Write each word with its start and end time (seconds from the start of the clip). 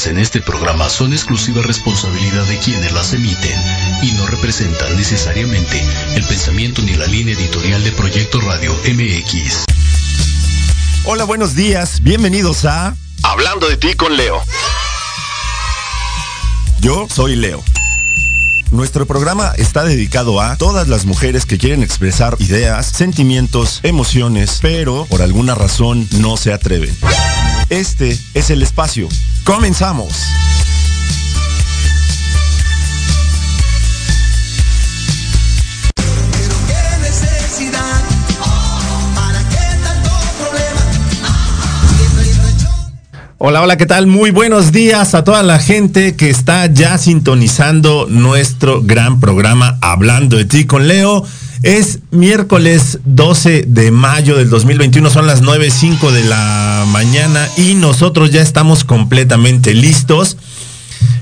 vertidas 0.00 0.06
en 0.06 0.18
este 0.18 0.40
programa 0.40 0.88
son 0.88 1.12
exclusiva 1.12 1.62
responsabilidad 1.62 2.44
de 2.44 2.58
quienes 2.58 2.92
las 2.92 3.12
emiten 3.12 3.60
y 4.02 4.12
no 4.12 4.26
representan 4.26 4.96
necesariamente 4.96 5.82
el 6.14 6.24
pensamiento 6.24 6.82
ni 6.82 6.94
la 6.94 7.06
línea 7.06 7.34
editorial 7.34 7.82
de 7.82 7.92
Proyecto 7.92 8.40
Radio 8.40 8.74
MX. 8.84 9.64
Hola, 11.04 11.24
buenos 11.24 11.54
días. 11.54 12.02
Bienvenidos 12.02 12.64
a 12.64 12.94
Hablando 13.22 13.68
de 13.68 13.76
ti 13.76 13.94
con 13.94 14.16
Leo. 14.16 14.42
Yo 16.80 17.06
soy 17.08 17.36
Leo. 17.36 17.62
Nuestro 18.70 19.06
programa 19.06 19.52
está 19.56 19.84
dedicado 19.84 20.40
a 20.40 20.56
todas 20.56 20.88
las 20.88 21.04
mujeres 21.04 21.44
que 21.44 21.58
quieren 21.58 21.82
expresar 21.82 22.36
ideas, 22.38 22.86
sentimientos, 22.86 23.80
emociones, 23.82 24.58
pero 24.62 25.06
por 25.06 25.22
alguna 25.22 25.54
razón 25.54 26.08
no 26.12 26.36
se 26.36 26.52
atreven. 26.52 26.96
Este 27.70 28.18
es 28.34 28.50
el 28.50 28.62
espacio. 28.62 29.08
Comenzamos. 29.44 30.12
Hola, 43.38 43.62
hola, 43.62 43.76
¿qué 43.76 43.86
tal? 43.86 44.08
Muy 44.08 44.32
buenos 44.32 44.72
días 44.72 45.14
a 45.14 45.22
toda 45.22 45.44
la 45.44 45.60
gente 45.60 46.16
que 46.16 46.28
está 46.28 46.66
ya 46.66 46.98
sintonizando 46.98 48.06
nuestro 48.10 48.82
gran 48.82 49.20
programa 49.20 49.78
Hablando 49.80 50.36
de 50.36 50.44
ti 50.44 50.66
con 50.66 50.88
Leo. 50.88 51.24
Es 51.62 51.98
miércoles 52.10 53.00
12 53.04 53.64
de 53.68 53.90
mayo 53.90 54.38
del 54.38 54.48
2021, 54.48 55.10
son 55.10 55.26
las 55.26 55.42
9.05 55.42 56.10
de 56.10 56.24
la 56.24 56.86
mañana 56.88 57.46
y 57.58 57.74
nosotros 57.74 58.30
ya 58.30 58.40
estamos 58.40 58.82
completamente 58.82 59.74
listos. 59.74 60.38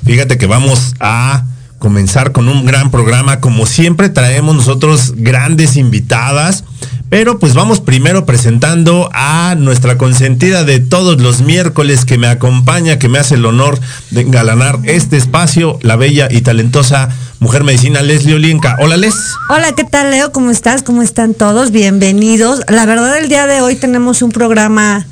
Fíjate 0.05 0.39
que 0.39 0.47
vamos 0.47 0.95
a 1.01 1.45
comenzar 1.81 2.31
con 2.31 2.49
un 2.49 2.65
gran 2.67 2.93
programa. 2.93 3.41
Como 3.41 3.67
siempre 3.67 4.11
traemos 4.11 4.55
nosotros 4.55 5.15
grandes 5.17 5.77
invitadas. 5.77 6.63
Pero 7.11 7.39
pues 7.39 7.55
vamos 7.55 7.81
primero 7.81 8.27
presentando 8.27 9.09
a 9.15 9.55
nuestra 9.57 9.97
consentida 9.97 10.65
de 10.65 10.79
todos 10.79 11.21
los 11.21 11.41
miércoles 11.41 12.05
que 12.05 12.19
me 12.19 12.27
acompaña, 12.27 12.99
que 12.99 13.09
me 13.09 13.19
hace 13.19 13.37
el 13.37 13.47
honor 13.47 13.79
de 14.11 14.21
engalanar 14.21 14.79
este 14.85 15.17
espacio, 15.17 15.79
la 15.81 15.97
bella 15.97 16.29
y 16.31 16.43
talentosa 16.43 17.09
mujer 17.41 17.65
medicina 17.65 18.03
Leslie 18.03 18.35
Olinka. 18.35 18.77
Hola 18.81 18.99
Les. 18.99 19.15
Hola, 19.49 19.73
¿qué 19.73 19.85
tal 19.85 20.11
Leo? 20.11 20.33
¿Cómo 20.33 20.51
estás? 20.51 20.83
¿Cómo 20.83 21.03
están 21.03 21.33
todos? 21.33 21.71
Bienvenidos. 21.71 22.61
La 22.69 22.85
verdad 22.85 23.17
el 23.17 23.31
día 23.31 23.47
de 23.47 23.63
hoy 23.63 23.77
tenemos 23.77 24.21
un 24.21 24.31
programa, 24.31 25.07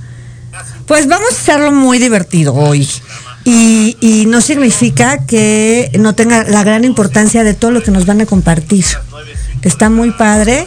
pues 0.86 1.08
vamos 1.08 1.30
a 1.30 1.34
hacerlo 1.34 1.72
muy 1.72 1.98
divertido 1.98 2.52
hoy. 2.52 2.86
Y, 3.44 3.96
y 4.00 4.26
no 4.26 4.42
significa 4.42 5.24
que 5.24 5.92
no 5.98 6.14
tenga 6.14 6.44
la 6.44 6.62
gran 6.62 6.84
importancia 6.84 7.42
de 7.42 7.54
todo 7.54 7.70
lo 7.70 7.82
que 7.82 7.92
nos 7.92 8.04
van 8.04 8.20
a 8.20 8.26
compartir. 8.26 8.84
Está 9.62 9.88
muy 9.88 10.10
padre 10.10 10.66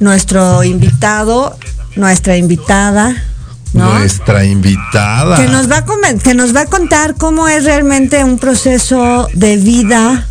nuestro 0.00 0.64
invitado, 0.64 1.56
nuestra 1.96 2.36
invitada. 2.36 3.24
¿no? 3.72 3.98
Nuestra 3.98 4.44
invitada. 4.44 5.36
Que 5.36 5.48
nos, 5.48 5.70
va 5.70 5.78
a 5.78 6.18
que 6.22 6.34
nos 6.34 6.54
va 6.54 6.62
a 6.62 6.66
contar 6.66 7.14
cómo 7.16 7.48
es 7.48 7.64
realmente 7.64 8.24
un 8.24 8.38
proceso 8.38 9.28
de 9.34 9.56
vida 9.56 10.26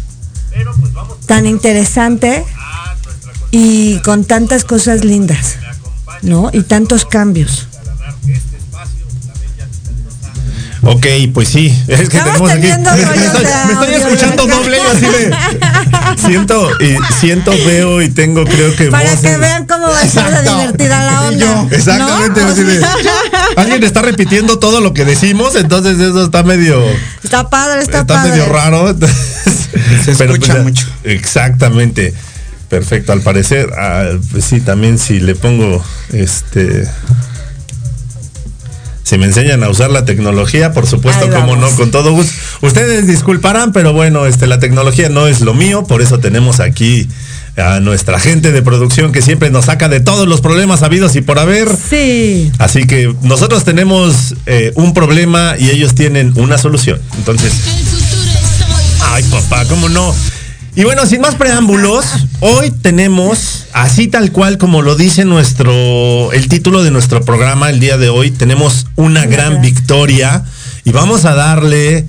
tan 1.26 1.46
interesante 1.46 2.44
y 3.52 4.00
con 4.00 4.26
tantas 4.26 4.64
cosas 4.64 5.04
lindas, 5.06 5.58
¿no? 6.22 6.50
Y 6.52 6.64
tantos 6.64 7.06
cambios. 7.06 7.68
Ok, 10.84 11.06
pues 11.34 11.50
sí, 11.50 11.78
es 11.88 12.10
que 12.10 12.20
tenemos 12.20 12.50
aquí. 12.50 12.62
Me, 12.68 12.72
estoy, 12.74 13.46
me 13.68 13.74
estoy 13.74 13.94
escuchando 13.96 14.46
doble 14.46 14.78
así 14.80 15.06
de. 15.06 15.36
Siento, 16.26 16.70
y 16.80 16.98
siento, 17.20 17.52
veo 17.66 18.02
y 18.02 18.10
tengo, 18.10 18.44
creo 18.46 18.76
que. 18.76 18.90
Para 18.90 19.16
que 19.16 19.38
vean 19.38 19.66
cómo 19.66 19.88
va 19.88 20.00
a 20.00 20.08
ser 20.08 20.30
de 20.32 20.50
divertida 20.50 21.06
la 21.06 21.22
onda. 21.28 21.68
Exactamente, 21.72 22.42
Alguien 23.58 23.84
está 23.84 24.02
repitiendo 24.02 24.60
todo 24.60 24.82
lo 24.82 24.94
que 24.94 25.06
decimos, 25.06 25.56
entonces 25.56 26.00
eso 26.00 26.26
está 26.26 26.44
medio. 26.44 26.84
Está 27.24 27.50
padre, 27.50 27.82
está, 27.82 28.02
está 28.02 28.16
padre. 28.16 28.32
medio 28.32 28.46
raro. 28.48 28.96
Se 30.04 30.16
Pero, 30.16 30.34
escucha 30.34 30.54
pues, 30.54 30.64
mucho. 30.64 30.88
Exactamente. 31.04 32.14
Perfecto, 32.70 33.14
al 33.14 33.22
parecer, 33.22 33.70
ah, 33.78 34.10
pues 34.32 34.44
sí, 34.44 34.60
también 34.60 35.00
si 35.00 35.22
le 35.22 35.36
pongo 35.36 35.82
este 36.12 36.86
si 39.08 39.18
me 39.18 39.26
enseñan 39.26 39.64
a 39.64 39.70
usar 39.70 39.90
la 39.90 40.04
tecnología, 40.04 40.74
por 40.74 40.86
supuesto, 40.86 41.30
como 41.30 41.56
no, 41.56 41.70
con 41.78 41.92
todo 41.92 42.12
gusto. 42.12 42.34
Ustedes 42.60 43.08
disculparán, 43.08 43.72
pero 43.72 43.94
bueno, 43.94 44.26
este, 44.26 44.48
la 44.48 44.60
tecnología 44.60 45.08
no 45.08 45.28
es 45.28 45.40
lo 45.40 45.54
mío, 45.54 45.86
por 45.86 46.02
eso 46.02 46.20
tenemos 46.20 46.60
aquí 46.60 47.08
a 47.56 47.80
nuestra 47.80 48.20
gente 48.20 48.52
de 48.52 48.62
producción 48.62 49.14
que 49.14 49.22
siempre 49.22 49.50
nos 49.50 49.66
saca 49.66 49.88
de 49.88 50.02
todos 50.02 50.28
los 50.28 50.42
problemas 50.42 50.84
habidos 50.84 51.16
y 51.16 51.22
por 51.22 51.40
haber. 51.40 51.70
Sí. 51.90 52.52
Así 52.58 52.86
que 52.86 53.16
nosotros 53.22 53.64
tenemos 53.64 54.36
eh, 54.46 54.74
un 54.76 54.94
problema 54.94 55.56
y 55.58 55.70
ellos 55.70 55.96
tienen 55.96 56.34
una 56.36 56.58
solución. 56.58 57.00
Entonces, 57.18 57.54
ay 59.14 59.24
papá, 59.24 59.64
¿cómo 59.70 59.88
no? 59.88 60.14
Y 60.78 60.84
bueno, 60.84 61.08
sin 61.08 61.22
más 61.22 61.34
preámbulos, 61.34 62.06
hoy 62.40 62.70
tenemos, 62.70 63.66
así 63.74 64.08
tal 64.08 64.32
cual 64.32 64.60
como 64.60 64.84
lo 64.84 64.96
dice 64.96 65.26
nuestro, 65.26 66.32
el 66.34 66.48
título 66.50 66.84
de 66.84 66.92
nuestro 66.92 67.26
programa 67.26 67.72
el 67.72 67.80
día 67.80 67.98
de 67.98 68.10
hoy, 68.10 68.30
tenemos 68.30 68.86
una 68.96 69.26
gran 69.26 69.60
victoria 69.60 70.44
y 70.84 70.92
vamos 70.92 71.26
a 71.26 71.34
darle 71.34 72.06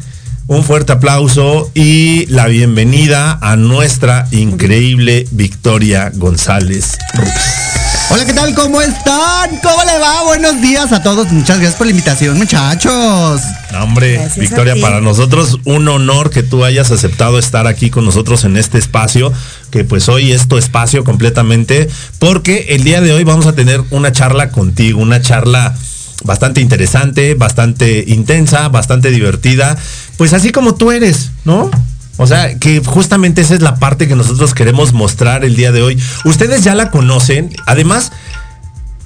un 0.49 0.65
fuerte 0.65 0.93
aplauso 0.93 1.71
y 1.73 2.27
la 2.27 2.47
bienvenida 2.47 3.39
a 3.41 3.57
nuestra 3.57 4.29
increíble 4.33 5.27
Victoria 5.31 6.13
González 6.15 6.99
Ruz. 7.15 7.78
Hola, 8.11 8.25
¿qué 8.25 8.33
tal? 8.33 8.55
¿Cómo 8.55 8.81
están? 8.81 9.59
¿Cómo 9.63 9.85
le 9.85 9.99
va? 9.99 10.23
Buenos 10.25 10.63
días 10.63 10.93
a 10.93 11.03
todos. 11.03 11.31
Muchas 11.31 11.59
gracias 11.59 11.77
por 11.77 11.87
la 11.87 11.91
invitación, 11.91 12.39
muchachos. 12.39 13.43
No, 13.71 13.85
hombre, 13.85 14.15
Gracias 14.15 14.39
Victoria, 14.39 14.77
para 14.81 15.03
nosotros 15.03 15.59
un 15.67 15.87
honor 15.89 16.31
que 16.31 16.43
tú 16.43 16.65
hayas 16.65 16.91
aceptado 16.91 17.39
estar 17.39 17.67
aquí 17.67 17.91
con 17.91 18.07
nosotros 18.07 18.45
en 18.45 18.57
este 18.57 18.79
espacio, 18.79 19.31
que 19.71 19.85
pues 19.85 20.09
hoy 20.09 20.33
es 20.33 20.49
tu 20.49 20.57
espacio 20.57 21.05
completamente, 21.05 21.91
porque 22.19 22.69
el 22.71 22.83
día 22.83 23.03
de 23.03 23.13
hoy 23.13 23.25
vamos 23.25 23.47
a 23.47 23.53
tener 23.53 23.83
una 23.91 24.11
charla 24.11 24.51
contigo, 24.53 25.01
una 25.01 25.21
charla 25.21 25.77
bastante 26.25 26.63
interesante, 26.63 27.35
bastante 27.35 28.05
intensa, 28.09 28.71
bastante 28.71 29.11
divertida, 29.11 29.77
pues 30.17 30.33
así 30.33 30.51
como 30.51 30.77
tú 30.77 30.93
eres, 30.93 31.31
¿no? 31.45 31.71
O 32.19 32.27
sea, 32.27 32.59
que 32.59 32.83
justamente 32.85 33.41
esa 33.41 33.55
es 33.55 33.63
la 33.63 33.77
parte 33.77 34.09
que 34.09 34.17
nosotros 34.17 34.53
queremos 34.53 34.93
mostrar 34.93 35.45
el 35.45 35.57
día 35.57 35.73
de 35.73 35.83
hoy. 35.83 35.99
Ustedes 36.25 36.63
ya 36.65 36.75
la 36.75 36.91
conocen, 36.91 37.55
además, 37.65 38.13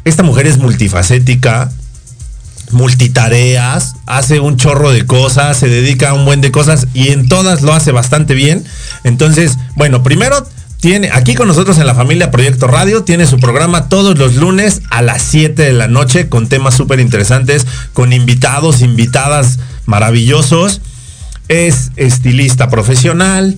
esta 0.04 0.24
mujer 0.24 0.46
es 0.46 0.58
multifacética, 0.58 1.70
multitareas, 2.70 3.94
hace 4.06 4.40
un 4.40 4.56
chorro 4.56 4.90
de 4.90 5.06
cosas, 5.06 5.58
se 5.58 5.68
dedica 5.68 6.10
a 6.10 6.14
un 6.14 6.24
buen 6.24 6.40
de 6.40 6.50
cosas 6.50 6.88
y 6.94 7.08
en 7.10 7.28
todas 7.28 7.62
lo 7.62 7.72
hace 7.74 7.92
bastante 7.92 8.34
bien. 8.34 8.64
Entonces, 9.04 9.58
bueno, 9.76 10.02
primero 10.02 10.46
tiene 10.80 11.10
aquí 11.12 11.34
con 11.34 11.46
nosotros 11.46 11.78
en 11.78 11.86
la 11.86 11.94
familia 11.94 12.30
Proyecto 12.30 12.66
Radio, 12.66 13.04
tiene 13.04 13.26
su 13.26 13.38
programa 13.38 13.88
todos 13.88 14.18
los 14.18 14.34
lunes 14.36 14.82
a 14.90 15.02
las 15.02 15.22
7 15.22 15.62
de 15.62 15.72
la 15.72 15.86
noche 15.86 16.28
con 16.28 16.48
temas 16.48 16.74
súper 16.74 16.98
interesantes, 16.98 17.66
con 17.92 18.12
invitados, 18.12 18.80
invitadas 18.80 19.58
maravillosos. 19.86 20.80
Es 21.48 21.90
estilista 21.96 22.68
profesional, 22.68 23.56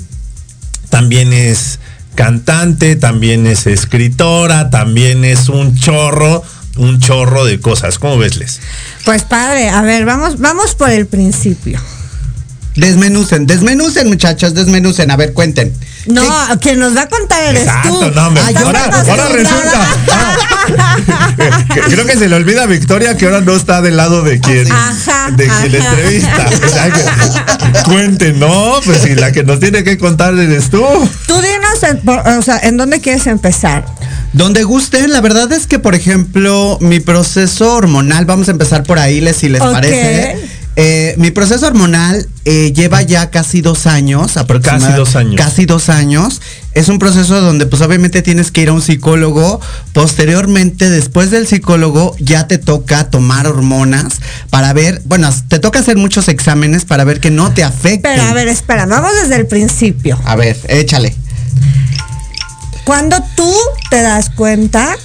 también 0.91 1.33
es 1.33 1.79
cantante, 2.15 2.97
también 2.97 3.47
es 3.47 3.67
escritora, 3.67 4.71
también 4.71 5.25
es 5.25 5.49
un 5.49 5.77
chorro, 5.77 6.43
un 6.77 7.01
chorro 7.01 7.45
de 7.45 7.61
cosas. 7.61 7.99
¿Cómo 7.99 8.19
ves, 8.19 8.37
Les? 8.37 8.61
Pues 9.05 9.23
padre, 9.23 9.69
a 9.69 9.83
ver, 9.83 10.05
vamos, 10.05 10.39
vamos 10.39 10.75
por 10.75 10.91
el 10.91 11.07
principio. 11.07 11.81
Desmenucen, 12.77 13.47
desmenucen, 13.47 14.09
muchachos, 14.09 14.55
desmenucen. 14.55 15.11
A 15.11 15.17
ver, 15.17 15.33
cuenten. 15.33 15.73
No, 16.07 16.23
¿Qué- 16.23 16.59
quien 16.61 16.79
nos 16.81 16.95
va 16.97 17.03
a 17.03 17.09
contar 17.09 17.43
eres 17.45 17.63
Exacto, 17.63 17.89
tú. 18.01 18.11
no, 18.15 18.33
Ay, 18.45 18.49
Estás 18.55 18.65
ahora, 18.65 18.85
ahora 19.09 19.29
resulta. 19.29 19.89
Creo 21.89 22.07
que 22.07 22.17
se 22.17 22.29
le 22.29 22.37
olvida 22.37 22.63
a 22.65 22.67
Victoria 22.67 23.17
que 23.17 23.25
ahora 23.27 23.41
no 23.41 23.55
está 23.55 23.81
del 23.83 23.97
lado 23.97 24.23
de 24.23 24.41
quien, 24.41 24.71
Ajá, 24.71 25.31
de 25.31 25.47
quien 25.49 25.73
le 25.73 25.79
entrevista. 25.79 26.47
O 26.65 26.69
sea, 26.69 26.91
que- 26.91 27.83
cuente, 27.85 28.33
no, 28.33 28.81
pues 28.85 29.03
si 29.03 29.15
la 29.15 29.33
que 29.33 29.43
nos 29.45 29.61
tiene 29.61 29.85
que 29.85 29.99
contar 29.99 30.35
eres 30.39 30.71
tú. 30.71 30.83
Tú 31.27 31.35
dinos, 31.41 31.83
en, 31.83 32.01
o 32.39 32.43
sea, 32.43 32.59
¿en 32.63 32.77
dónde 32.77 33.01
quieres 33.01 33.27
empezar? 33.27 33.85
Donde 34.33 34.63
gusten, 34.65 35.13
la 35.13 35.21
verdad 35.21 35.53
es 35.53 35.67
que, 35.67 35.79
por 35.79 35.95
ejemplo, 35.95 36.79
mi 36.81 37.01
proceso 37.01 37.75
hormonal, 37.75 38.25
vamos 38.25 38.49
a 38.49 38.51
empezar 38.53 38.83
por 38.83 38.99
ahí, 38.99 39.21
les- 39.21 39.37
si 39.37 39.49
les 39.49 39.61
parece. 39.63 40.37
Eh, 40.77 41.15
mi 41.19 41.31
proceso 41.31 41.67
hormonal 41.67 42.29
eh, 42.45 42.73
lleva 42.73 43.01
ya 43.03 43.31
casi 43.31 43.61
dos 43.61 43.87
años, 43.87 44.37
aproximadamente. 44.37 44.89
Casi 44.89 44.99
dos 44.99 45.17
años. 45.17 45.37
Casi 45.37 45.67
dos 45.67 45.89
años. 45.89 46.41
Es 46.73 46.89
un 46.89 46.99
proceso 46.99 47.41
donde 47.41 47.67
pues 47.67 47.81
obviamente 47.83 48.23
tienes 48.23 48.51
que 48.51 48.63
ir 48.63 48.69
a 48.71 48.73
un 48.73 48.83
psicólogo. 48.83 49.61
Posteriormente, 49.93 50.91
después 50.91 51.31
del 51.31 51.47
psicólogo, 51.47 52.17
ya 52.19 52.49
te 52.49 52.59
toca 52.59 53.09
tomar 53.11 53.47
hormonas 53.47 54.15
para 54.51 54.73
ver, 54.73 55.01
bueno, 55.05 55.33
te 55.49 55.61
toca 55.61 55.79
hacer 55.79 55.97
muchos 55.97 56.29
exámenes 56.29 56.85
para 56.85 57.05
ver 57.05 57.21
que 57.21 57.31
no 57.31 57.53
te 57.53 57.63
afecten. 57.63 58.03
Pero 58.03 58.23
a 58.23 58.35
ver, 58.35 58.49
espera, 58.49 58.87
vamos 58.87 59.13
desde 59.23 59.37
el 59.37 59.47
principio. 59.47 60.19
A 60.25 60.35
ver, 60.35 60.59
échale. 60.69 61.15
Cuando 62.85 63.17
tú 63.37 63.51
te 63.91 64.03
das 64.03 64.29
cuenta 64.31 64.97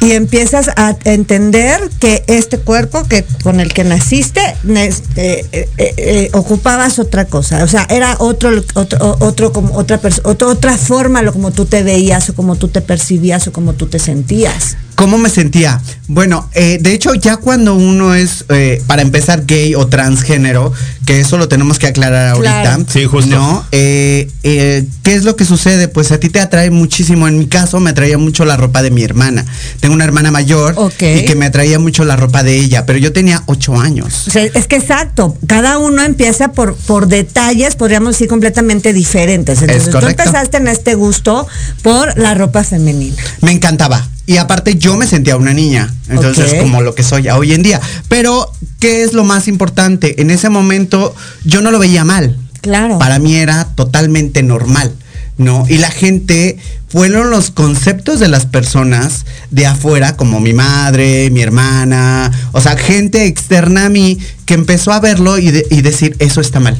y 0.00 0.12
empiezas 0.12 0.68
a 0.76 0.96
entender 1.04 1.90
que 2.00 2.22
este 2.26 2.58
cuerpo 2.58 3.04
que 3.08 3.24
con 3.42 3.60
el 3.60 3.72
que 3.72 3.84
naciste 3.84 4.40
eh, 4.74 4.94
eh, 5.16 5.68
eh, 5.78 6.30
ocupabas 6.32 6.98
otra 6.98 7.24
cosa, 7.24 7.64
o 7.64 7.68
sea, 7.68 7.86
era 7.90 8.16
otro 8.18 8.50
otro 8.74 9.16
otro 9.20 9.52
como 9.52 9.74
otra 9.76 10.00
otro- 10.24 10.48
otra 10.48 10.76
forma 10.76 11.22
lo 11.22 11.32
como 11.32 11.50
tú 11.50 11.64
te 11.66 11.82
veías 11.82 12.28
o 12.30 12.34
como 12.34 12.56
tú 12.56 12.68
te 12.68 12.80
percibías 12.80 13.46
o 13.48 13.52
como 13.52 13.72
tú 13.74 13.86
te 13.86 13.98
sentías. 13.98 14.76
¿Cómo 14.96 15.18
me 15.18 15.28
sentía? 15.28 15.80
Bueno, 16.08 16.48
eh, 16.54 16.78
de 16.80 16.92
hecho 16.92 17.14
ya 17.14 17.36
cuando 17.36 17.74
uno 17.74 18.14
es, 18.14 18.44
eh, 18.48 18.82
para 18.86 19.02
empezar, 19.02 19.44
gay 19.46 19.74
o 19.74 19.86
transgénero, 19.86 20.72
que 21.04 21.20
eso 21.20 21.38
lo 21.38 21.48
tenemos 21.48 21.78
que 21.78 21.86
aclarar 21.86 22.28
ahorita. 22.28 22.62
Claro. 22.62 22.84
Sí, 22.88 23.04
justo. 23.04 23.36
¿No? 23.36 23.64
Eh, 23.72 24.28
eh, 24.42 24.84
¿Qué 25.02 25.14
es 25.14 25.24
lo 25.24 25.36
que 25.36 25.44
sucede? 25.44 25.88
Pues 25.88 26.12
a 26.12 26.18
ti 26.18 26.30
te 26.30 26.40
atrae 26.40 26.70
muchísimo. 26.70 27.28
En 27.28 27.38
mi 27.38 27.46
caso 27.46 27.78
me 27.78 27.90
atraía 27.90 28.18
mucho 28.18 28.44
la 28.44 28.56
ropa 28.56 28.82
de 28.82 28.90
mi 28.90 29.04
hermana. 29.04 29.44
Tengo 29.80 29.94
una 29.94 30.04
hermana 30.04 30.30
mayor 30.30 30.74
y 30.98 31.24
que 31.24 31.34
me 31.36 31.46
atraía 31.46 31.78
mucho 31.78 32.04
la 32.04 32.16
ropa 32.16 32.42
de 32.42 32.56
ella, 32.56 32.86
pero 32.86 32.98
yo 32.98 33.12
tenía 33.12 33.42
ocho 33.46 33.78
años. 33.78 34.26
O 34.26 34.30
sea, 34.30 34.44
es 34.44 34.66
que 34.66 34.76
exacto, 34.76 35.36
cada 35.46 35.78
uno 35.78 36.02
empieza 36.02 36.52
por, 36.52 36.74
por 36.74 37.06
detalles, 37.06 37.76
podríamos 37.76 38.14
decir, 38.14 38.28
completamente 38.28 38.92
diferentes. 38.92 39.60
Entonces, 39.60 39.86
tú 39.86 39.92
correcto. 39.92 40.22
empezaste 40.22 40.56
en 40.56 40.68
este 40.68 40.94
gusto 40.94 41.46
por 41.82 42.18
la 42.18 42.34
ropa 42.34 42.64
femenina. 42.64 43.16
Me 43.42 43.52
encantaba. 43.52 44.08
Y 44.26 44.38
aparte 44.38 44.74
yo 44.76 44.96
me 44.96 45.06
sentía 45.06 45.36
una 45.36 45.54
niña. 45.54 45.94
Entonces, 46.08 46.54
como 46.60 46.82
lo 46.82 46.94
que 46.94 47.02
soy 47.04 47.28
hoy 47.28 47.52
en 47.52 47.62
día. 47.62 47.80
Pero, 48.08 48.52
¿qué 48.80 49.02
es 49.04 49.12
lo 49.12 49.22
más 49.24 49.46
importante? 49.48 50.20
En 50.20 50.30
ese 50.30 50.48
momento 50.48 51.14
yo 51.44 51.60
no 51.60 51.70
lo 51.70 51.78
veía 51.78 52.04
mal. 52.04 52.36
Claro. 52.60 52.98
Para 52.98 53.18
mí 53.20 53.36
era 53.36 53.68
totalmente 53.76 54.42
normal. 54.42 54.92
¿No? 55.38 55.66
Y 55.68 55.76
la 55.76 55.90
gente 55.90 56.56
fueron 56.88 57.28
los 57.28 57.50
conceptos 57.50 58.20
de 58.20 58.28
las 58.28 58.46
personas 58.46 59.26
de 59.50 59.66
afuera, 59.66 60.16
como 60.16 60.40
mi 60.40 60.54
madre, 60.54 61.28
mi 61.30 61.42
hermana, 61.42 62.32
o 62.52 62.60
sea, 62.62 62.74
gente 62.78 63.26
externa 63.26 63.84
a 63.84 63.88
mí 63.90 64.18
que 64.46 64.54
empezó 64.54 64.92
a 64.94 65.00
verlo 65.00 65.36
y, 65.36 65.50
de- 65.50 65.66
y 65.70 65.82
decir, 65.82 66.16
eso 66.20 66.40
está 66.40 66.58
mal. 66.58 66.74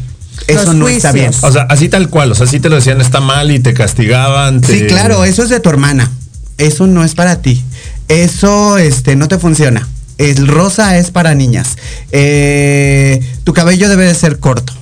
Eso 0.47 0.73
no 0.73 0.89
está 0.89 1.13
bien. 1.13 1.33
O 1.43 1.53
sea, 1.53 1.67
así 1.69 1.91
tal 1.91 2.09
cual, 2.09 2.33
o 2.33 2.35
sea, 2.35 2.47
así 2.47 2.59
te 2.59 2.71
lo 2.71 2.77
decían, 2.77 2.99
está 3.03 3.21
mal 3.21 3.51
y 3.51 3.59
te 3.59 3.75
castigaban. 3.75 4.63
te- 4.63 4.73
Sí, 4.73 4.87
claro, 4.87 5.23
eso 5.25 5.43
es 5.43 5.51
de 5.51 5.61
tu 5.61 5.69
hermana. 5.69 6.11
Eso 6.59 6.87
no 6.87 7.05
es 7.05 7.15
para 7.15 7.43
ti. 7.43 7.63
Eso 8.09 8.79
este, 8.79 9.17
no 9.17 9.29
te 9.29 9.39
funciona. 9.39 9.87
El 10.19 10.47
rosa 10.49 10.97
es 10.97 11.11
para 11.11 11.35
niñas. 11.35 11.77
Eh, 12.13 13.21
tu 13.45 13.53
cabello 13.53 13.89
debe 13.89 14.05
de 14.07 14.15
ser 14.15 14.39
corto. 14.39 14.73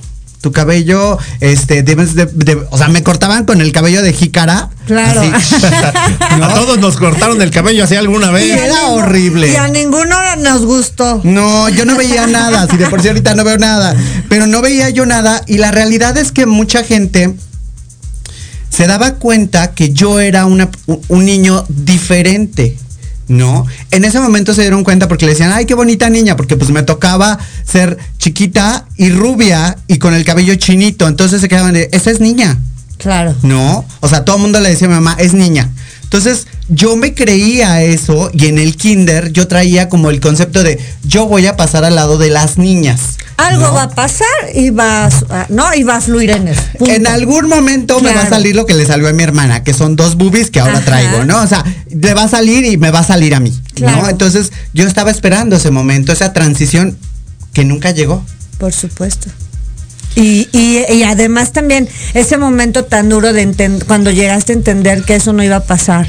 Tu 0.41 0.51
cabello, 0.51 1.17
este, 1.41 1.81
debes 1.81 2.13
de, 2.13 2.27
de- 2.27 2.67
o 2.69 2.77
sea, 2.77 2.87
me 2.87 3.01
cortaban 3.01 3.45
con 3.45 3.61
el 3.61 3.71
cabello 3.71 4.03
de 4.03 4.13
jícara. 4.13 4.69
Claro. 4.85 5.21
así. 5.33 5.55
A 6.19 6.53
todos 6.53 6.77
nos 6.77 6.97
cortaron 6.97 7.41
el 7.41 7.49
cabello 7.49 7.83
así 7.83 7.95
alguna 7.95 8.29
Y 8.29 8.33
vez. 8.33 8.61
era 8.61 8.85
horrible. 8.89 9.51
Y 9.51 9.55
a 9.55 9.67
ninguno 9.67 10.15
nos 10.37 10.63
gustó. 10.63 11.19
No, 11.23 11.67
yo 11.69 11.85
no 11.85 11.97
veía 11.97 12.27
nada, 12.27 12.67
si 12.69 12.77
de 12.77 12.87
por 12.87 13.01
sí 13.01 13.07
ahorita 13.07 13.33
no 13.33 13.43
veo 13.43 13.57
nada, 13.57 13.95
pero 14.29 14.45
no 14.45 14.61
veía 14.61 14.89
yo 14.91 15.07
nada 15.07 15.41
y 15.47 15.57
la 15.57 15.71
realidad 15.71 16.15
es 16.17 16.31
que 16.31 16.45
mucha 16.45 16.83
gente 16.83 17.33
se 18.75 18.87
daba 18.87 19.15
cuenta 19.15 19.73
que 19.73 19.91
yo 19.93 20.19
era 20.19 20.45
una- 20.45 20.69
un- 20.87 21.01
un 21.07 21.25
niño 21.25 21.65
diferente. 21.69 22.77
¿No? 23.27 23.65
En 23.89 24.05
ese 24.05 24.19
momento 24.19 24.53
se 24.53 24.61
dieron 24.61 24.83
cuenta 24.83 25.07
porque 25.07 25.25
le 25.25 25.31
decían, 25.31 25.51
ay, 25.51 25.65
qué 25.65 25.73
bonita 25.73 26.11
niña, 26.11 26.35
porque 26.37 26.57
pues 26.57 26.69
me 26.69 26.83
tocaba 26.83 27.39
ser 27.65 27.97
chiquita 28.19 28.85
y 28.97 29.09
rubia 29.09 29.77
y 29.87 29.97
con 29.97 30.13
el 30.13 30.23
cabello 30.23 30.53
chinito. 30.53 31.07
Entonces 31.07 31.41
se 31.41 31.47
quedaban 31.47 31.73
de, 31.73 31.89
esa 31.91 32.11
es 32.11 32.19
niña. 32.19 32.59
Claro. 32.99 33.33
No, 33.41 33.83
o 34.01 34.07
sea, 34.07 34.25
todo 34.25 34.35
el 34.35 34.43
mundo 34.43 34.59
le 34.59 34.69
decía 34.69 34.85
a 34.85 34.89
mi 34.91 34.95
mamá, 34.97 35.15
es 35.19 35.33
niña. 35.33 35.71
Entonces, 36.03 36.45
yo 36.67 36.95
me 36.97 37.13
creía 37.13 37.83
eso 37.83 38.29
y 38.33 38.47
en 38.47 38.57
el 38.57 38.75
kinder 38.75 39.31
yo 39.31 39.47
traía 39.47 39.87
como 39.89 40.09
el 40.09 40.19
concepto 40.19 40.63
de 40.63 40.79
yo 41.03 41.27
voy 41.27 41.45
a 41.45 41.55
pasar 41.55 41.85
al 41.85 41.95
lado 41.95 42.17
de 42.17 42.29
las 42.29 42.57
niñas. 42.57 43.01
Algo 43.37 43.67
¿no? 43.67 43.73
va 43.73 43.83
a 43.83 43.89
pasar 43.89 44.27
y 44.53 44.69
va 44.69 45.05
a, 45.05 45.11
su- 45.11 45.25
ah, 45.29 45.45
no, 45.49 45.73
y 45.73 45.83
va 45.83 45.97
a 45.97 46.01
fluir 46.01 46.29
en 46.31 46.47
eso. 46.47 46.61
punto. 46.77 46.93
En 46.93 47.05
algún 47.05 47.49
momento 47.49 47.99
me 47.99 48.13
va 48.13 48.21
a 48.21 48.29
salir 48.29 48.55
lo 48.55 48.65
que 48.65 48.73
le 48.73 48.85
salió 48.85 49.09
a 49.09 49.13
mi 49.13 49.23
hermana, 49.23 49.61
que 49.63 49.73
son 49.73 49.95
dos 49.97 50.15
boobies 50.15 50.49
que 50.51 50.61
ahora 50.61 50.77
Ajá. 50.77 50.85
traigo, 50.85 51.25
¿no? 51.25 51.41
O 51.41 51.47
sea, 51.47 51.63
le 51.89 52.13
va 52.13 52.23
a 52.23 52.27
salir 52.29 52.63
y 52.65 52.77
me 52.77 52.91
va 52.91 52.99
a 52.99 53.03
salir 53.03 53.35
a 53.35 53.41
mí, 53.41 53.53
Claro. 53.73 54.03
¿no? 54.03 54.09
Entonces, 54.09 54.53
yo 54.73 54.87
estaba 54.87 55.11
esperando 55.11 55.57
ese 55.57 55.69
momento, 55.69 56.13
esa 56.13 56.31
transición 56.31 56.97
que 57.51 57.65
nunca 57.65 57.91
llegó. 57.91 58.23
Por 58.57 58.71
supuesto. 58.71 59.27
Y, 60.15 60.47
y, 60.51 60.83
y 60.93 61.03
además 61.03 61.51
también 61.51 61.87
ese 62.13 62.37
momento 62.37 62.85
tan 62.85 63.09
duro 63.09 63.33
de 63.33 63.79
cuando 63.87 64.11
llegaste 64.11 64.53
a 64.53 64.55
entender 64.55 65.03
que 65.03 65.15
eso 65.15 65.33
no 65.33 65.43
iba 65.43 65.57
a 65.57 65.63
pasar. 65.63 66.07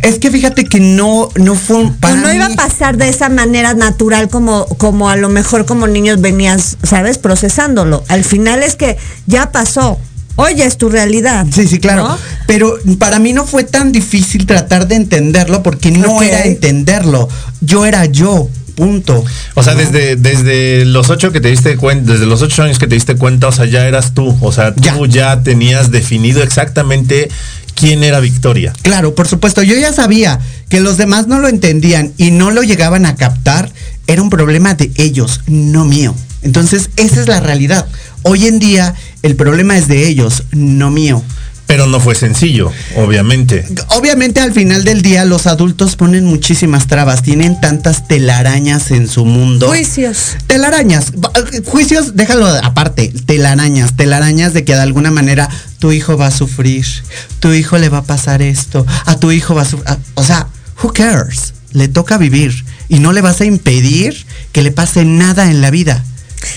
Es 0.00 0.18
que 0.18 0.30
fíjate 0.30 0.64
que 0.64 0.80
no, 0.80 1.28
no 1.36 1.54
fue 1.54 1.88
para 2.00 2.16
no 2.16 2.32
iba 2.32 2.46
a 2.46 2.48
mí- 2.48 2.56
pasar 2.56 2.96
de 2.96 3.08
esa 3.08 3.28
manera 3.28 3.74
natural 3.74 4.28
como, 4.28 4.66
como 4.66 5.08
a 5.08 5.16
lo 5.16 5.28
mejor 5.28 5.64
como 5.64 5.86
niños 5.86 6.20
venías, 6.20 6.76
¿sabes? 6.82 7.18
Procesándolo. 7.18 8.02
Al 8.08 8.24
final 8.24 8.62
es 8.62 8.74
que 8.74 8.96
ya 9.26 9.52
pasó. 9.52 9.98
Hoy 10.34 10.54
ya 10.56 10.64
es 10.64 10.78
tu 10.78 10.88
realidad. 10.88 11.46
Sí, 11.54 11.68
sí, 11.68 11.78
claro. 11.78 12.08
¿no? 12.08 12.18
Pero 12.46 12.78
para 12.98 13.18
mí 13.18 13.32
no 13.34 13.44
fue 13.46 13.64
tan 13.64 13.92
difícil 13.92 14.46
tratar 14.46 14.88
de 14.88 14.94
entenderlo 14.96 15.62
porque 15.62 15.90
no 15.90 16.22
era 16.22 16.44
entenderlo. 16.46 17.28
Yo 17.60 17.84
era 17.84 18.06
yo, 18.06 18.48
punto. 18.74 19.24
O 19.54 19.62
sea, 19.62 19.74
desde, 19.74 20.16
desde 20.16 20.84
los 20.84 21.10
ocho 21.10 21.32
que 21.32 21.40
te 21.40 21.48
diste 21.48 21.76
cuenta, 21.76 22.12
desde 22.12 22.26
los 22.26 22.42
ocho 22.42 22.62
años 22.62 22.78
que 22.78 22.86
te 22.86 22.94
diste 22.94 23.16
cuenta, 23.16 23.48
o 23.48 23.52
sea, 23.52 23.66
ya 23.66 23.86
eras 23.86 24.14
tú. 24.14 24.36
O 24.40 24.52
sea, 24.52 24.74
tú 24.74 25.06
ya 25.06 25.42
tenías 25.42 25.90
definido 25.90 26.42
exactamente 26.42 27.28
quién 27.74 28.04
era 28.04 28.20
Victoria. 28.20 28.72
Claro, 28.82 29.14
por 29.14 29.28
supuesto. 29.28 29.62
Yo 29.62 29.76
ya 29.76 29.92
sabía 29.92 30.40
que 30.68 30.80
los 30.80 30.96
demás 30.96 31.26
no 31.26 31.38
lo 31.38 31.48
entendían 31.48 32.12
y 32.16 32.30
no 32.30 32.50
lo 32.50 32.62
llegaban 32.62 33.06
a 33.06 33.16
captar. 33.16 33.72
Era 34.06 34.22
un 34.22 34.30
problema 34.30 34.74
de 34.74 34.90
ellos, 34.96 35.40
no 35.46 35.84
mío. 35.84 36.14
Entonces, 36.42 36.90
esa 36.96 37.20
es 37.20 37.28
la 37.28 37.40
realidad. 37.40 37.86
Hoy 38.22 38.46
en 38.46 38.58
día, 38.58 38.94
el 39.22 39.36
problema 39.36 39.76
es 39.76 39.88
de 39.88 40.08
ellos, 40.08 40.44
no 40.52 40.90
mío. 40.90 41.22
Pero 41.72 41.86
no 41.86 42.00
fue 42.00 42.14
sencillo, 42.14 42.70
obviamente. 42.96 43.64
Obviamente 43.96 44.40
al 44.40 44.52
final 44.52 44.84
del 44.84 45.00
día 45.00 45.24
los 45.24 45.46
adultos 45.46 45.96
ponen 45.96 46.26
muchísimas 46.26 46.86
trabas, 46.86 47.22
tienen 47.22 47.58
tantas 47.62 48.06
telarañas 48.06 48.90
en 48.90 49.08
su 49.08 49.24
mundo. 49.24 49.68
Juicios. 49.68 50.36
Telarañas, 50.48 51.12
ba- 51.16 51.32
juicios, 51.64 52.14
déjalo 52.14 52.46
aparte, 52.46 53.10
telarañas, 53.24 53.96
telarañas 53.96 54.52
de 54.52 54.66
que 54.66 54.74
de 54.74 54.82
alguna 54.82 55.10
manera 55.10 55.48
tu 55.78 55.92
hijo 55.92 56.18
va 56.18 56.26
a 56.26 56.30
sufrir, 56.30 56.84
tu 57.40 57.54
hijo 57.54 57.78
le 57.78 57.88
va 57.88 57.98
a 57.98 58.04
pasar 58.04 58.42
esto, 58.42 58.84
a 59.06 59.16
tu 59.18 59.32
hijo 59.32 59.54
va 59.54 59.62
a 59.62 59.64
sufrir, 59.64 59.96
o 60.12 60.24
sea, 60.24 60.48
who 60.82 60.92
cares? 60.92 61.54
Le 61.72 61.88
toca 61.88 62.18
vivir 62.18 62.52
y 62.90 62.98
no 62.98 63.14
le 63.14 63.22
vas 63.22 63.40
a 63.40 63.46
impedir 63.46 64.26
que 64.52 64.60
le 64.60 64.72
pase 64.72 65.06
nada 65.06 65.50
en 65.50 65.62
la 65.62 65.70
vida. 65.70 66.04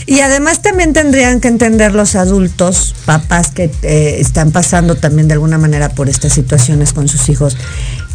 Y 0.05 0.21
además 0.21 0.61
también 0.61 0.93
tendrían 0.93 1.41
que 1.41 1.47
entender 1.47 1.93
los 1.93 2.15
adultos, 2.15 2.95
papás 3.05 3.51
que 3.51 3.71
eh, 3.81 4.17
están 4.19 4.51
pasando 4.51 4.95
también 4.95 5.27
de 5.27 5.33
alguna 5.33 5.57
manera 5.57 5.89
por 5.89 6.09
estas 6.09 6.33
situaciones 6.33 6.93
con 6.93 7.07
sus 7.07 7.29
hijos, 7.29 7.57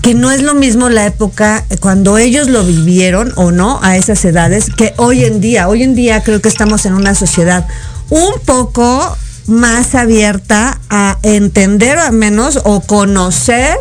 que 0.02 0.14
no 0.14 0.30
es 0.30 0.42
lo 0.42 0.54
mismo 0.54 0.88
la 0.88 1.06
época 1.06 1.64
cuando 1.80 2.18
ellos 2.18 2.48
lo 2.48 2.64
vivieron 2.64 3.32
o 3.36 3.50
no 3.50 3.80
a 3.82 3.96
esas 3.96 4.24
edades 4.24 4.66
que 4.76 4.94
hoy 4.96 5.24
en 5.24 5.40
día. 5.40 5.68
Hoy 5.68 5.82
en 5.82 5.94
día 5.94 6.22
creo 6.22 6.40
que 6.40 6.48
estamos 6.48 6.86
en 6.86 6.94
una 6.94 7.14
sociedad 7.14 7.66
un 8.08 8.40
poco 8.44 9.16
más 9.46 9.94
abierta 9.94 10.80
a 10.88 11.18
entender 11.22 11.98
al 11.98 12.12
menos 12.12 12.60
o 12.64 12.80
conocer 12.80 13.76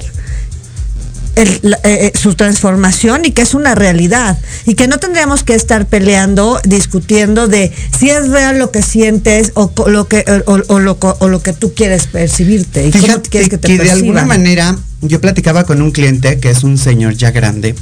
el- 1.35 1.59
la- 1.61 1.77
eh, 1.83 2.11
eh, 2.13 2.17
su 2.17 2.35
transformación 2.35 3.25
y 3.25 3.31
que 3.31 3.41
es 3.41 3.53
una 3.53 3.75
realidad. 3.75 4.37
Y 4.65 4.75
que 4.75 4.87
no 4.87 4.97
tendríamos 4.99 5.43
que 5.43 5.55
estar 5.55 5.85
peleando, 5.85 6.59
discutiendo 6.65 7.47
de 7.47 7.71
si 7.97 8.09
es 8.09 8.29
real 8.29 8.59
lo 8.59 8.71
que 8.71 8.81
sientes 8.81 9.51
o 9.55 9.71
lo 9.87 10.07
que 10.07 10.25
o, 10.45 10.53
o- 10.53 10.63
o 10.75 10.79
lo, 10.79 10.97
o 11.01 11.27
lo 11.27 11.41
que 11.41 11.53
tú 11.53 11.73
quieres 11.73 12.07
percibirte 12.07 12.87
y 12.87 12.91
cómo 12.91 13.21
quieres 13.29 13.49
que 13.49 13.57
que, 13.57 13.57
te 13.57 13.67
de 13.83 13.91
alguna 13.91 14.21
manera 14.27 14.77
yo 15.01 15.21
platicaba 15.21 15.63
con 15.63 15.81
un 15.81 15.91
cliente 15.91 16.39
que 16.39 16.49
es 16.49 16.63
un 16.63 16.77
señor 16.77 17.13
ya 17.13 17.31
grande 17.31 17.75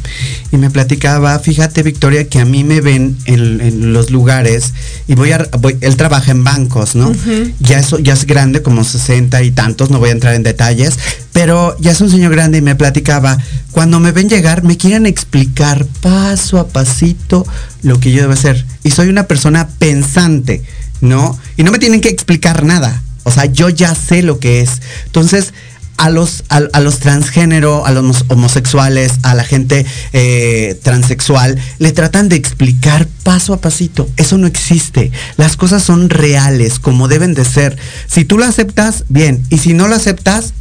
y 0.51 0.57
me 0.57 0.69
platicaba, 0.69 1.37
fíjate 1.39 1.81
Victoria, 1.81 2.27
que 2.27 2.39
a 2.39 2.45
mí 2.45 2.63
me 2.63 2.79
ven 2.79 3.17
en, 3.25 3.93
los 3.93 4.11
lugares 4.11 4.73
y 5.07 5.15
voy 5.15 5.31
a, 5.31 5.47
él 5.81 5.97
trabaja 5.97 6.31
en 6.31 6.43
bancos, 6.43 6.95
¿no? 6.95 7.11
Ya 7.59 7.79
eso 7.79 7.97
ya 7.97 8.13
es 8.13 8.25
grande, 8.25 8.61
como 8.61 8.83
60 8.83 9.41
y 9.43 9.51
tantos, 9.51 9.89
no 9.89 9.99
voy 9.99 10.09
a 10.09 10.13
entrar 10.13 10.35
en 10.35 10.43
detalles, 10.43 10.97
pero 11.33 11.75
ya 11.79 11.91
es 11.91 12.01
un 12.01 12.11
señor 12.11 12.31
grande 12.31 12.59
y 12.59 12.61
me 12.61 12.75
platicaba, 12.75 13.37
cuando 13.71 13.99
me 13.99 14.11
ven 14.11 14.29
llegar 14.29 14.63
me 14.63 14.77
quieren 14.77 15.05
explicar 15.05 15.85
paso 16.01 16.59
a 16.59 16.67
pasito 16.67 17.45
lo 17.81 17.99
que 17.99 18.11
yo 18.11 18.21
debo 18.21 18.33
hacer. 18.33 18.65
Y 18.83 18.91
soy 18.91 19.09
una 19.09 19.27
persona 19.27 19.67
pensante, 19.79 20.61
¿no? 21.01 21.37
Y 21.57 21.63
no 21.63 21.71
me 21.71 21.79
tienen 21.79 22.01
que 22.01 22.09
explicar 22.09 22.63
nada. 22.63 23.01
O 23.23 23.31
sea, 23.31 23.45
yo 23.45 23.69
ya 23.69 23.93
sé 23.93 24.23
lo 24.23 24.39
que 24.39 24.61
es. 24.61 24.81
Entonces, 25.05 25.53
a 25.97 26.09
los, 26.09 26.43
a, 26.49 26.79
los 26.79 26.99
transgénero, 26.99 27.85
a 27.85 27.91
los 27.91 28.25
homosexuales, 28.29 29.13
a 29.23 29.33
la 29.35 29.43
gente 29.43 29.85
eh, 30.13 30.79
transexual, 30.83 31.59
le 31.79 31.91
tratan 31.91 32.29
de 32.29 32.35
explicar 32.35 33.07
paso 33.23 33.53
a 33.53 33.61
pasito. 33.61 34.07
Eso 34.15 34.37
no 34.37 34.47
existe. 34.47 35.11
Las 35.37 35.57
cosas 35.57 35.83
son 35.83 36.09
reales, 36.09 36.79
como 36.79 37.07
deben 37.07 37.33
de 37.33 37.45
ser. 37.45 37.77
Si 38.07 38.25
tú 38.25 38.37
lo 38.37 38.45
aceptas, 38.45 39.05
bien. 39.09 39.43
Y 39.49 39.57
si 39.57 39.73
no 39.73 39.87
lo 39.87 39.95
aceptas, 39.95 40.53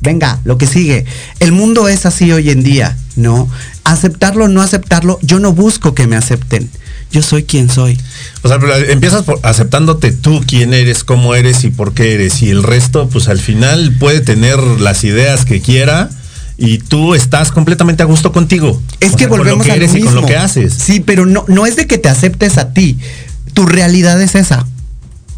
venga, 0.00 0.40
lo 0.44 0.56
que 0.56 0.66
sigue. 0.66 1.04
El 1.40 1.52
mundo 1.52 1.88
es 1.88 2.06
así 2.06 2.30
hoy 2.32 2.50
en 2.50 2.62
día, 2.62 2.96
¿no? 3.16 3.48
Aceptarlo 3.84 4.48
no 4.48 4.62
aceptarlo, 4.62 5.18
yo 5.22 5.40
no 5.40 5.52
busco 5.52 5.94
que 5.94 6.06
me 6.06 6.16
acepten. 6.16 6.70
Yo 7.10 7.22
soy 7.22 7.44
quien 7.44 7.70
soy. 7.70 7.98
O 8.42 8.48
sea, 8.48 8.58
pero 8.58 8.74
empiezas 8.76 9.22
por 9.22 9.40
aceptándote 9.42 10.12
tú 10.12 10.42
quién 10.46 10.74
eres, 10.74 11.04
cómo 11.04 11.34
eres 11.34 11.64
y 11.64 11.70
por 11.70 11.94
qué 11.94 12.14
eres. 12.14 12.42
Y 12.42 12.50
el 12.50 12.62
resto, 12.62 13.08
pues 13.08 13.28
al 13.28 13.38
final 13.38 13.96
puede 13.98 14.20
tener 14.20 14.58
las 14.58 15.04
ideas 15.04 15.44
que 15.44 15.60
quiera 15.60 16.10
y 16.58 16.78
tú 16.78 17.14
estás 17.14 17.52
completamente 17.52 18.02
a 18.02 18.06
gusto 18.06 18.32
contigo. 18.32 18.82
Es 19.00 19.16
que 19.16 19.26
volvemos 19.26 19.66
con 19.66 19.68
lo 19.68 19.74
que 19.74 19.84
eres 19.84 19.94
y 19.94 20.02
con 20.02 20.14
lo 20.14 20.26
que 20.26 20.36
haces. 20.36 20.74
Sí, 20.74 21.00
pero 21.00 21.24
no, 21.24 21.44
no 21.48 21.66
es 21.66 21.76
de 21.76 21.86
que 21.86 21.98
te 21.98 22.08
aceptes 22.08 22.58
a 22.58 22.72
ti. 22.72 22.98
Tu 23.54 23.64
realidad 23.64 24.20
es 24.20 24.34
esa. 24.34 24.66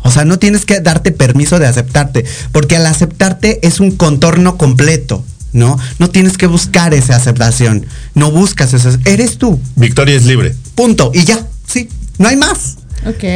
O 0.03 0.11
sea, 0.11 0.25
no 0.25 0.39
tienes 0.39 0.65
que 0.65 0.81
darte 0.81 1.13
permiso 1.13 1.59
de 1.59 1.67
aceptarte, 1.67 2.25
porque 2.53 2.77
al 2.77 2.87
aceptarte 2.87 3.61
es 3.67 3.81
un 3.81 3.93
contorno 3.93 4.57
completo, 4.57 5.25
¿no? 5.53 5.79
No 5.99 6.09
tienes 6.09 6.39
que 6.39 6.47
buscar 6.47 6.95
esa 6.95 7.17
aceptación, 7.17 7.85
no 8.15 8.31
buscas 8.31 8.73
eso, 8.73 8.91
eres 9.05 9.37
tú. 9.37 9.61
Victoria 9.77 10.17
es 10.17 10.25
libre. 10.25 10.55
Punto, 10.75 11.11
y 11.15 11.25
ya, 11.25 11.47
sí, 11.71 11.89
no 12.19 12.29
hay 12.29 12.37
más. 12.37 12.77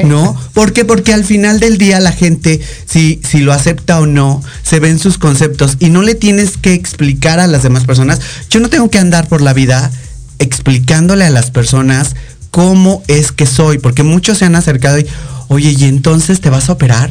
¿No? 0.04 0.38
¿Por 0.52 0.74
qué? 0.74 0.84
Porque 0.84 1.14
al 1.14 1.24
final 1.24 1.58
del 1.58 1.78
día 1.78 1.98
la 1.98 2.12
gente, 2.12 2.60
si, 2.84 3.20
si 3.26 3.38
lo 3.38 3.52
acepta 3.52 3.98
o 3.98 4.06
no, 4.06 4.42
se 4.62 4.78
ven 4.78 4.98
sus 4.98 5.16
conceptos 5.16 5.76
y 5.80 5.88
no 5.88 6.02
le 6.02 6.14
tienes 6.14 6.58
que 6.58 6.74
explicar 6.74 7.40
a 7.40 7.46
las 7.46 7.62
demás 7.62 7.84
personas. 7.84 8.20
Yo 8.50 8.60
no 8.60 8.68
tengo 8.68 8.90
que 8.90 8.98
andar 8.98 9.26
por 9.26 9.40
la 9.40 9.54
vida 9.54 9.90
explicándole 10.38 11.24
a 11.24 11.30
las 11.30 11.50
personas 11.50 12.14
cómo 12.50 13.02
es 13.08 13.32
que 13.32 13.46
soy, 13.46 13.78
porque 13.78 14.02
muchos 14.02 14.38
se 14.38 14.44
han 14.44 14.54
acercado 14.54 14.98
y, 14.98 15.06
oye, 15.48 15.70
¿y 15.70 15.84
entonces 15.84 16.40
te 16.40 16.50
vas 16.50 16.68
a 16.68 16.72
operar? 16.72 17.10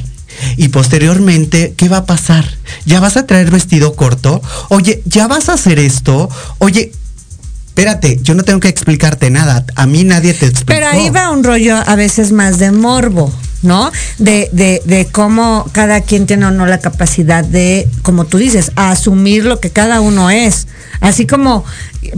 Y 0.58 0.70
posteriormente, 0.70 1.74
¿qué 1.76 1.90
va 1.90 1.98
a 1.98 2.06
pasar? 2.06 2.46
¿Ya 2.86 3.00
vas 3.00 3.18
a 3.18 3.26
traer 3.26 3.52
vestido 3.52 3.96
corto? 3.96 4.42
Oye, 4.70 5.02
¿ya 5.06 5.28
vas 5.28 5.50
a 5.50 5.54
hacer 5.54 5.80
esto? 5.80 6.30
Oye, 6.60 6.92
espérate, 7.74 8.20
yo 8.22 8.36
no 8.36 8.44
tengo 8.44 8.60
que 8.60 8.68
explicarte 8.68 9.32
nada. 9.32 9.66
A 9.76 9.88
mí 9.88 10.04
nadie 10.04 10.36
te 10.36 10.46
explicó. 10.46 10.80
Pero 10.80 10.88
ahí 10.88 11.10
va 11.10 11.32
un 11.32 11.44
rollo 11.44 11.76
a 11.76 11.96
veces 11.96 12.32
más 12.32 12.60
de 12.60 12.72
morbo. 12.72 13.34
¿No? 13.64 13.92
De, 14.20 14.50
de, 14.52 14.82
de, 14.86 15.08
cómo 15.08 15.68
cada 15.72 16.02
quien 16.02 16.28
tiene 16.28 16.46
o 16.46 16.52
no 16.52 16.66
la 16.66 16.80
capacidad 16.80 17.44
de, 17.44 17.88
como 18.04 18.26
tú 18.26 18.38
dices, 18.38 18.72
asumir 18.76 19.46
lo 19.46 19.60
que 19.60 19.72
cada 19.72 20.02
uno 20.02 20.30
es. 20.30 20.68
Así 21.00 21.26
como, 21.26 21.66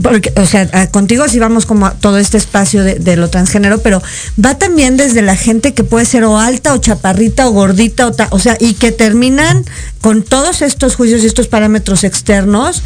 porque, 0.02 0.32
o 0.36 0.46
sea, 0.46 0.88
contigo 0.90 1.26
sí 1.28 1.38
vamos 1.38 1.66
como 1.66 1.86
a 1.86 1.92
todo 1.92 2.18
este 2.18 2.36
espacio 2.36 2.84
de, 2.84 3.16
lo 3.16 3.30
transgénero, 3.30 3.78
pero 3.80 4.02
va 4.44 4.58
también 4.58 4.96
desde 4.96 5.22
la 5.22 5.36
gente 5.36 5.72
que 5.72 5.84
puede 5.84 6.04
ser 6.04 6.24
o 6.24 6.38
alta 6.38 6.74
o 6.74 6.78
chaparrita 6.78 7.48
o 7.48 7.52
gordita, 7.52 8.08
o, 8.08 8.14
o 8.30 8.38
sea, 8.38 8.56
y 8.60 8.74
que 8.74 8.92
terminan 8.92 9.64
con 10.00 10.22
todos 10.22 10.62
estos 10.62 10.96
juicios 10.96 11.22
y 11.22 11.26
estos 11.26 11.48
parámetros 11.48 12.04
externos, 12.04 12.82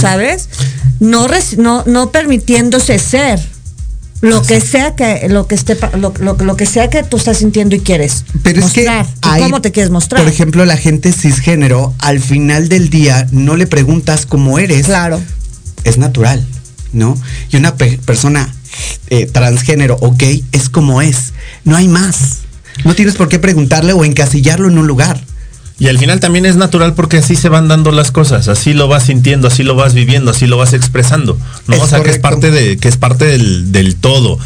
¿sabes? 0.00 0.48
No, 1.00 1.26
no, 1.58 1.84
no 1.86 2.10
permitiéndose 2.10 2.98
ser 2.98 3.40
lo 4.20 4.42
que 4.42 4.60
sea 4.60 4.96
que 4.96 5.28
lo 5.28 5.46
que 5.46 5.54
esté 5.54 5.76
lo, 5.96 6.12
lo, 6.18 6.56
que 6.56 6.66
sea 6.66 6.90
que 6.90 7.02
tú 7.04 7.16
estás 7.16 7.38
sintiendo 7.38 7.76
y 7.76 7.80
quieres 7.80 8.24
pero 8.42 8.64
es 8.64 8.72
que 8.72 8.86
cómo 9.20 9.60
te 9.60 9.70
quieres 9.70 9.90
mostrar 9.90 10.22
por 10.22 10.32
ejemplo 10.32 10.64
la 10.64 10.76
gente 10.76 11.12
cisgénero 11.12 11.94
al 12.00 12.18
final 12.20 12.68
del 12.68 12.90
día 12.90 13.26
no 13.30 13.56
le 13.56 13.66
preguntas 13.66 14.26
cómo 14.26 14.58
eres. 14.58 14.86
Claro. 14.86 15.20
Es 15.84 15.98
natural 15.98 16.44
no 16.92 17.16
y 17.50 17.56
una 17.56 17.76
persona 17.76 18.52
eh, 19.10 19.26
transgénero 19.26 19.96
o 20.00 20.14
gay 20.16 20.44
es 20.52 20.68
como 20.68 21.02
es. 21.02 21.32
No 21.64 21.76
hay 21.76 21.88
más. 21.88 22.38
No 22.84 22.94
tienes 22.94 23.16
por 23.16 23.28
qué 23.28 23.38
preguntarle 23.38 23.92
o 23.92 24.04
encasillarlo 24.04 24.68
en 24.68 24.78
un 24.78 24.86
lugar 24.86 25.20
y 25.78 25.86
al 25.88 25.98
final 25.98 26.18
también 26.18 26.44
es 26.44 26.56
natural 26.56 26.94
porque 26.94 27.18
así 27.18 27.36
se 27.36 27.48
van 27.48 27.68
dando 27.68 27.92
las 27.92 28.10
cosas, 28.10 28.48
así 28.48 28.72
lo 28.72 28.88
vas 28.88 29.04
sintiendo, 29.04 29.46
así 29.46 29.62
lo 29.62 29.76
vas 29.76 29.94
viviendo, 29.94 30.32
así 30.32 30.46
lo 30.46 30.56
vas 30.56 30.72
expresando. 30.72 31.38
¿no? 31.68 31.80
o 31.80 31.86
sea, 31.86 32.02
que 32.02 32.10
es 32.10 32.18
parte 32.18 32.50
de, 32.50 32.78
que 32.78 32.88
es 32.88 32.96
parte 32.96 33.26
del, 33.26 33.70
del 33.70 33.94
todo. 33.96 34.38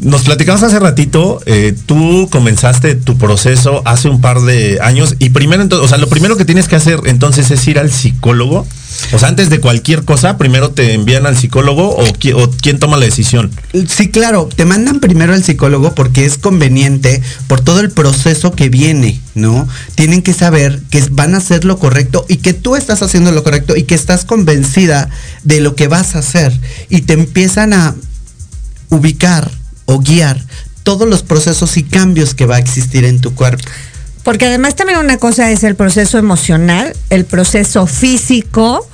Nos 0.00 0.22
platicamos 0.22 0.62
hace 0.62 0.78
ratito, 0.78 1.40
eh, 1.44 1.76
tú 1.84 2.26
comenzaste 2.30 2.94
tu 2.94 3.18
proceso 3.18 3.82
hace 3.84 4.08
un 4.08 4.22
par 4.22 4.40
de 4.40 4.78
años 4.80 5.16
y 5.18 5.30
primero, 5.30 5.62
entonces, 5.62 5.84
o 5.84 5.88
sea, 5.88 5.98
lo 5.98 6.08
primero 6.08 6.38
que 6.38 6.46
tienes 6.46 6.66
que 6.66 6.76
hacer 6.76 7.00
entonces 7.04 7.50
es 7.50 7.68
ir 7.68 7.78
al 7.78 7.92
psicólogo. 7.92 8.66
O 9.12 9.18
sea, 9.18 9.28
antes 9.28 9.50
de 9.50 9.60
cualquier 9.60 10.04
cosa, 10.04 10.38
primero 10.38 10.70
te 10.70 10.94
envían 10.94 11.26
al 11.26 11.36
psicólogo 11.36 11.90
o, 11.90 12.04
o, 12.04 12.50
quién 12.50 12.78
toma 12.78 12.96
la 12.96 13.04
decisión. 13.04 13.50
Sí, 13.86 14.10
claro, 14.10 14.48
te 14.54 14.64
mandan 14.64 15.00
primero 15.00 15.34
al 15.34 15.44
psicólogo 15.44 15.94
porque 15.94 16.24
es 16.24 16.38
conveniente 16.38 17.22
por 17.46 17.60
todo 17.60 17.80
el 17.80 17.90
proceso 17.90 18.52
que 18.52 18.70
viene, 18.70 19.20
¿no? 19.34 19.68
Tienen 19.94 20.22
que 20.22 20.32
saber 20.32 20.80
que 20.90 21.04
van 21.10 21.34
a 21.34 21.38
hacer 21.38 21.64
lo 21.64 21.78
correcto 21.78 22.24
y 22.28 22.36
que 22.36 22.54
tú 22.54 22.76
estás 22.76 23.02
haciendo 23.02 23.30
lo 23.30 23.42
correcto 23.42 23.76
y 23.76 23.82
que 23.82 23.94
estás 23.94 24.24
convencida 24.24 25.10
de 25.42 25.60
lo 25.60 25.74
que 25.74 25.88
vas 25.88 26.14
a 26.14 26.20
hacer. 26.20 26.58
Y 26.88 27.02
te 27.02 27.12
empiezan 27.12 27.74
a 27.74 27.94
ubicar 28.88 29.61
o 29.86 29.98
guiar 29.98 30.40
todos 30.82 31.08
los 31.08 31.22
procesos 31.22 31.76
y 31.76 31.84
cambios 31.84 32.34
que 32.34 32.46
va 32.46 32.56
a 32.56 32.58
existir 32.58 33.04
en 33.04 33.20
tu 33.20 33.34
cuerpo. 33.34 33.64
Porque 34.22 34.46
además 34.46 34.76
también 34.76 34.98
una 34.98 35.16
cosa 35.16 35.50
es 35.50 35.64
el 35.64 35.74
proceso 35.74 36.18
emocional, 36.18 36.94
el 37.10 37.24
proceso 37.24 37.86
físico, 37.86 38.88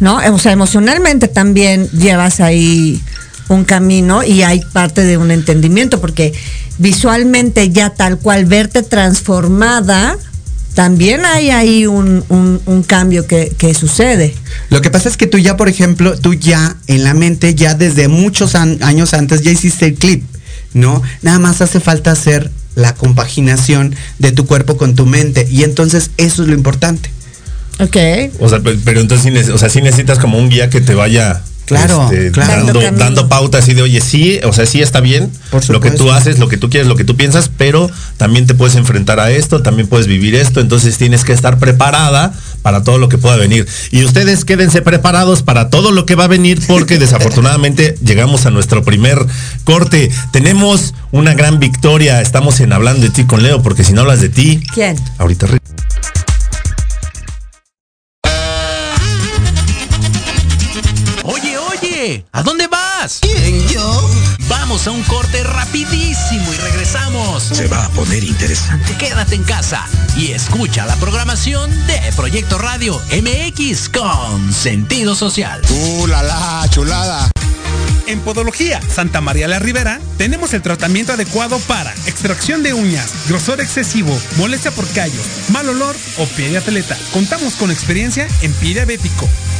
¿no? 0.00 0.18
O 0.32 0.38
sea, 0.38 0.52
emocionalmente 0.52 1.28
también 1.28 1.88
llevas 1.90 2.40
ahí 2.40 3.02
un 3.48 3.64
camino 3.64 4.22
y 4.22 4.42
hay 4.42 4.60
parte 4.72 5.02
de 5.02 5.18
un 5.18 5.30
entendimiento, 5.30 6.00
porque 6.00 6.32
visualmente 6.78 7.70
ya 7.70 7.90
tal 7.90 8.18
cual 8.18 8.46
verte 8.46 8.82
transformada, 8.82 10.16
también 10.74 11.24
hay 11.24 11.50
ahí 11.50 11.86
un, 11.86 12.84
cambio 12.86 13.26
que, 13.26 13.52
que, 13.56 13.74
sucede. 13.74 14.34
Lo 14.70 14.82
que 14.82 14.90
pasa 14.90 15.08
es 15.08 15.16
que 15.16 15.26
tú 15.26 15.38
ya, 15.38 15.56
por 15.56 15.68
ejemplo, 15.68 16.18
tú 16.18 16.34
ya 16.34 16.76
en 16.88 17.04
la 17.04 17.14
mente, 17.14 17.54
ya 17.54 17.74
desde 17.74 18.08
muchos 18.08 18.54
años 18.54 19.14
antes, 19.14 19.42
ya 19.42 19.52
hiciste 19.52 19.86
el 19.86 19.94
clip, 19.94 20.24
¿no? 20.72 21.00
Nada 21.22 21.38
más 21.38 21.60
hace 21.60 21.80
falta 21.80 22.10
hacer 22.10 22.50
la 22.74 22.94
compaginación 22.94 23.94
de 24.18 24.32
tu 24.32 24.46
cuerpo 24.46 24.76
con 24.76 24.94
tu 24.94 25.06
mente. 25.06 25.46
Y 25.50 25.62
entonces 25.62 26.10
eso 26.16 26.42
es 26.42 26.48
lo 26.48 26.54
importante. 26.54 27.08
Ok. 27.80 27.96
O 28.40 28.48
sea, 28.48 28.60
pero 28.84 29.00
entonces 29.00 29.48
o 29.48 29.58
sea, 29.58 29.68
sí 29.68 29.80
necesitas 29.80 30.18
como 30.18 30.38
un 30.38 30.48
guía 30.48 30.70
que 30.70 30.80
te 30.80 30.94
vaya 30.94 31.42
Claro, 31.66 32.10
este, 32.12 32.30
Dando, 32.30 32.80
dando, 32.92 33.28
pautas 33.28 33.68
y 33.68 33.74
de, 33.74 33.82
oye, 33.82 34.00
sí, 34.00 34.38
o 34.44 34.52
sea, 34.52 34.66
sí 34.66 34.82
está 34.82 35.00
bien 35.00 35.30
lo 35.68 35.80
que 35.80 35.90
tú 35.90 36.10
haces, 36.10 36.38
lo 36.38 36.48
que 36.48 36.58
tú 36.58 36.68
quieres, 36.68 36.86
lo 36.88 36.96
que 36.96 37.04
tú 37.04 37.16
piensas, 37.16 37.50
pero 37.56 37.90
también 38.18 38.46
te 38.46 38.54
puedes 38.54 38.76
enfrentar 38.76 39.18
a 39.18 39.30
esto, 39.30 39.62
también 39.62 39.88
puedes 39.88 40.06
vivir 40.06 40.34
esto, 40.34 40.60
entonces 40.60 40.98
tienes 40.98 41.24
que 41.24 41.32
estar 41.32 41.58
preparada 41.58 42.34
para 42.62 42.82
todo 42.82 42.98
lo 42.98 43.08
que 43.08 43.18
pueda 43.18 43.36
venir. 43.36 43.66
Y 43.90 44.04
ustedes 44.04 44.44
quédense 44.44 44.82
preparados 44.82 45.42
para 45.42 45.70
todo 45.70 45.90
lo 45.90 46.04
que 46.06 46.14
va 46.14 46.24
a 46.24 46.28
venir, 46.28 46.60
porque 46.66 46.98
desafortunadamente 46.98 47.96
llegamos 48.04 48.46
a 48.46 48.50
nuestro 48.50 48.84
primer 48.84 49.18
corte. 49.64 50.10
Tenemos 50.32 50.94
una 51.12 51.34
gran 51.34 51.60
victoria, 51.60 52.20
estamos 52.20 52.60
en 52.60 52.72
Hablando 52.72 53.02
de 53.02 53.10
ti 53.10 53.24
con 53.24 53.42
Leo, 53.42 53.62
porque 53.62 53.84
si 53.84 53.92
no 53.92 54.02
hablas 54.02 54.20
de 54.20 54.28
ti, 54.28 54.60
¿quién? 54.74 54.96
Ahorita. 55.18 55.46
¿A 62.32 62.42
dónde 62.42 62.66
vas? 62.66 63.20
¿Quién, 63.22 63.66
yo? 63.68 64.10
Vamos 64.46 64.86
a 64.86 64.90
un 64.90 65.02
corte 65.04 65.42
rapidísimo 65.42 66.52
y 66.52 66.56
regresamos. 66.58 67.42
Se 67.44 67.66
va 67.66 67.86
a 67.86 67.88
poner 67.90 68.22
interesante. 68.22 68.94
Quédate 68.98 69.36
en 69.36 69.42
casa 69.42 69.86
y 70.14 70.32
escucha 70.32 70.84
la 70.84 70.96
programación 70.96 71.70
de 71.86 71.98
Proyecto 72.14 72.58
Radio 72.58 73.00
MX 73.10 73.88
con 73.88 74.52
sentido 74.52 75.14
social. 75.14 75.62
¡Uh, 75.70 76.06
la, 76.06 76.22
la 76.22 76.66
chulada! 76.68 77.30
En 78.06 78.20
Podología 78.20 78.82
Santa 78.82 79.22
María 79.22 79.48
la 79.48 79.58
Ribera 79.58 79.98
tenemos 80.18 80.52
el 80.52 80.60
tratamiento 80.60 81.14
adecuado 81.14 81.58
para 81.60 81.90
extracción 82.06 82.62
de 82.62 82.74
uñas, 82.74 83.14
grosor 83.28 83.62
excesivo, 83.62 84.14
molestia 84.36 84.70
por 84.72 84.86
callos, 84.88 85.24
mal 85.48 85.66
olor 85.70 85.96
o 86.18 86.26
pie 86.26 86.50
de 86.50 86.58
atleta. 86.58 86.98
Contamos 87.14 87.54
con 87.54 87.70
experiencia 87.70 88.28
en 88.42 88.52
pie 88.52 88.74
diabético. 88.74 89.26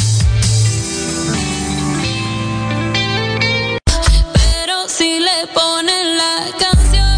Pero 4.34 4.88
si 4.88 5.20
le 5.20 5.48
ponen 5.54 6.18
la 6.18 6.46
canción, 6.58 7.09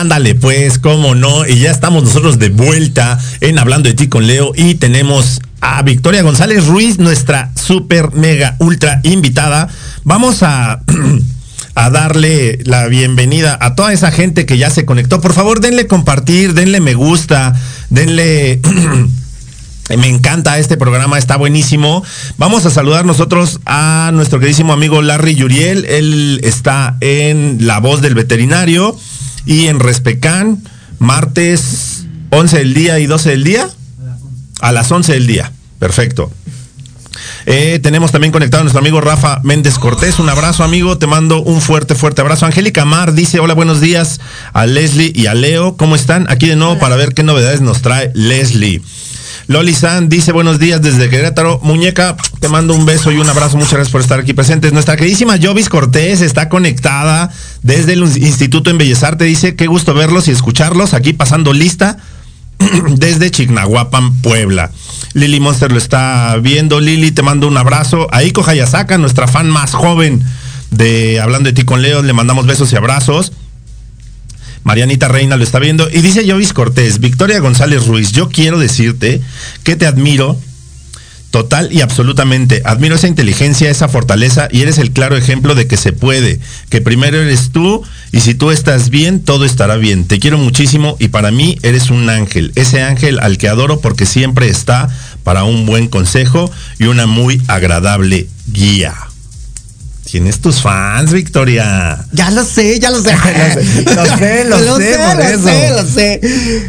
Ándale, 0.00 0.34
pues, 0.34 0.78
cómo 0.78 1.14
no. 1.14 1.46
Y 1.46 1.58
ya 1.58 1.70
estamos 1.70 2.02
nosotros 2.02 2.38
de 2.38 2.48
vuelta 2.48 3.18
en 3.40 3.58
Hablando 3.58 3.88
de 3.88 3.94
ti 3.94 4.08
con 4.08 4.26
Leo 4.26 4.52
y 4.56 4.76
tenemos 4.76 5.40
a 5.60 5.82
Victoria 5.82 6.22
González 6.22 6.66
Ruiz, 6.66 6.98
nuestra 6.98 7.52
super 7.54 8.12
mega 8.12 8.56
ultra 8.58 9.00
invitada. 9.02 9.68
Vamos 10.02 10.42
a, 10.42 10.80
a 11.74 11.90
darle 11.90 12.58
la 12.64 12.86
bienvenida 12.86 13.58
a 13.60 13.74
toda 13.74 13.92
esa 13.92 14.10
gente 14.10 14.46
que 14.46 14.56
ya 14.56 14.70
se 14.70 14.86
conectó. 14.86 15.20
Por 15.20 15.34
favor, 15.34 15.60
denle 15.60 15.86
compartir, 15.86 16.54
denle 16.54 16.80
me 16.80 16.94
gusta, 16.94 17.54
denle... 17.90 18.60
Me 19.98 20.06
encanta 20.06 20.58
este 20.58 20.78
programa, 20.78 21.18
está 21.18 21.36
buenísimo. 21.36 22.02
Vamos 22.38 22.64
a 22.64 22.70
saludar 22.70 23.04
nosotros 23.04 23.60
a 23.66 24.10
nuestro 24.14 24.38
queridísimo 24.38 24.72
amigo 24.72 25.02
Larry 25.02 25.34
Yuriel. 25.34 25.84
Él 25.84 26.40
está 26.44 26.96
en 27.00 27.66
La 27.66 27.78
Voz 27.78 28.00
del 28.00 28.14
Veterinario 28.14 28.96
y 29.46 29.66
en 29.66 29.80
Respecan, 29.80 30.62
martes 30.98 32.04
11 32.30 32.58
del 32.58 32.74
día 32.74 32.98
y 32.98 33.06
12 33.06 33.30
del 33.30 33.44
día. 33.44 33.68
A 34.60 34.70
las 34.70 34.92
11 34.92 35.12
del 35.14 35.26
día. 35.26 35.50
Perfecto. 35.80 36.30
Eh, 37.46 37.80
tenemos 37.82 38.12
también 38.12 38.32
conectado 38.32 38.60
a 38.60 38.64
nuestro 38.64 38.80
amigo 38.80 39.00
Rafa 39.00 39.40
Méndez 39.42 39.78
Cortés. 39.78 40.18
Un 40.18 40.28
abrazo, 40.28 40.62
amigo. 40.62 40.98
Te 40.98 41.06
mando 41.06 41.42
un 41.42 41.60
fuerte, 41.60 41.94
fuerte 41.94 42.20
abrazo. 42.20 42.46
Angélica 42.46 42.84
Mar 42.84 43.12
dice: 43.12 43.40
Hola, 43.40 43.54
buenos 43.54 43.80
días 43.80 44.20
a 44.52 44.66
Leslie 44.66 45.12
y 45.14 45.26
a 45.26 45.34
Leo. 45.34 45.76
¿Cómo 45.76 45.96
están? 45.96 46.26
Aquí 46.30 46.46
de 46.46 46.56
nuevo 46.56 46.78
para 46.78 46.96
ver 46.96 47.14
qué 47.14 47.22
novedades 47.22 47.60
nos 47.60 47.82
trae 47.82 48.12
Leslie. 48.14 48.82
Loli 49.48 49.74
San 49.74 50.08
dice 50.08 50.32
buenos 50.32 50.58
días 50.58 50.80
desde 50.82 51.08
Querétaro. 51.08 51.60
Muñeca, 51.62 52.16
te 52.40 52.48
mando 52.48 52.74
un 52.74 52.86
beso 52.86 53.10
y 53.10 53.18
un 53.18 53.28
abrazo. 53.28 53.56
Muchas 53.56 53.74
gracias 53.74 53.92
por 53.92 54.00
estar 54.00 54.20
aquí 54.20 54.32
presentes. 54.32 54.72
Nuestra 54.72 54.96
queridísima 54.96 55.36
Jovis 55.42 55.68
Cortés 55.68 56.20
está 56.20 56.48
conectada 56.48 57.30
desde 57.62 57.94
el 57.94 58.02
Instituto 58.02 58.70
en 58.70 58.78
Bellezarte. 58.78 59.24
Dice, 59.24 59.56
qué 59.56 59.66
gusto 59.66 59.94
verlos 59.94 60.28
y 60.28 60.30
escucharlos. 60.30 60.94
Aquí 60.94 61.12
pasando 61.12 61.52
lista 61.52 61.98
desde 62.96 63.30
Chignahuapan, 63.30 64.20
Puebla. 64.22 64.70
Lili 65.14 65.40
Monster 65.40 65.72
lo 65.72 65.78
está 65.78 66.36
viendo. 66.40 66.80
Lili, 66.80 67.10
te 67.10 67.22
mando 67.22 67.48
un 67.48 67.56
abrazo. 67.56 68.08
Aiko 68.12 68.44
Hayasaka, 68.46 68.96
nuestra 68.98 69.26
fan 69.26 69.50
más 69.50 69.72
joven 69.72 70.22
de 70.70 71.20
Hablando 71.20 71.48
de 71.48 71.52
ti 71.52 71.64
con 71.64 71.82
Leo, 71.82 72.02
le 72.02 72.12
mandamos 72.12 72.46
besos 72.46 72.72
y 72.72 72.76
abrazos. 72.76 73.32
Marianita 74.64 75.08
Reina 75.08 75.36
lo 75.36 75.44
está 75.44 75.58
viendo. 75.58 75.88
Y 75.90 76.00
dice 76.00 76.28
Jovis 76.28 76.52
Cortés, 76.52 77.00
Victoria 77.00 77.40
González 77.40 77.86
Ruiz, 77.86 78.12
yo 78.12 78.28
quiero 78.28 78.58
decirte 78.58 79.20
que 79.64 79.76
te 79.76 79.86
admiro 79.86 80.38
total 81.32 81.72
y 81.72 81.80
absolutamente. 81.80 82.62
Admiro 82.64 82.94
esa 82.94 83.08
inteligencia, 83.08 83.70
esa 83.70 83.88
fortaleza 83.88 84.48
y 84.52 84.60
eres 84.60 84.78
el 84.78 84.92
claro 84.92 85.16
ejemplo 85.16 85.56
de 85.56 85.66
que 85.66 85.76
se 85.76 85.92
puede, 85.92 86.38
que 86.68 86.80
primero 86.80 87.20
eres 87.20 87.50
tú 87.50 87.82
y 88.12 88.20
si 88.20 88.34
tú 88.34 88.52
estás 88.52 88.90
bien, 88.90 89.24
todo 89.24 89.44
estará 89.44 89.76
bien. 89.76 90.06
Te 90.06 90.20
quiero 90.20 90.38
muchísimo 90.38 90.96
y 91.00 91.08
para 91.08 91.32
mí 91.32 91.58
eres 91.62 91.90
un 91.90 92.08
ángel, 92.08 92.52
ese 92.54 92.82
ángel 92.82 93.18
al 93.18 93.38
que 93.38 93.48
adoro 93.48 93.80
porque 93.80 94.06
siempre 94.06 94.48
está 94.48 94.88
para 95.24 95.42
un 95.42 95.66
buen 95.66 95.88
consejo 95.88 96.52
y 96.78 96.84
una 96.84 97.06
muy 97.06 97.40
agradable 97.48 98.28
guía. 98.46 98.94
Tienes 100.12 100.40
tus 100.40 100.60
fans, 100.60 101.10
Victoria. 101.10 102.04
Ya 102.12 102.30
lo 102.30 102.44
sé, 102.44 102.78
ya 102.78 102.90
lo 102.90 103.02
sé. 103.02 103.12
lo 103.96 104.18
sé, 104.18 104.44
lo, 104.46 104.60
lo 104.60 104.76
sé, 104.76 104.92
sé, 104.92 104.98
por 104.98 105.16
lo 105.16 105.22
eso. 105.22 105.42
sé, 105.42 105.70
lo 105.70 105.86
sé. 105.86 106.20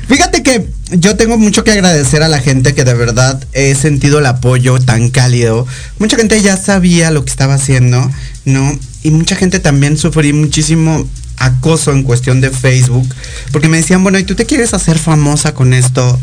Fíjate 0.07 0.43
que 0.43 0.69
yo 0.91 1.17
tengo 1.17 1.37
mucho 1.37 1.65
que 1.65 1.71
agradecer 1.71 2.23
a 2.23 2.29
la 2.29 2.39
gente 2.39 2.73
que 2.73 2.85
de 2.85 2.93
verdad 2.93 3.43
he 3.51 3.75
sentido 3.75 4.19
el 4.19 4.27
apoyo 4.27 4.79
tan 4.79 5.09
cálido. 5.09 5.67
Mucha 5.99 6.15
gente 6.15 6.41
ya 6.41 6.55
sabía 6.55 7.11
lo 7.11 7.25
que 7.25 7.31
estaba 7.31 7.55
haciendo, 7.55 8.09
¿no? 8.45 8.79
Y 9.03 9.11
mucha 9.11 9.35
gente 9.35 9.59
también 9.59 9.97
sufrí 9.97 10.31
muchísimo 10.31 11.05
acoso 11.35 11.91
en 11.91 12.03
cuestión 12.03 12.39
de 12.39 12.49
Facebook, 12.49 13.13
porque 13.51 13.67
me 13.67 13.75
decían, 13.75 14.03
bueno, 14.03 14.19
¿y 14.19 14.23
tú 14.23 14.35
te 14.35 14.45
quieres 14.45 14.73
hacer 14.73 14.97
famosa 14.97 15.53
con 15.53 15.73
esto? 15.73 16.17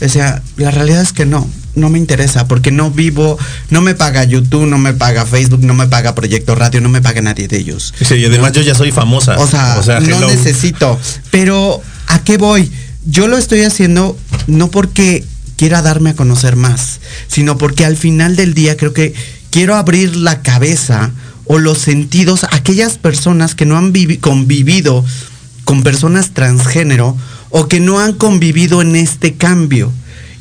O 0.00 0.08
sea, 0.08 0.42
la 0.56 0.70
realidad 0.70 1.00
es 1.02 1.12
que 1.12 1.24
no, 1.24 1.48
no 1.74 1.88
me 1.88 1.98
interesa, 1.98 2.46
porque 2.48 2.70
no 2.70 2.90
vivo, 2.90 3.38
no 3.70 3.80
me 3.80 3.94
paga 3.94 4.24
YouTube, 4.24 4.66
no 4.66 4.76
me 4.78 4.92
paga 4.92 5.24
Facebook, 5.24 5.62
no 5.62 5.74
me 5.74 5.86
paga 5.86 6.14
Proyecto 6.14 6.54
Radio, 6.54 6.80
no 6.80 6.88
me 6.88 7.00
paga 7.00 7.20
nadie 7.22 7.48
de 7.48 7.58
ellos. 7.58 7.94
Sí, 8.00 8.14
y 8.16 8.24
además 8.24 8.52
yo 8.52 8.62
ya 8.62 8.74
soy 8.74 8.92
famosa. 8.92 9.38
O 9.38 9.46
sea, 9.46 9.80
no 10.00 10.16
hello. 10.16 10.28
necesito. 10.28 10.98
Pero, 11.30 11.80
¿a 12.08 12.22
qué 12.24 12.36
voy? 12.36 12.70
Yo 13.06 13.28
lo 13.28 13.36
estoy 13.38 13.62
haciendo 13.62 14.16
no 14.46 14.70
porque 14.70 15.24
quiera 15.56 15.80
darme 15.82 16.10
a 16.10 16.14
conocer 16.16 16.56
más, 16.56 17.00
sino 17.28 17.56
porque 17.58 17.84
al 17.84 17.96
final 17.96 18.34
del 18.36 18.54
día 18.54 18.76
creo 18.76 18.92
que 18.92 19.14
quiero 19.50 19.76
abrir 19.76 20.16
la 20.16 20.42
cabeza 20.42 21.12
o 21.46 21.58
los 21.58 21.78
sentidos 21.78 22.44
a 22.44 22.56
aquellas 22.56 22.98
personas 22.98 23.54
que 23.54 23.66
no 23.66 23.76
han 23.78 23.92
vivi- 23.92 24.18
convivido 24.18 25.04
con 25.64 25.82
personas 25.82 26.30
transgénero 26.32 27.16
o 27.56 27.68
que 27.68 27.78
no 27.78 28.00
han 28.00 28.14
convivido 28.14 28.82
en 28.82 28.96
este 28.96 29.34
cambio. 29.34 29.92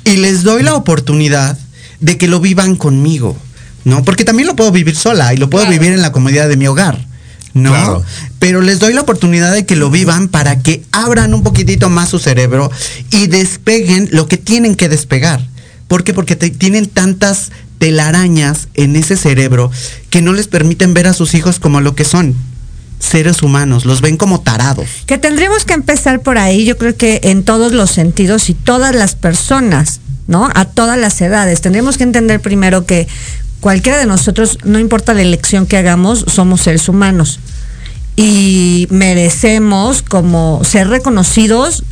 y 0.04 0.18
les 0.18 0.42
doy 0.44 0.64
la 0.64 0.74
oportunidad 0.76 1.58
de 2.02 2.18
que 2.18 2.28
lo 2.28 2.40
vivan 2.42 2.76
conmigo, 2.76 3.38
¿no? 3.86 4.04
Porque 4.04 4.26
también 4.26 4.48
lo 4.48 4.56
puedo 4.56 4.72
vivir 4.72 4.96
sola 4.96 5.32
y 5.34 5.38
lo 5.38 5.50
puedo 5.50 5.68
vivir 5.70 5.92
en 5.94 6.02
la 6.02 6.12
comodidad 6.12 6.50
de 6.50 6.58
mi 6.58 6.68
hogar. 6.68 7.06
¿no? 7.54 7.70
Claro. 7.70 8.04
Pero 8.40 8.62
les 8.62 8.80
doy 8.80 8.94
la 8.94 9.02
oportunidad 9.02 9.54
de 9.54 9.64
que 9.68 9.76
lo 9.76 9.92
vivan 9.92 10.28
para 10.28 10.60
que 10.64 10.82
abran 10.92 11.36
un 11.36 11.44
poquitito 11.44 11.88
más 11.90 12.10
su 12.10 12.18
cerebro 12.18 12.72
y 13.12 13.28
despeguen 13.28 14.10
lo 14.12 14.28
que 14.28 14.38
tienen 14.38 14.74
que 14.76 14.90
despegar. 14.90 15.40
¿Por 15.88 16.04
qué? 16.04 16.14
Porque 16.16 16.36
te- 16.36 16.50
tienen 16.50 16.88
tantas 16.88 17.52
telarañas 17.78 18.70
en 18.74 18.96
ese 18.96 19.16
cerebro 19.18 19.70
que 20.10 20.22
no 20.24 20.34
les 20.34 20.48
permiten 20.48 20.94
ver 20.96 21.06
a 21.08 21.14
sus 21.14 21.36
hijos 21.36 21.60
como 21.60 21.80
lo 21.80 21.94
que 21.96 22.06
son. 22.06 22.34
Seres 23.04 23.44
humanos, 23.44 23.86
los 23.86 24.02
ven 24.02 24.18
como 24.18 24.42
tarados. 24.42 24.88
Que 25.06 25.18
tendríamos 25.18 25.66
que 25.66 25.74
empezar 25.74 26.22
por 26.22 26.38
ahí, 26.38 26.66
yo 26.66 26.78
creo 26.78 26.96
que 26.96 27.20
en 27.24 27.44
todos 27.44 27.74
los 27.74 27.92
sentidos 27.92 28.50
y 28.50 28.54
todas 28.54 28.96
las 28.96 29.16
personas, 29.16 30.00
¿no? 30.28 30.50
A 30.56 30.66
todas 30.66 30.98
las 30.98 31.20
edades. 31.20 31.60
Tendríamos 31.62 31.98
que 31.98 32.04
entender 32.04 32.40
primero 32.40 32.86
que 32.86 33.08
cualquiera 33.60 33.98
de 33.98 34.06
nosotros, 34.06 34.58
no 34.64 34.80
importa 34.80 35.14
la 35.14 35.22
elección 35.22 35.66
que 35.66 35.78
hagamos, 35.78 36.26
somos 36.28 36.62
seres 36.62 36.88
humanos. 36.88 37.40
Y 38.16 38.88
merecemos 38.90 40.02
como 40.02 40.62
ser 40.64 40.88
reconocidos 40.88 41.84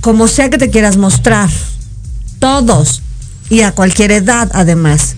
como 0.00 0.28
sea 0.28 0.50
que 0.50 0.58
te 0.58 0.70
quieras 0.70 0.96
mostrar. 0.96 1.50
Todos. 2.38 3.02
Y 3.50 3.62
a 3.62 3.72
cualquier 3.72 4.12
edad, 4.12 4.48
además. 4.54 5.15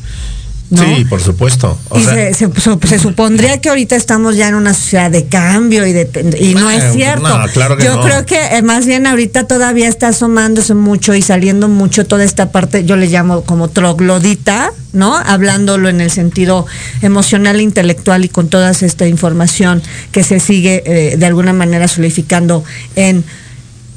¿No? 0.71 0.83
Sí, 0.83 1.05
por 1.07 1.21
supuesto. 1.21 1.79
O 1.89 1.99
y 1.99 2.05
sea, 2.05 2.13
se, 2.15 2.35
se- 2.35 2.61
su- 2.61 2.79
se 2.87 2.99
supondría 2.99 3.61
que 3.61 3.69
ahorita 3.71 3.97
estamos 3.97 4.37
ya 4.37 4.49
en 4.49 4.55
una 4.55 4.75
sociedad 4.75 5.11
de 5.11 5.27
cambio 5.27 5.87
y 5.87 5.93
de 5.95 6.09
y 6.41 6.55
no 6.55 6.71
es 6.71 6.93
cierto. 6.93 7.27
no, 7.27 7.47
claro 7.49 7.77
que 7.77 7.85
yo 7.85 7.97
no. 7.97 8.03
creo 8.03 8.27
que 8.27 8.37
eh, 8.57 8.63
más 8.63 8.85
bien 8.85 9.07
ahorita 9.07 9.45
todavía 9.47 9.89
está 9.89 10.09
asomándose 10.09 10.75
mucho 10.75 11.15
y 11.15 11.23
saliendo 11.23 11.69
mucho 11.69 12.07
toda 12.07 12.25
esta 12.25 12.53
parte, 12.53 12.85
yo 12.85 12.97
le 12.97 13.07
llamo 13.07 13.43
como 13.45 13.69
troglodita, 13.69 14.73
¿no? 14.93 15.17
Hablándolo 15.17 15.89
en 15.89 16.01
el 16.01 16.11
sentido 16.11 16.67
emocional, 17.03 17.61
intelectual 17.61 18.25
y 18.25 18.29
con 18.29 18.49
toda 18.49 18.71
esta 18.71 19.07
información 19.07 19.83
que 20.13 20.23
se 20.23 20.39
sigue 20.41 20.83
eh, 20.85 21.17
de 21.17 21.27
alguna 21.27 21.53
manera 21.53 21.89
solidificando 21.89 22.63
en 22.95 23.25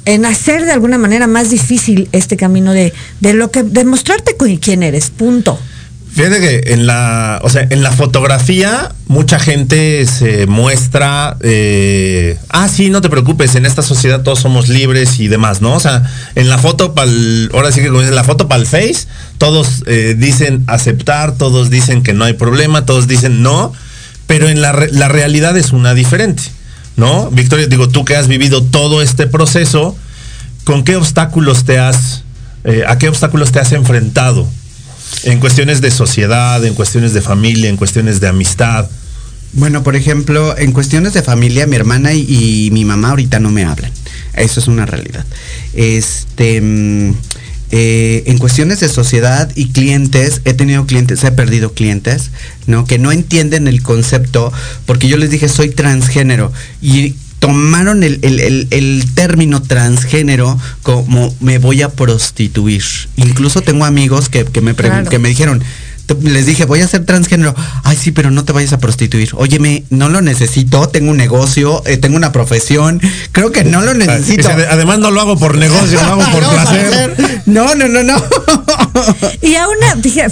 en 0.05 0.25
hacer 0.25 0.65
de 0.65 0.71
alguna 0.71 0.97
manera 0.97 1.27
más 1.27 1.51
difícil 1.51 2.09
este 2.11 2.35
camino 2.35 2.73
de, 2.73 2.91
de 3.19 3.33
lo 3.33 3.51
que 3.51 3.61
demostrarte 3.61 4.35
quién 4.59 4.81
eres, 4.81 5.11
punto. 5.11 5.59
Fíjate 6.13 6.41
que 6.41 6.73
en 6.73 6.87
la, 6.87 7.39
o 7.41 7.49
sea, 7.49 7.65
en 7.69 7.83
la 7.83 7.91
fotografía 7.91 8.91
mucha 9.07 9.39
gente 9.39 10.05
se 10.05 10.45
muestra, 10.45 11.37
eh, 11.41 12.37
ah, 12.49 12.67
sí, 12.67 12.89
no 12.89 13.01
te 13.01 13.09
preocupes, 13.09 13.55
en 13.55 13.65
esta 13.65 13.81
sociedad 13.81 14.21
todos 14.21 14.39
somos 14.39 14.67
libres 14.67 15.21
y 15.21 15.29
demás, 15.29 15.61
¿no? 15.61 15.73
O 15.73 15.79
sea, 15.79 16.03
en 16.35 16.49
la 16.49 16.57
foto 16.57 16.93
para 16.93 17.09
ahora 17.53 17.71
sí 17.71 17.79
que 17.79 17.87
como 17.87 18.01
dicen, 18.01 18.15
la 18.15 18.25
foto 18.25 18.49
para 18.49 18.61
el 18.61 18.67
Face, 18.67 19.07
todos 19.37 19.83
eh, 19.87 20.15
dicen 20.17 20.65
aceptar, 20.67 21.37
todos 21.37 21.69
dicen 21.69 22.03
que 22.03 22.11
no 22.11 22.25
hay 22.25 22.33
problema, 22.33 22.85
todos 22.85 23.07
dicen 23.07 23.41
no, 23.41 23.71
pero 24.27 24.49
en 24.49 24.61
la, 24.61 24.73
la 24.91 25.07
realidad 25.07 25.55
es 25.55 25.71
una 25.71 25.93
diferente, 25.93 26.43
¿no? 26.97 27.31
Victoria, 27.31 27.67
digo, 27.67 27.87
tú 27.87 28.03
que 28.03 28.17
has 28.17 28.27
vivido 28.27 28.63
todo 28.63 29.01
este 29.01 29.27
proceso, 29.27 29.95
¿con 30.65 30.83
qué 30.83 30.97
obstáculos 30.97 31.63
te 31.63 31.79
has, 31.79 32.23
eh, 32.65 32.83
a 32.85 32.97
qué 32.97 33.07
obstáculos 33.07 33.53
te 33.53 33.59
has 33.59 33.71
enfrentado? 33.71 34.45
En 35.23 35.39
cuestiones 35.39 35.81
de 35.81 35.91
sociedad, 35.91 36.63
en 36.65 36.73
cuestiones 36.73 37.13
de 37.13 37.21
familia, 37.21 37.69
en 37.69 37.77
cuestiones 37.77 38.19
de 38.19 38.27
amistad. 38.27 38.89
Bueno, 39.53 39.83
por 39.83 39.95
ejemplo, 39.95 40.57
en 40.57 40.71
cuestiones 40.71 41.13
de 41.13 41.21
familia, 41.21 41.67
mi 41.67 41.75
hermana 41.75 42.13
y, 42.13 42.69
mi 42.71 42.85
mamá 42.85 43.09
ahorita 43.09 43.39
no 43.39 43.51
me 43.51 43.65
hablan. 43.65 43.91
Eso 44.33 44.59
es 44.59 44.67
una 44.67 44.85
realidad. 44.85 45.25
Este, 45.73 46.61
mm, 46.61 47.13
eh, 47.71 48.23
en 48.27 48.37
cuestiones 48.37 48.79
de 48.79 48.89
sociedad 48.89 49.51
y 49.55 49.69
clientes, 49.69 50.41
he 50.45 50.53
tenido 50.53 50.85
clientes, 50.85 51.23
he 51.23 51.31
perdido 51.31 51.73
clientes, 51.73 52.31
¿no? 52.65 52.85
Que 52.85 52.97
no 52.97 53.11
entienden 53.11 53.67
el 53.67 53.81
concepto, 53.81 54.51
porque 54.85 55.07
yo 55.07 55.17
les 55.17 55.29
dije 55.29 55.47
soy 55.49 55.69
transgénero 55.69 56.51
y 56.81 57.15
tomaron 57.41 58.03
el, 58.03 58.19
el- 58.21 58.39
el- 58.39 58.67
el 58.69 59.03
término 59.15 59.61
transgénero 59.63 60.57
como 60.83 61.35
me 61.41 61.57
voy 61.57 61.81
a 61.81 61.89
prostituir. 61.89 62.83
Incluso 63.17 63.61
tengo 63.61 63.83
amigos 63.83 64.29
que, 64.29 64.45
que 64.45 64.61
me, 64.61 64.75
Claro. 64.75 65.09
que 65.09 65.17
me 65.19 65.27
dijeron, 65.27 65.61
les 66.21 66.45
dije, 66.45 66.65
voy 66.65 66.81
a 66.81 66.87
ser 66.87 67.05
transgénero. 67.05 67.55
Ay, 67.83 67.97
sí, 67.99 68.11
pero 68.11 68.29
no 68.31 68.43
te 68.43 68.51
vayas 68.51 68.73
a 68.73 68.79
prostituir. 68.79 69.29
Óyeme, 69.33 69.85
no 69.89 70.07
lo 70.09 70.21
necesito, 70.21 70.87
tengo 70.89 71.09
un 71.09 71.17
negocio, 71.17 71.81
eh, 71.87 71.97
tengo 71.97 72.15
una 72.17 72.31
profesión, 72.31 73.01
creo 73.31 73.51
que 73.51 73.63
no 73.63 73.81
lo 73.81 73.93
necesito. 73.95 74.49
Dice, 74.49 74.67
Además 74.69 74.99
no 74.99 75.09
lo 75.09 75.19
hago 75.21 75.37
por 75.37 75.57
negocio, 75.57 75.99
lo 76.03 76.21
hago 76.21 76.23
por 76.31 76.43
No, 76.43 76.51
placer. 76.51 77.41
No, 77.47 77.73
no, 77.75 77.87
no, 77.87 78.03
no. 78.03 78.23
Y 79.41 79.55
aún, 79.55 79.75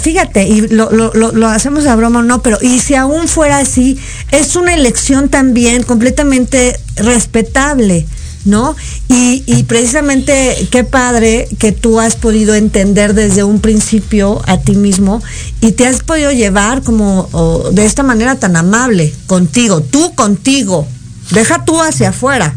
fíjate, 0.00 0.46
y 0.48 0.68
lo, 0.68 0.90
lo- 0.90 1.12
lo- 1.12 1.48
hacemos 1.48 1.86
a 1.86 1.96
broma 1.96 2.20
o 2.20 2.22
no, 2.22 2.42
pero 2.42 2.58
y 2.60 2.78
si 2.78 2.94
aún 2.94 3.28
fuera 3.28 3.58
así, 3.58 3.98
es 4.30 4.56
una 4.56 4.74
elección 4.74 5.28
también 5.28 5.82
completamente 5.82 6.78
respetable, 6.96 8.06
¿no? 8.44 8.74
Y, 9.08 9.42
y 9.46 9.64
precisamente 9.64 10.68
qué 10.70 10.84
padre 10.84 11.48
que 11.58 11.72
tú 11.72 12.00
has 12.00 12.16
podido 12.16 12.54
entender 12.54 13.14
desde 13.14 13.42
un 13.44 13.60
principio 13.60 14.40
a 14.46 14.58
ti 14.58 14.74
mismo 14.76 15.22
y 15.60 15.72
te 15.72 15.86
has 15.86 16.02
podido 16.02 16.32
llevar 16.32 16.82
como 16.82 17.28
de 17.72 17.84
esta 17.84 18.02
manera 18.02 18.36
tan 18.36 18.56
amable 18.56 19.12
contigo, 19.26 19.80
tú 19.82 20.14
contigo, 20.14 20.86
deja 21.32 21.64
tú 21.64 21.80
hacia 21.82 22.10
afuera. 22.10 22.54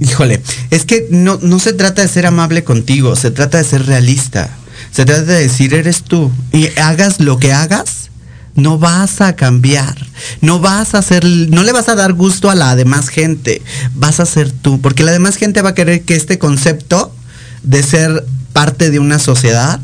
Híjole, 0.00 0.42
es 0.70 0.84
que 0.84 1.06
no, 1.10 1.38
no 1.42 1.60
se 1.60 1.72
trata 1.74 2.02
de 2.02 2.08
ser 2.08 2.26
amable 2.26 2.64
contigo, 2.64 3.14
se 3.14 3.30
trata 3.30 3.58
de 3.58 3.64
ser 3.64 3.86
realista. 3.86 4.50
Se 4.92 5.04
trata 5.04 5.22
de 5.22 5.40
decir, 5.40 5.74
eres 5.74 6.02
tú. 6.02 6.30
Y 6.52 6.68
hagas 6.78 7.18
lo 7.20 7.38
que 7.38 7.52
hagas, 7.52 8.10
no 8.54 8.78
vas 8.78 9.20
a 9.20 9.34
cambiar. 9.34 9.96
No 10.40 10.60
vas 10.60 10.94
a 10.94 10.98
hacer, 10.98 11.24
no 11.24 11.62
le 11.62 11.72
vas 11.72 11.88
a 11.88 11.94
dar 11.94 12.12
gusto 12.12 12.50
a 12.50 12.54
la 12.54 12.76
demás 12.76 13.08
gente. 13.08 13.62
Vas 13.94 14.20
a 14.20 14.26
ser 14.26 14.52
tú. 14.52 14.80
Porque 14.80 15.02
la 15.04 15.12
demás 15.12 15.36
gente 15.36 15.62
va 15.62 15.70
a 15.70 15.74
querer 15.74 16.02
que 16.02 16.14
este 16.14 16.38
concepto 16.38 17.14
de 17.62 17.82
ser 17.82 18.24
parte 18.52 18.90
de 18.90 18.98
una 18.98 19.18
sociedad 19.18 19.80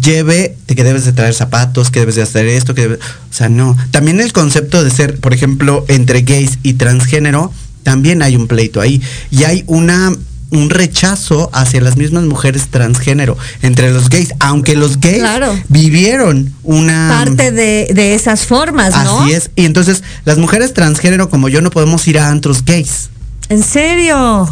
lleve 0.00 0.56
de 0.66 0.74
que 0.74 0.84
debes 0.84 1.04
de 1.04 1.12
traer 1.12 1.34
zapatos, 1.34 1.90
que 1.90 2.00
debes 2.00 2.14
de 2.16 2.22
hacer 2.22 2.46
esto, 2.46 2.74
que 2.74 2.82
debes- 2.88 2.98
o 3.00 3.32
sea, 3.34 3.48
no. 3.48 3.76
También 3.90 4.20
el 4.20 4.32
concepto 4.32 4.82
de 4.84 4.90
ser, 4.90 5.18
por 5.20 5.34
ejemplo, 5.34 5.84
entre 5.88 6.22
gays 6.22 6.58
y 6.62 6.74
transgénero, 6.74 7.52
también 7.82 8.22
hay 8.22 8.36
un 8.36 8.46
pleito 8.46 8.80
ahí. 8.80 9.02
Y 9.30 9.44
hay 9.44 9.64
una 9.66 10.12
un 10.54 10.70
rechazo 10.70 11.50
hacia 11.52 11.80
las 11.80 11.96
mismas 11.96 12.24
mujeres 12.24 12.68
transgénero 12.70 13.36
entre 13.62 13.90
los 13.92 14.08
gays, 14.08 14.34
aunque 14.40 14.74
los 14.76 15.00
gays 15.00 15.18
Claro. 15.18 15.58
vivieron 15.68 16.52
una 16.62 17.22
Parte 17.24 17.50
de, 17.52 17.88
de 17.94 18.14
esas 18.14 18.46
formas, 18.46 18.94
¿no? 19.04 19.20
Así 19.22 19.32
es. 19.32 19.50
Y 19.56 19.64
entonces 19.64 20.02
las 20.24 20.38
mujeres 20.38 20.72
transgénero 20.74 21.28
como 21.30 21.48
yo 21.48 21.60
no 21.60 21.70
podemos 21.70 22.06
ir 22.08 22.18
a 22.18 22.28
antros 22.30 22.64
gays. 22.64 23.10
¿En 23.48 23.62
serio? 23.62 24.48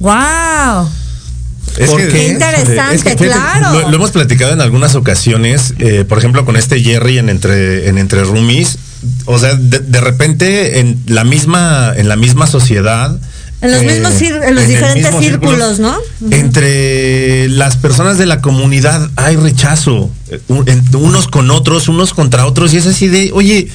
¡Wow! 0.00 0.88
Es 1.78 1.90
¿Por 1.90 2.00
que- 2.00 2.08
qué? 2.08 2.28
Interesante, 2.28 2.98
fíjate, 2.98 3.26
claro. 3.26 3.72
Lo, 3.80 3.90
lo 3.90 3.96
hemos 3.96 4.10
platicado 4.10 4.52
en 4.52 4.60
algunas 4.60 4.94
ocasiones, 4.94 5.74
eh, 5.78 6.04
por 6.08 6.18
ejemplo, 6.18 6.44
con 6.44 6.56
este 6.56 6.80
Jerry 6.80 7.18
en 7.18 7.28
entre, 7.28 7.88
en 7.88 7.98
entre 7.98 8.22
roomies. 8.24 8.78
O 9.26 9.38
sea, 9.38 9.54
de, 9.54 9.80
de 9.80 10.00
repente 10.00 10.80
en 10.80 11.02
la 11.06 11.24
misma, 11.24 11.92
en 11.96 12.08
la 12.08 12.16
misma 12.16 12.46
sociedad. 12.46 13.18
En 13.62 13.72
los 13.72 13.82
eh, 13.82 13.86
mismos 13.86 14.20
en 14.20 14.54
los 14.54 14.68
diferentes 14.68 15.04
mismo 15.04 15.20
círculos, 15.20 15.78
¿no? 15.78 15.96
Entre 16.30 17.48
las 17.48 17.76
personas 17.76 18.18
de 18.18 18.26
la 18.26 18.40
comunidad 18.40 19.10
hay 19.16 19.36
rechazo, 19.36 20.10
eh, 20.28 20.40
unos 20.92 21.28
con 21.28 21.50
otros, 21.50 21.88
unos 21.88 22.12
contra 22.12 22.46
otros, 22.46 22.74
y 22.74 22.76
es 22.76 22.86
así 22.86 23.08
de, 23.08 23.30
oye, 23.32 23.68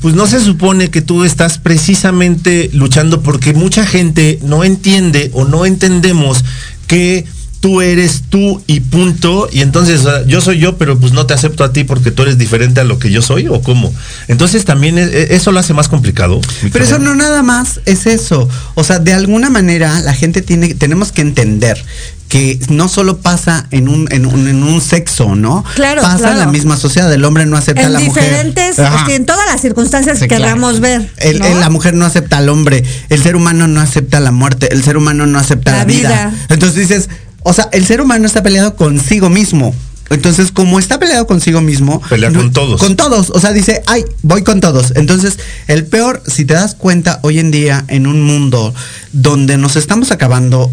pues 0.00 0.14
no 0.14 0.26
se 0.26 0.40
supone 0.40 0.90
que 0.90 1.02
tú 1.02 1.24
estás 1.24 1.58
precisamente 1.58 2.70
luchando 2.72 3.22
porque 3.22 3.54
mucha 3.54 3.86
gente 3.86 4.38
no 4.42 4.64
entiende 4.64 5.30
o 5.32 5.44
no 5.44 5.66
entendemos 5.66 6.44
que 6.86 7.24
tú 7.62 7.80
eres 7.80 8.22
tú 8.28 8.60
y 8.66 8.80
punto, 8.80 9.48
y 9.52 9.60
entonces 9.60 10.00
o 10.00 10.02
sea, 10.02 10.26
yo 10.26 10.40
soy 10.40 10.58
yo, 10.58 10.76
pero 10.78 10.98
pues 10.98 11.12
no 11.12 11.26
te 11.26 11.32
acepto 11.34 11.62
a 11.62 11.72
ti 11.72 11.84
porque 11.84 12.10
tú 12.10 12.22
eres 12.22 12.36
diferente 12.36 12.80
a 12.80 12.84
lo 12.84 12.98
que 12.98 13.08
yo 13.12 13.22
soy 13.22 13.46
o 13.46 13.62
cómo. 13.62 13.94
Entonces 14.26 14.64
también 14.64 14.98
es- 14.98 15.12
e- 15.12 15.34
eso 15.36 15.52
lo 15.52 15.60
hace 15.60 15.72
más 15.72 15.88
complicado. 15.88 16.40
Pero 16.72 16.84
eso 16.84 16.98
no 16.98 17.14
nada 17.14 17.44
más 17.44 17.80
es 17.86 18.06
eso. 18.06 18.48
O 18.74 18.82
sea, 18.82 18.98
de 18.98 19.12
alguna 19.12 19.48
manera 19.48 20.00
la 20.00 20.12
gente 20.12 20.42
tiene, 20.42 20.74
tenemos 20.74 21.12
que 21.12 21.22
entender 21.22 21.80
que 22.28 22.58
no 22.68 22.88
solo 22.88 23.18
pasa 23.18 23.68
en 23.70 23.86
un, 23.88 24.08
en 24.10 24.26
un, 24.26 24.48
en 24.48 24.64
un 24.64 24.80
sexo, 24.80 25.36
¿no? 25.36 25.64
Claro, 25.76 26.02
Pasa 26.02 26.32
en 26.32 26.40
la 26.40 26.46
misma 26.46 26.76
sociedad. 26.76 27.12
El 27.12 27.24
hombre 27.24 27.46
no 27.46 27.56
acepta 27.56 27.82
a 27.82 27.86
En 27.86 27.92
la 27.92 28.00
mujer. 28.00 28.24
diferentes, 28.24 28.78
Ajá. 28.80 29.06
en 29.14 29.24
todas 29.24 29.46
las 29.46 29.60
circunstancias 29.60 30.16
Sí, 30.18 30.22
que 30.22 30.28
claro. 30.28 30.44
queramos 30.44 30.80
ver. 30.80 31.08
El- 31.18 31.38
¿no? 31.38 31.46
el- 31.46 31.60
la 31.60 31.70
mujer 31.70 31.94
no 31.94 32.06
acepta 32.06 32.38
al 32.38 32.48
hombre, 32.48 32.82
el 33.08 33.22
ser 33.22 33.36
humano 33.36 33.68
no 33.68 33.80
acepta 33.80 34.18
la 34.18 34.32
muerte, 34.32 34.72
el 34.72 34.82
ser 34.82 34.96
humano 34.96 35.26
no 35.26 35.38
acepta 35.38 35.70
la, 35.70 35.78
La 35.78 35.84
vida. 35.84 36.08
vida. 36.08 36.32
Entonces 36.48 36.76
dices, 36.88 37.08
o 37.44 37.52
sea, 37.52 37.68
el 37.72 37.84
ser 37.86 38.00
humano 38.00 38.26
está 38.26 38.42
peleado 38.42 38.74
consigo 38.76 39.28
mismo. 39.30 39.74
Entonces, 40.10 40.52
como 40.52 40.78
está 40.78 40.98
peleado 40.98 41.26
consigo 41.26 41.60
mismo, 41.62 42.00
Pelea 42.02 42.28
no- 42.30 42.40
con 42.40 42.52
todos. 42.52 42.80
Con 42.80 42.96
todos. 42.96 43.30
O 43.30 43.40
sea, 43.40 43.52
dice, 43.52 43.82
ay, 43.86 44.04
voy 44.22 44.42
con 44.42 44.60
todos. 44.60 44.92
Entonces, 44.96 45.38
el 45.68 45.86
peor, 45.86 46.22
si 46.26 46.44
te 46.44 46.52
das 46.54 46.74
cuenta, 46.74 47.18
hoy 47.22 47.38
en 47.38 47.50
día, 47.50 47.84
en 47.88 48.06
un 48.06 48.22
mundo 48.22 48.74
donde 49.12 49.56
nos 49.56 49.76
estamos 49.76 50.10
acabando 50.10 50.70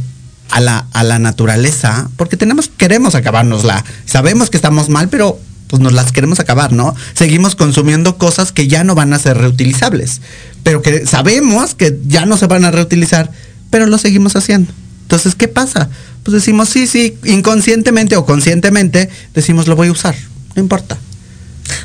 a 0.50 0.60
la, 0.60 0.88
a 0.92 1.04
la 1.04 1.20
naturaleza, 1.20 2.10
porque 2.18 2.36
tenemos, 2.36 2.70
queremos 2.76 3.16
acabárnosla. 3.16 3.86
Sabemos 4.06 4.50
que 4.50 4.58
estamos 4.58 4.90
mal, 4.90 5.08
pero 5.08 5.40
pues 5.68 5.82
nos 5.82 5.94
las 5.94 6.12
queremos 6.12 6.40
acabar, 6.40 6.74
¿no? 6.74 6.96
Seguimos 7.14 7.56
consumiendo 7.56 8.18
cosas 8.18 8.52
que 8.52 8.68
ya 8.68 8.84
no 8.84 8.96
van 8.96 9.14
a 9.14 9.20
ser 9.20 9.38
reutilizables, 9.38 10.20
pero 10.64 10.82
que 10.82 11.06
sabemos 11.06 11.76
que 11.76 11.98
ya 12.08 12.26
no 12.26 12.36
se 12.38 12.48
van 12.48 12.66
a 12.66 12.72
reutilizar, 12.72 13.32
pero 13.70 13.86
lo 13.86 14.00
seguimos 14.00 14.36
haciendo. 14.36 14.74
Entonces, 15.10 15.34
¿qué 15.34 15.48
pasa? 15.48 15.90
Pues 16.22 16.34
decimos, 16.34 16.70
sí, 16.70 16.86
sí, 16.86 17.18
inconscientemente 17.24 18.16
o 18.16 18.28
conscientemente, 18.28 19.10
decimos, 19.34 19.68
lo 19.68 19.76
voy 19.76 19.88
a 19.88 19.92
usar, 19.92 20.16
no 20.56 20.62
importa. 20.62 21.00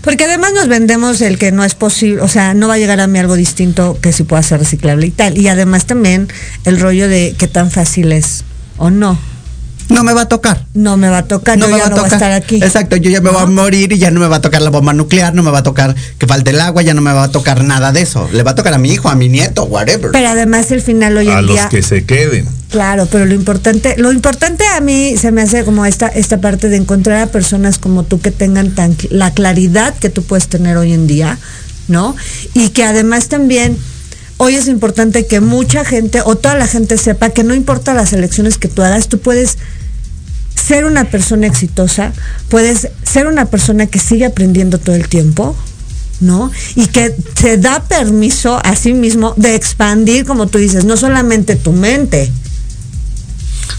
Porque 0.02 0.24
además 0.24 0.52
nos 0.52 0.68
vendemos 0.68 1.22
el 1.22 1.38
que 1.38 1.50
no 1.50 1.64
es 1.64 1.74
posible, 1.74 2.20
o 2.20 2.28
sea, 2.28 2.52
no 2.52 2.68
va 2.68 2.74
a 2.74 2.78
llegar 2.78 3.00
a 3.00 3.06
mí 3.06 3.18
algo 3.18 3.34
distinto 3.34 3.98
que 4.02 4.12
sí 4.12 4.24
pueda 4.24 4.42
ser 4.42 4.60
reciclable 4.60 5.06
y 5.06 5.10
tal. 5.10 5.38
Y 5.38 5.48
además 5.48 5.86
también 5.86 6.28
el 6.66 6.78
rollo 6.78 7.08
de 7.08 7.34
qué 7.38 7.48
tan 7.48 7.70
fácil 7.70 8.12
es 8.12 8.44
o 8.76 8.90
no. 8.90 9.18
No 9.90 10.02
me 10.02 10.12
va 10.14 10.22
a 10.22 10.28
tocar. 10.28 10.64
No 10.74 10.96
me 10.96 11.08
va 11.08 11.18
a 11.18 11.22
tocar, 11.24 11.58
No 11.58 11.66
yo 11.66 11.72
me 11.72 11.78
ya 11.78 11.84
va 11.84 11.86
a 11.86 11.90
no 11.90 11.96
voy 11.96 12.00
a 12.06 12.08
tocar. 12.10 12.18
estar 12.22 12.32
aquí. 12.32 12.56
Exacto, 12.56 12.96
yo 12.96 13.10
ya 13.10 13.20
me 13.20 13.30
voy 13.30 13.42
a 13.42 13.46
morir 13.46 13.92
y 13.92 13.98
ya 13.98 14.10
no 14.10 14.18
me 14.20 14.26
va 14.28 14.36
a 14.36 14.40
tocar 14.40 14.62
la 14.62 14.70
bomba 14.70 14.92
nuclear, 14.94 15.34
no 15.34 15.42
me 15.42 15.50
va 15.50 15.58
a 15.58 15.62
tocar 15.62 15.94
que 16.18 16.26
falte 16.26 16.50
el 16.50 16.60
agua, 16.60 16.82
ya 16.82 16.94
no 16.94 17.02
me 17.02 17.12
va 17.12 17.24
a 17.24 17.30
tocar 17.30 17.62
nada 17.64 17.92
de 17.92 18.00
eso. 18.02 18.28
Le 18.32 18.42
va 18.42 18.52
a 18.52 18.54
tocar 18.54 18.72
a 18.74 18.78
mi 18.78 18.90
hijo, 18.92 19.08
a 19.08 19.14
mi 19.14 19.28
nieto, 19.28 19.64
whatever. 19.64 20.10
Pero 20.12 20.28
además 20.28 20.70
el 20.70 20.80
final 20.82 21.16
hoy 21.16 21.28
A 21.28 21.38
en 21.40 21.46
los 21.46 21.54
día. 21.54 21.68
que 21.68 21.82
se 21.82 22.04
queden. 22.04 22.46
Claro, 22.70 23.06
pero 23.10 23.24
lo 23.26 23.34
importante, 23.34 23.94
lo 23.98 24.10
importante 24.10 24.64
a 24.66 24.80
mí 24.80 25.16
se 25.16 25.30
me 25.30 25.42
hace 25.42 25.64
como 25.64 25.84
esta, 25.86 26.08
esta 26.08 26.40
parte 26.40 26.68
de 26.68 26.76
encontrar 26.76 27.18
a 27.20 27.26
personas 27.26 27.78
como 27.78 28.02
tú 28.04 28.20
que 28.20 28.30
tengan 28.32 28.70
tan 28.74 28.96
la 29.10 29.32
claridad 29.32 29.94
que 29.94 30.08
tú 30.10 30.24
puedes 30.24 30.48
tener 30.48 30.76
hoy 30.76 30.92
en 30.92 31.06
día, 31.06 31.38
¿no? 31.88 32.16
Y 32.54 32.70
que 32.70 32.82
además 32.84 33.28
también 33.28 33.76
hoy 34.36 34.56
es 34.56 34.68
importante 34.68 35.26
que 35.26 35.40
mucha 35.40 35.84
gente 35.84 36.20
o 36.24 36.36
toda 36.36 36.56
la 36.56 36.66
gente 36.66 36.98
sepa 36.98 37.30
que 37.30 37.44
no 37.44 37.54
importa 37.54 37.94
las 37.94 38.12
elecciones 38.12 38.58
que 38.58 38.68
tú 38.68 38.82
hagas, 38.82 39.08
tú 39.08 39.18
puedes 39.18 39.58
ser 40.54 40.84
una 40.84 41.04
persona 41.04 41.46
exitosa, 41.46 42.12
puedes 42.48 42.88
ser 43.02 43.26
una 43.26 43.46
persona 43.46 43.86
que 43.86 43.98
sigue 43.98 44.24
aprendiendo 44.24 44.78
todo 44.78 44.96
el 44.96 45.08
tiempo, 45.08 45.54
¿no? 46.20 46.50
Y 46.74 46.86
que 46.86 47.10
te 47.10 47.58
da 47.58 47.82
permiso 47.82 48.60
a 48.64 48.74
sí 48.76 48.94
mismo 48.94 49.34
de 49.36 49.54
expandir, 49.54 50.24
como 50.24 50.46
tú 50.46 50.58
dices, 50.58 50.84
no 50.84 50.96
solamente 50.96 51.56
tu 51.56 51.72
mente, 51.72 52.30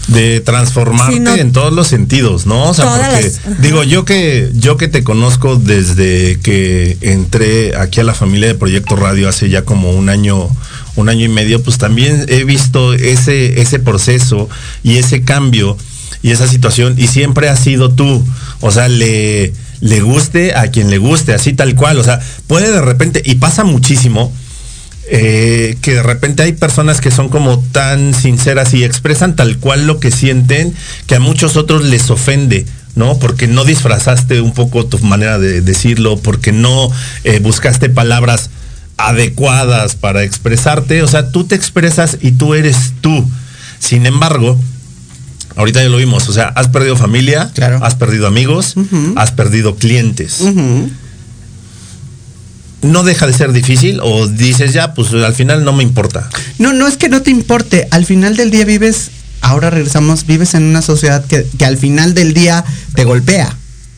de 0.08 0.40
transformarte 0.40 1.14
Sí, 1.14 1.20
no- 1.20 1.34
en 1.34 1.52
todos 1.52 1.72
los 1.72 1.88
sentidos, 1.88 2.46
¿no? 2.46 2.70
O 2.70 2.74
sea, 2.74 2.84
porque 2.86 3.30
las- 3.46 3.60
digo 3.60 3.82
yo 3.82 4.04
que 4.04 4.50
yo 4.54 4.76
que 4.76 4.86
te 4.88 5.02
conozco 5.02 5.56
desde 5.56 6.38
que 6.40 6.96
entré 7.00 7.76
aquí 7.76 8.00
a 8.00 8.04
la 8.04 8.14
familia 8.14 8.48
de 8.48 8.54
Proyecto 8.54 8.94
Radio 8.96 9.28
hace 9.28 9.48
ya 9.48 9.62
como 9.62 9.90
un 9.92 10.08
año 10.08 10.48
un 10.94 11.08
año 11.08 11.24
y 11.26 11.28
medio, 11.28 11.62
pues 11.62 11.76
también 11.78 12.24
he 12.28 12.44
visto 12.44 12.94
ese 12.94 13.60
ese 13.60 13.78
proceso 13.80 14.48
y 14.82 14.96
ese 14.98 15.22
cambio 15.22 15.76
y 16.22 16.30
esa 16.30 16.46
situación 16.48 16.94
y 16.96 17.08
siempre 17.08 17.48
has 17.48 17.60
sido 17.60 17.90
tú, 17.90 18.24
o 18.60 18.70
sea, 18.70 18.88
le 18.88 19.52
le 19.80 20.00
guste 20.00 20.54
a 20.54 20.68
quien 20.68 20.88
le 20.88 20.96
guste, 20.98 21.34
así 21.34 21.52
tal 21.52 21.74
cual, 21.74 21.98
o 21.98 22.04
sea, 22.04 22.18
puede 22.46 22.70
de 22.70 22.80
repente 22.80 23.20
y 23.24 23.34
pasa 23.34 23.62
muchísimo 23.64 24.32
eh, 25.08 25.76
que 25.82 25.94
de 25.94 26.02
repente 26.02 26.42
hay 26.42 26.52
personas 26.52 27.00
que 27.00 27.10
son 27.10 27.28
como 27.28 27.60
tan 27.72 28.12
sinceras 28.12 28.74
y 28.74 28.82
expresan 28.82 29.36
tal 29.36 29.58
cual 29.58 29.86
lo 29.86 30.00
que 30.00 30.10
sienten 30.10 30.74
que 31.06 31.14
a 31.16 31.20
muchos 31.20 31.56
otros 31.56 31.84
les 31.84 32.10
ofende. 32.10 32.66
¿no? 32.96 33.18
Porque 33.18 33.46
no 33.46 33.64
disfrazaste 33.64 34.40
un 34.40 34.54
poco 34.54 34.86
tu 34.86 34.98
manera 35.00 35.38
de 35.38 35.60
decirlo, 35.60 36.16
porque 36.16 36.52
no 36.52 36.90
eh, 37.24 37.40
buscaste 37.40 37.90
palabras 37.90 38.48
adecuadas 38.96 39.94
para 39.96 40.22
expresarte. 40.22 41.02
O 41.02 41.06
sea, 41.06 41.30
tú 41.30 41.44
te 41.44 41.54
expresas 41.54 42.16
y 42.22 42.32
tú 42.32 42.54
eres 42.54 42.94
tú. 43.02 43.28
Sin 43.78 44.06
embargo, 44.06 44.58
ahorita 45.56 45.82
ya 45.82 45.90
lo 45.90 45.98
vimos, 45.98 46.26
o 46.28 46.32
sea, 46.32 46.48
has 46.48 46.68
perdido 46.68 46.96
familia, 46.96 47.50
has 47.82 47.94
perdido 47.94 48.26
amigos, 48.26 48.74
has 49.16 49.30
perdido 49.32 49.76
clientes 49.76 50.42
no 52.86 53.02
deja 53.02 53.26
de 53.26 53.32
ser 53.32 53.52
difícil 53.52 54.00
o 54.02 54.26
dices 54.26 54.72
ya, 54.72 54.94
pues 54.94 55.12
al 55.12 55.34
final 55.34 55.64
no 55.64 55.72
me 55.72 55.82
importa. 55.82 56.28
No, 56.58 56.72
no 56.72 56.86
es 56.86 56.96
que 56.96 57.08
no 57.08 57.22
te 57.22 57.30
importe. 57.30 57.88
Al 57.90 58.06
final 58.06 58.36
del 58.36 58.50
día 58.50 58.64
vives, 58.64 59.10
ahora 59.40 59.70
regresamos, 59.70 60.26
vives 60.26 60.54
en 60.54 60.62
una 60.64 60.82
sociedad 60.82 61.24
que, 61.24 61.46
que 61.58 61.64
al 61.64 61.76
final 61.76 62.14
del 62.14 62.34
día 62.34 62.64
te 62.94 63.04
golpea. 63.04 63.56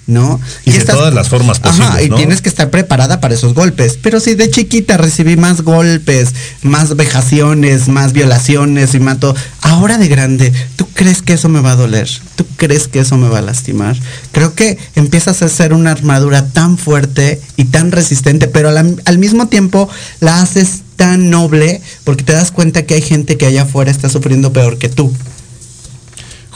¿No? 0.09 0.41
Y, 0.65 0.73
de 0.73 0.87
todas 0.87 1.13
las 1.13 1.29
formas 1.29 1.61
posibles. 1.61 1.89
Ajá, 1.89 2.03
y 2.03 2.09
¿no? 2.09 2.17
tienes 2.17 2.41
que 2.41 2.49
estar 2.49 2.71
preparada 2.71 3.21
para 3.21 3.35
esos 3.35 3.53
golpes. 3.53 3.99
Pero 4.03 4.21
si 4.21 4.35
de 4.35 4.51
chiquita 4.51 4.97
recibí 4.97 5.37
más 5.37 5.61
golpes, 5.61 6.31
más 6.63 6.97
vejaciones, 6.97 7.89
más 7.89 8.15
violaciones 8.15 8.95
y 8.95 9.01
mato, 9.01 9.37
ahora 9.61 9.99
de 9.99 10.09
grande, 10.09 10.51
¿tú 10.77 10.89
crees 10.95 11.21
que 11.21 11.35
eso 11.35 11.51
me 11.51 11.61
va 11.61 11.73
a 11.73 11.77
doler? 11.77 12.09
¿Tú 12.37 12.47
crees 12.57 12.89
que 12.89 13.01
eso 13.01 13.19
me 13.19 13.29
va 13.29 13.41
a 13.41 13.43
lastimar? 13.43 13.97
Creo 14.33 14.55
que 14.55 14.79
empiezas 14.95 15.43
a 15.43 15.49
ser 15.49 15.75
una 15.75 15.91
armadura 15.91 16.49
tan 16.49 16.79
fuerte 16.79 17.39
y 17.57 17.67
tan 17.67 17.93
resistente, 17.93 18.49
pero 18.49 18.71
al, 18.71 19.03
al 19.05 19.19
mismo 19.19 19.49
tiempo 19.49 19.91
la 20.21 20.41
haces 20.41 20.85
tan 20.97 21.31
noble 21.31 21.81
porque 22.05 22.25
te 22.25 22.33
das 22.33 22.51
cuenta 22.51 22.85
que 22.85 22.95
hay 22.95 23.03
gente 23.03 23.37
que 23.37 23.47
allá 23.47 23.63
afuera 23.63 23.91
está 23.91 24.09
sufriendo 24.09 24.53
peor 24.53 24.79
que 24.79 24.89
tú. 24.89 25.13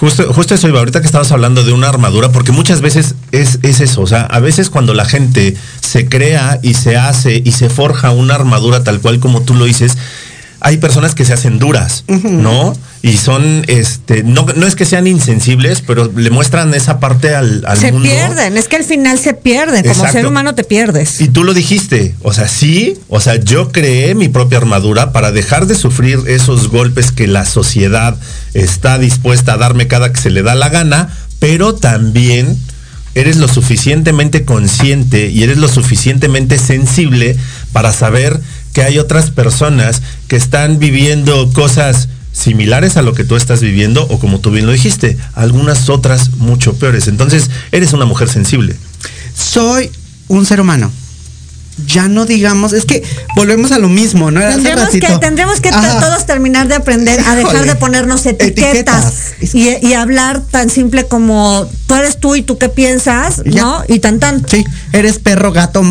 Justo, 0.03 0.35
justo 0.35 0.57
eso 0.57 0.67
iba, 0.67 0.81
ahorita 0.81 1.01
que 1.01 1.07
estabas 1.07 1.31
hablando 1.31 1.63
de 1.63 1.73
una 1.73 1.89
armadura, 1.89 2.33
porque 2.33 2.51
muchas 2.51 2.81
veces 2.81 3.15
es, 3.31 3.61
es 3.63 3.81
eso, 3.81 4.01
o 4.01 4.07
sea, 4.09 4.23
a 4.23 4.41
veces 4.41 4.69
cuando 4.69 4.95
la 4.95 5.05
gente 5.05 5.57
se 5.81 6.09
crea 6.09 6.59
y 6.61 6.75
se 6.75 6.97
hace 6.97 7.41
y 7.45 7.53
se 7.53 7.71
forja 7.71 8.11
una 8.11 8.35
armadura 8.35 8.83
tal 8.83 8.99
cual 8.99 9.21
como 9.21 9.43
tú 9.43 9.55
lo 9.55 9.65
dices, 9.65 9.97
hay 10.59 10.79
personas 10.79 11.15
que 11.15 11.25
se 11.25 11.33
hacen 11.33 11.61
duras, 11.61 12.03
¿no? 12.09 12.75
Y 13.05 13.17
son, 13.17 13.65
este, 13.67 14.23
no, 14.23 14.47
no 14.55 14.65
es 14.65 14.77
que 14.77 14.85
sean 14.85 15.09
insensibles, 15.09 15.83
pero 15.85 16.13
le 16.15 16.31
muestran 16.31 16.73
esa 16.73 17.01
parte 17.01 17.35
al, 17.35 17.65
al 17.67 17.77
se 17.77 17.91
mundo. 17.91 18.09
pierden, 18.09 18.57
es 18.57 18.69
que 18.69 18.77
al 18.77 18.85
final 18.85 19.19
se 19.19 19.35
pierden, 19.35 19.83
como 19.83 19.95
Exacto. 19.95 20.13
ser 20.13 20.27
humano 20.27 20.55
te 20.55 20.63
pierdes. 20.63 21.21
Y 21.21 21.27
tú 21.27 21.43
lo 21.43 21.53
dijiste, 21.53 22.15
o 22.23 22.33
sea, 22.33 22.47
sí, 22.47 22.97
o 23.09 23.21
sea, 23.21 23.37
yo 23.37 23.73
creé 23.73 24.15
mi 24.15 24.29
propia 24.29 24.59
armadura 24.59 25.13
para 25.13 25.33
dejar 25.33 25.67
de 25.67 25.75
sufrir 25.75 26.21
esos 26.29 26.69
golpes 26.69 27.11
que 27.11 27.27
la 27.27 27.45
sociedad 27.45 28.17
está 28.55 28.99
dispuesta 28.99 29.55
a 29.55 29.57
darme 29.57 29.89
cada 29.89 30.13
que 30.13 30.21
se 30.21 30.31
le 30.31 30.43
da 30.45 30.55
la 30.55 30.69
gana, 30.69 31.09
pero 31.41 31.75
también 31.75 32.57
eres 33.17 33.37
lo 33.37 33.49
suficientemente 33.49 34.45
consciente 34.45 35.29
y 35.29 35.43
eres 35.43 35.59
lo 35.59 35.67
suficientemente 35.69 36.57
sensible 36.57 37.37
para 37.73 37.93
saber 37.93 38.41
que 38.73 38.83
hay 38.83 38.99
otras 38.99 39.31
personas 39.31 40.03
que 40.29 40.37
están 40.37 40.79
viviendo 40.79 41.53
cosas 41.53 42.09
similares 42.33 42.97
a 42.97 43.03
lo 43.03 43.13
que 43.15 43.25
tú 43.25 43.37
estás 43.37 43.61
viviendo 43.61 44.07
o 44.09 44.19
como 44.19 44.41
tú 44.41 44.51
bien 44.51 44.67
lo 44.67 44.73
dijiste, 44.73 45.17
algunas 45.35 45.89
otras 45.89 46.31
mucho 46.37 46.75
peores. 46.75 47.07
Entonces, 47.09 47.51
eres 47.73 47.93
una 47.93 48.05
mujer 48.07 48.29
sensible. 48.29 48.77
Soy 49.37 49.91
un 50.29 50.47
ser 50.47 50.61
humano. 50.61 50.91
Ya 51.87 52.07
no 52.07 52.27
digamos, 52.27 52.75
es 52.75 52.85
que 52.85 53.03
volvemos 53.35 53.73
a 53.73 53.79
lo 53.79 53.89
mismo, 53.89 54.31
¿no? 54.31 54.41
Tendremos 54.41 54.89
que, 54.91 55.01
tendremos 55.21 55.61
que 55.63 55.71
Ajá. 55.71 56.01
todos 56.01 56.27
terminar 56.27 56.69
de 56.69 56.75
aprender 56.75 57.19
a 57.21 57.35
dejar 57.35 57.55
Híjole. 57.55 57.67
de 57.73 57.77
ponernos 57.77 58.27
etiquetas, 58.27 59.33
Y, 59.55 59.87
y 59.87 59.95
hablar 59.95 60.43
tan 60.43 60.69
simple 60.69 61.07
como 61.07 61.67
tú 61.87 61.95
eres 61.95 62.19
tú 62.21 62.35
y 62.37 62.43
tú 62.43 62.59
qué 62.59 62.69
piensas, 62.69 63.43
Ya. 63.47 63.63
¿no? 63.63 63.83
Y 63.89 64.01
tan 64.01 64.21
tan. 64.21 64.47
Sí, 64.47 64.65
eres 64.93 65.19
perro, 65.19 65.51
gato, 65.51 65.83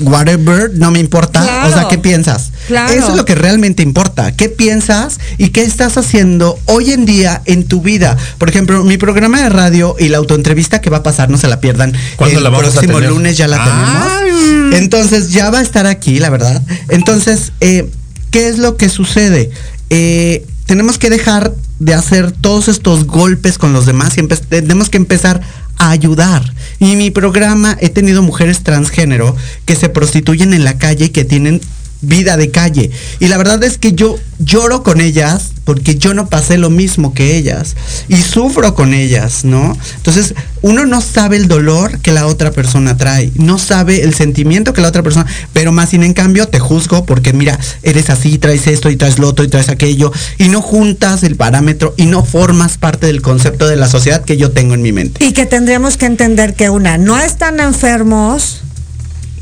whatever, 0.00 0.70
no 0.74 0.90
me 0.90 0.98
importa. 1.00 1.42
Claro. 1.42 1.68
O 1.68 1.72
sea, 1.72 1.88
¿qué 1.88 1.98
piensas? 1.98 2.52
Claro. 2.66 2.92
Eso 2.92 3.10
es 3.10 3.16
lo 3.16 3.24
que 3.24 3.34
realmente 3.34 3.82
importa. 3.82 4.32
¿Qué 4.32 4.48
piensas 4.48 5.18
y 5.38 5.48
qué 5.50 5.62
estás 5.62 5.96
haciendo 5.96 6.58
hoy 6.66 6.92
en 6.92 7.04
día 7.06 7.42
en 7.46 7.64
tu 7.64 7.80
vida? 7.82 8.16
Por 8.38 8.48
ejemplo, 8.48 8.84
mi 8.84 8.96
programa 8.98 9.42
de 9.42 9.48
radio 9.48 9.96
y 9.98 10.08
la 10.08 10.18
autoentrevista 10.18 10.80
que 10.80 10.90
va 10.90 10.98
a 10.98 11.02
pasar, 11.02 11.30
no 11.30 11.38
se 11.38 11.48
la 11.48 11.60
pierdan. 11.60 11.92
¿Cuándo 12.16 12.38
el 12.38 12.44
la 12.44 12.50
vamos 12.50 12.68
a 12.68 12.72
próximo 12.72 12.94
tener? 12.98 13.10
lunes 13.10 13.36
ya 13.36 13.48
la 13.48 13.56
Ah. 13.60 14.20
tenemos. 14.22 14.74
Entonces 14.74 15.30
ya 15.30 15.50
va 15.50 15.58
a 15.58 15.62
estar 15.62 15.86
aquí, 15.86 16.18
la 16.18 16.30
verdad. 16.30 16.62
Entonces, 16.88 17.52
eh, 17.60 17.90
¿qué 18.30 18.48
es 18.48 18.58
lo 18.58 18.76
que 18.76 18.88
sucede? 18.88 19.50
Eh, 19.90 20.46
tenemos 20.66 20.98
que 20.98 21.10
dejar 21.10 21.52
de 21.78 21.94
hacer 21.94 22.32
todos 22.32 22.68
estos 22.68 23.04
golpes 23.06 23.56
con 23.56 23.72
los 23.72 23.86
demás 23.86 24.18
y 24.18 24.22
tenemos 24.26 24.90
que 24.90 24.98
empezar 24.98 25.40
a 25.78 25.90
ayudar. 25.90 26.42
Y 26.80 26.92
en 26.92 26.98
mi 26.98 27.10
programa 27.10 27.76
he 27.80 27.88
tenido 27.88 28.22
mujeres 28.22 28.62
transgénero 28.62 29.36
que 29.64 29.74
se 29.74 29.88
prostituyen 29.88 30.54
en 30.54 30.64
la 30.64 30.78
calle 30.78 31.06
y 31.06 31.10
que 31.10 31.24
tienen 31.24 31.60
vida 32.00 32.36
de 32.36 32.50
calle. 32.50 32.90
Y 33.20 33.28
la 33.28 33.36
verdad 33.36 33.62
es 33.64 33.78
que 33.78 33.92
yo 33.92 34.16
lloro 34.38 34.82
con 34.82 35.00
ellas 35.00 35.52
porque 35.64 35.96
yo 35.96 36.14
no 36.14 36.28
pasé 36.28 36.56
lo 36.56 36.70
mismo 36.70 37.12
que 37.12 37.36
ellas 37.36 37.76
y 38.08 38.16
sufro 38.16 38.74
con 38.74 38.94
ellas, 38.94 39.44
¿no? 39.44 39.76
Entonces, 39.96 40.34
uno 40.62 40.86
no 40.86 41.02
sabe 41.02 41.36
el 41.36 41.46
dolor 41.46 41.98
que 41.98 42.12
la 42.12 42.26
otra 42.26 42.52
persona 42.52 42.96
trae, 42.96 43.30
no 43.34 43.58
sabe 43.58 44.02
el 44.02 44.14
sentimiento 44.14 44.72
que 44.72 44.80
la 44.80 44.88
otra 44.88 45.02
persona, 45.02 45.26
pero 45.52 45.70
más 45.70 45.90
sin 45.90 46.04
en 46.04 46.14
cambio 46.14 46.48
te 46.48 46.58
juzgo 46.58 47.04
porque 47.04 47.32
mira, 47.32 47.58
eres 47.82 48.08
así, 48.08 48.38
traes 48.38 48.66
esto 48.66 48.88
y 48.88 48.96
traes 48.96 49.18
lo 49.18 49.28
otro 49.28 49.44
y 49.44 49.48
traes 49.48 49.68
aquello 49.68 50.10
y 50.38 50.48
no 50.48 50.62
juntas 50.62 51.22
el 51.22 51.36
parámetro 51.36 51.92
y 51.98 52.06
no 52.06 52.24
formas 52.24 52.78
parte 52.78 53.06
del 53.06 53.20
concepto 53.20 53.68
de 53.68 53.76
la 53.76 53.88
sociedad 53.88 54.24
que 54.24 54.36
yo 54.36 54.52
tengo 54.52 54.74
en 54.74 54.82
mi 54.82 54.92
mente. 54.92 55.22
Y 55.22 55.32
que 55.32 55.44
tendríamos 55.44 55.96
que 55.96 56.06
entender 56.06 56.54
que 56.54 56.70
una, 56.70 56.96
no 56.96 57.18
están 57.18 57.60
enfermos 57.60 58.62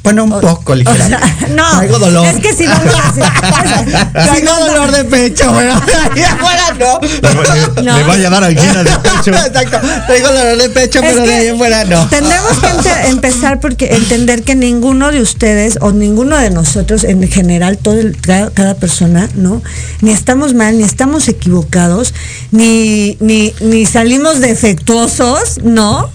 Bueno, 0.07 0.23
un 0.23 0.31
poco 0.41 0.71
O 0.73 0.75
ligeramente. 0.77 1.19
sea, 1.19 1.49
no, 1.49 1.79
Traigo 1.79 1.99
dolor. 1.99 2.27
es 2.29 2.37
que 2.41 2.53
si 2.55 2.65
vamos 2.65 2.95
a 2.95 3.09
hacer- 3.09 4.13
Traigo 4.13 4.55
dolor 4.55 4.93
de 4.93 5.05
pecho, 5.05 5.53
güey. 5.53 5.67
Y 6.15 6.23
afuera 6.23 6.77
no. 6.79 7.01
Le, 7.01 7.83
No. 7.83 7.97
le 7.99 8.03
vaya 8.05 8.29
a 8.29 8.31
dar 8.31 8.45
angina 8.45 8.85
de 8.85 8.91
pecho. 8.99 9.31
Exacto. 9.33 9.81
Traigo 10.07 10.29
dolor 10.29 10.59
de 10.59 10.71
pecho, 10.71 11.01
Es 11.01 11.13
pero 11.13 11.27
de 11.27 11.35
ahí 11.35 11.47
en 11.49 11.59
fuera 11.59 11.85
no. 11.87 12.07
Tendremos 12.09 12.53
que 12.61 12.67
ente- 12.69 13.09
empezar 13.09 13.59
porque 13.59 13.97
entender 13.97 14.45
que 14.45 14.55
ninguno 14.55 15.11
de 15.11 15.21
ustedes 15.21 15.77
o 15.81 15.91
ninguno 15.91 16.37
de 16.39 16.51
nosotros 16.51 17.03
en 17.03 17.27
general, 17.29 17.77
todo 17.77 17.99
el- 17.99 18.17
cada, 18.21 18.51
cada 18.51 18.75
persona, 18.75 19.29
¿no? 19.35 19.61
Ni 20.03 20.13
estamos 20.13 20.55
mal, 20.55 20.79
ni 20.79 20.85
estamos 20.85 21.27
equivocados, 21.27 22.15
ni, 22.53 23.17
ni, 23.19 23.53
ni 23.61 23.87
salimos 23.87 24.39
defectuosos, 24.39 25.59
¿no? 25.65 26.11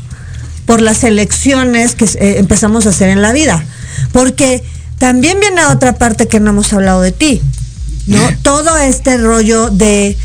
Por 0.65 0.79
las 0.79 1.03
elecciones 1.03 1.95
que 1.95 2.05
eh, 2.05 2.35
empezamos 2.37 2.85
a 2.85 2.91
hacer 2.91 3.09
en 3.09 3.21
la 3.21 3.33
vida. 3.33 3.61
Porque 4.11 4.63
también 4.97 5.39
viene 5.39 5.65
otra 5.65 5.95
parte 5.95 6.27
que 6.27 6.39
no 6.39 6.51
hemos 6.51 6.71
hablado 6.73 7.01
de 7.01 7.11
ti, 7.11 7.41
¿no? 8.07 8.19
Todo 8.43 8.77
este 8.77 9.17
rollo 9.17 9.69
de 9.69 10.17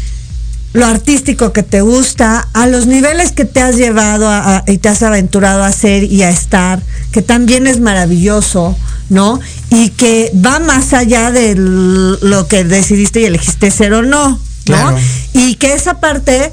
lo 0.73 0.85
artístico 0.85 1.53
que 1.53 1.63
te 1.63 1.81
gusta, 1.81 2.49
a 2.53 2.67
los 2.67 2.87
niveles 2.87 3.33
que 3.33 3.47
te 3.47 3.63
has 3.63 3.77
llevado 3.77 4.29
a- 4.29 4.57
a- 4.59 4.65
y 4.71 4.77
te 4.77 4.91
has 4.91 5.03
aventurado 5.03 5.63
a 5.63 5.69
hacer 5.69 6.05
y 6.05 6.23
a 6.23 6.29
estar, 6.31 6.83
que 7.13 7.23
también 7.23 7.67
es 7.67 7.81
maravilloso, 7.81 8.77
¿no? 9.09 9.41
Y 9.71 9.89
que 9.91 10.31
va 10.45 10.59
más 10.59 10.93
allá 10.93 11.31
de 11.31 11.55
lo 11.57 12.47
que 12.49 12.65
decidiste 12.65 13.21
y 13.21 13.25
elegiste 13.25 13.71
ser 13.71 13.95
o 13.95 14.03
no, 14.03 14.31
¿no? 14.33 14.39
Claro. 14.65 14.99
Y 15.33 15.55
que 15.55 15.73
esa 15.73 15.99
parte 16.01 16.53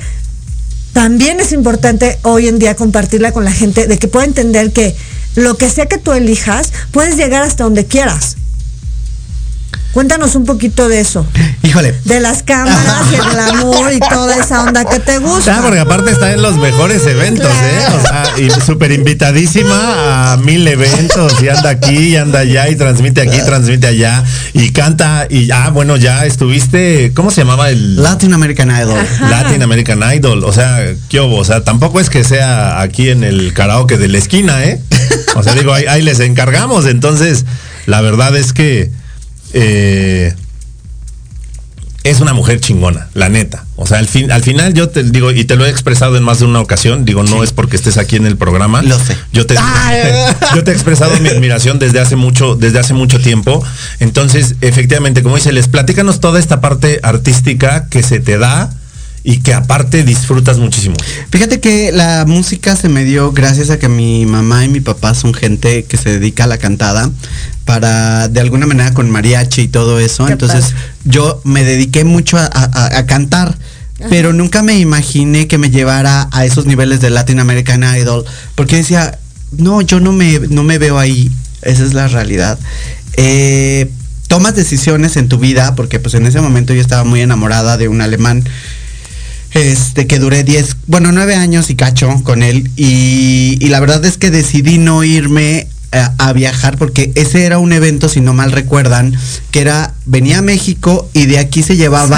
también 0.93 1.39
es 1.41 1.51
importante 1.51 2.19
hoy 2.21 2.47
en 2.47 2.59
día 2.59 2.75
compartirla 2.75 3.31
con 3.33 3.43
la 3.43 3.51
gente, 3.51 3.87
de 3.87 3.97
que 3.97 4.07
pueda 4.07 4.25
entender 4.25 4.71
que 4.71 4.95
lo 5.35 5.57
que 5.57 5.69
sea 5.69 5.87
que 5.87 5.97
tú 5.97 6.11
elijas, 6.13 6.71
puedes 6.91 7.17
llegar 7.17 7.43
hasta 7.43 7.63
donde 7.63 7.85
quieras. 7.85 8.37
Cuéntanos 9.93 10.33
un 10.33 10.45
poquito 10.45 10.89
de 10.89 10.99
eso, 11.01 11.23
Híjole. 11.61 11.93
de 12.05 12.19
las 12.19 12.41
cámaras 12.41 13.11
y 13.11 13.15
el 13.15 13.21
glamour 13.31 13.93
y 13.93 13.99
toda 13.99 14.35
esa 14.37 14.63
onda 14.63 14.85
que 14.85 14.99
te 14.99 15.19
gusta. 15.19 15.57
Ah, 15.57 15.61
porque 15.61 15.79
aparte 15.79 16.09
está 16.09 16.33
en 16.33 16.41
los 16.41 16.57
mejores 16.57 17.05
eventos, 17.05 17.45
¿eh? 17.47 17.85
O 17.95 18.01
sea, 18.01 18.23
y 18.37 18.49
súper 18.65 18.91
invitadísima 18.91 20.33
a 20.33 20.37
mil 20.37 20.67
eventos 20.67 21.39
y 21.43 21.49
anda 21.49 21.69
aquí 21.69 21.95
y 21.95 22.15
anda 22.15 22.39
allá 22.39 22.69
y 22.69 22.75
transmite 22.75 23.21
aquí, 23.21 23.37
transmite 23.45 23.85
allá 23.85 24.23
y 24.53 24.71
canta 24.71 25.27
y 25.29 25.51
ah, 25.51 25.69
bueno, 25.69 25.95
ya 25.95 26.25
estuviste, 26.25 27.11
¿cómo 27.13 27.29
se 27.29 27.41
llamaba 27.41 27.69
el 27.69 28.01
Latin 28.01 28.33
American 28.33 28.71
Idol. 28.71 28.97
Latin 29.29 29.61
American 29.61 30.01
Idol? 30.11 30.43
O 30.43 30.53
sea, 30.53 30.79
¿qué 31.07 31.19
hubo? 31.21 31.37
O 31.37 31.45
sea, 31.45 31.63
tampoco 31.63 31.99
es 31.99 32.09
que 32.09 32.23
sea 32.23 32.81
aquí 32.81 33.09
en 33.09 33.23
el 33.23 33.53
karaoke 33.53 33.97
de 33.99 34.07
la 34.07 34.17
esquina, 34.17 34.63
¿eh? 34.63 34.81
O 35.35 35.43
sea, 35.43 35.53
digo, 35.53 35.71
ahí, 35.71 35.85
ahí 35.87 36.01
les 36.01 36.19
encargamos, 36.19 36.87
entonces, 36.87 37.45
la 37.85 38.01
verdad 38.01 38.35
es 38.35 38.53
que 38.53 38.89
eh, 39.53 40.33
es 42.03 42.19
una 42.19 42.33
mujer 42.33 42.59
chingona, 42.59 43.07
la 43.13 43.29
neta. 43.29 43.65
O 43.77 43.87
sea, 43.87 43.99
al, 43.99 44.07
fin, 44.07 44.31
al 44.31 44.43
final 44.43 44.73
yo 44.73 44.89
te 44.89 45.03
digo, 45.03 45.31
y 45.31 45.45
te 45.45 45.55
lo 45.55 45.65
he 45.65 45.69
expresado 45.69 46.17
en 46.17 46.23
más 46.23 46.39
de 46.39 46.45
una 46.45 46.59
ocasión, 46.59 47.05
digo, 47.05 47.23
no 47.23 47.43
es 47.43 47.53
porque 47.53 47.77
estés 47.77 47.97
aquí 47.97 48.17
en 48.17 48.25
el 48.25 48.35
programa. 48.35 48.81
Lo 48.81 48.99
sé. 48.99 49.15
Yo 49.31 49.45
te, 49.45 49.55
yo 50.55 50.63
te 50.63 50.71
he 50.71 50.73
expresado 50.73 51.17
mi 51.21 51.29
admiración 51.29 51.79
desde 51.79 51.99
hace 51.99 52.17
mucho, 52.17 52.55
desde 52.55 52.79
hace 52.79 52.93
mucho 52.93 53.19
tiempo. 53.19 53.63
Entonces, 53.99 54.55
efectivamente, 54.61 55.23
como 55.23 55.37
dice, 55.37 55.53
les 55.53 55.69
platícanos 55.69 56.19
toda 56.19 56.39
esta 56.39 56.59
parte 56.59 56.99
artística 57.03 57.87
que 57.87 58.03
se 58.03 58.19
te 58.19 58.37
da 58.37 58.69
y 59.23 59.37
que 59.39 59.53
aparte 59.53 60.03
disfrutas 60.03 60.57
muchísimo. 60.57 60.95
Fíjate 61.31 61.59
que 61.61 61.91
la 61.93 62.25
música 62.27 62.75
se 62.75 62.89
me 62.89 63.03
dio 63.05 63.31
gracias 63.31 63.69
a 63.69 63.79
que 63.79 63.87
mi 63.87 64.25
mamá 64.25 64.65
y 64.65 64.69
mi 64.69 64.81
papá 64.81 65.13
son 65.13 65.33
gente 65.33 65.85
que 65.85 65.95
se 65.97 66.09
dedica 66.19 66.43
a 66.43 66.47
la 66.47 66.57
cantada 66.57 67.09
para 67.65 68.27
de 68.27 68.39
alguna 68.41 68.65
manera 68.67 68.93
con 68.93 69.09
mariachi 69.09 69.61
y 69.61 69.67
todo 69.69 69.99
eso. 69.99 70.25
Qué 70.25 70.33
Entonces 70.33 70.65
padre. 70.65 70.77
yo 71.05 71.41
me 71.45 71.63
dediqué 71.63 72.03
mucho 72.03 72.37
a, 72.37 72.45
a- 72.51 72.97
a 72.97 73.05
cantar. 73.05 73.57
Pero 74.09 74.33
nunca 74.33 74.63
me 74.63 74.77
imaginé 74.79 75.47
que 75.47 75.57
me 75.57 75.69
llevara 75.69 76.27
a 76.33 76.43
esos 76.43 76.65
niveles 76.65 76.99
de 76.99 77.09
Latin 77.09 77.39
American 77.39 77.83
Idol. 77.97 78.25
Porque 78.55 78.75
decía, 78.75 79.17
no, 79.53 79.79
yo 79.81 80.01
no 80.01 80.11
me, 80.11 80.39
no 80.49 80.63
me 80.63 80.77
veo 80.77 80.99
ahí. 80.99 81.31
Esa 81.61 81.83
es 81.85 81.93
la 81.93 82.09
realidad. 82.09 82.59
Eh, 83.15 83.89
tomas 84.27 84.55
decisiones 84.55 85.15
en 85.15 85.29
tu 85.29 85.37
vida, 85.37 85.75
porque 85.75 85.99
pues 86.01 86.15
en 86.15 86.25
ese 86.25 86.41
momento 86.41 86.73
yo 86.73 86.81
estaba 86.81 87.05
muy 87.05 87.21
enamorada 87.21 87.77
de 87.77 87.87
un 87.87 88.01
alemán 88.01 88.43
este 89.53 90.07
que 90.07 90.19
duré 90.19 90.43
10, 90.43 90.77
bueno, 90.87 91.11
9 91.11 91.35
años 91.35 91.69
y 91.69 91.75
cacho 91.75 92.09
con 92.23 92.41
él 92.43 92.69
y, 92.75 93.57
y 93.59 93.67
la 93.69 93.79
verdad 93.79 94.03
es 94.05 94.17
que 94.17 94.31
decidí 94.31 94.77
no 94.77 95.03
irme 95.03 95.67
a, 95.91 96.11
a 96.17 96.33
viajar 96.33 96.77
porque 96.77 97.11
ese 97.15 97.43
era 97.45 97.59
un 97.59 97.71
evento, 97.71 98.09
si 98.09 98.19
no 98.19 98.33
mal 98.33 98.51
recuerdan, 98.51 99.15
que 99.51 99.61
era, 99.61 99.93
venía 100.05 100.39
a 100.39 100.41
México 100.41 101.07
y 101.13 101.27
de 101.27 101.37
aquí 101.37 101.61
se 101.61 101.75
llevaba 101.75 102.17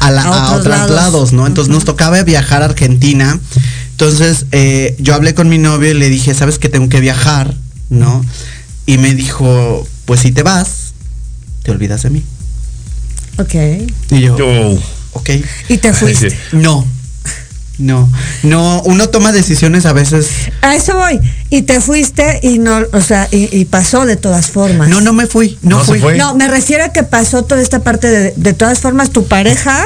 a, 0.00 0.10
la- 0.10 0.24
a 0.30 0.48
a 0.48 0.50
otros 0.56 0.66
lados. 0.66 0.90
lados. 0.94 1.32
¿no? 1.32 1.46
Entonces 1.46 1.72
nos 1.72 1.84
tocaba 1.86 2.22
viajar 2.22 2.60
a 2.62 2.66
Argentina. 2.66 3.38
Entonces 3.92 4.44
eh, 4.52 4.94
yo 4.98 5.14
hablé 5.14 5.32
con 5.34 5.48
mi 5.48 5.56
novio 5.56 5.90
y 5.92 5.94
le 5.94 6.10
dije, 6.10 6.34
¿sabes 6.34 6.58
que 6.58 6.68
tengo 6.68 6.88
que 6.90 7.00
viajar? 7.00 7.54
¿No? 7.88 8.22
Y 8.86 8.98
me 8.98 9.14
dijo, 9.14 9.86
pues 10.04 10.20
si 10.20 10.30
te 10.32 10.42
vas, 10.42 10.92
te 11.62 11.70
olvidas 11.70 12.02
de 12.02 12.10
mí. 12.10 12.22
Ok. 13.38 13.54
Y 14.10 14.20
yo, 14.20 14.36
Yo, 14.36 14.78
ok. 15.14 15.30
Y 15.68 15.78
te 15.78 15.92
fuiste. 15.94 16.30
Sí. 16.30 16.36
No. 16.52 16.86
No, 17.76 18.08
no, 18.44 18.82
uno 18.82 19.08
toma 19.08 19.32
decisiones 19.32 19.84
a 19.84 19.92
veces. 19.92 20.28
A 20.62 20.76
eso 20.76 20.94
voy. 20.94 21.18
Y 21.50 21.62
te 21.62 21.80
fuiste 21.80 22.38
y 22.40 22.60
no, 22.60 22.78
o 22.92 23.00
sea, 23.00 23.26
y, 23.32 23.48
y 23.56 23.64
pasó 23.64 24.06
de 24.06 24.14
todas 24.14 24.46
formas. 24.52 24.88
No, 24.88 25.00
no 25.00 25.12
me 25.12 25.26
fui, 25.26 25.58
no, 25.62 25.78
No 25.78 25.84
se 25.84 25.90
fui. 25.92 26.00
fue. 26.00 26.16
No, 26.16 26.36
me 26.36 26.46
refiero 26.46 26.84
a 26.84 26.90
que 26.90 27.02
pasó 27.02 27.42
toda 27.44 27.60
esta 27.60 27.80
parte 27.82 28.06
de, 28.08 28.32
de 28.36 28.52
todas 28.52 28.78
formas, 28.78 29.10
tu 29.10 29.26
pareja 29.26 29.84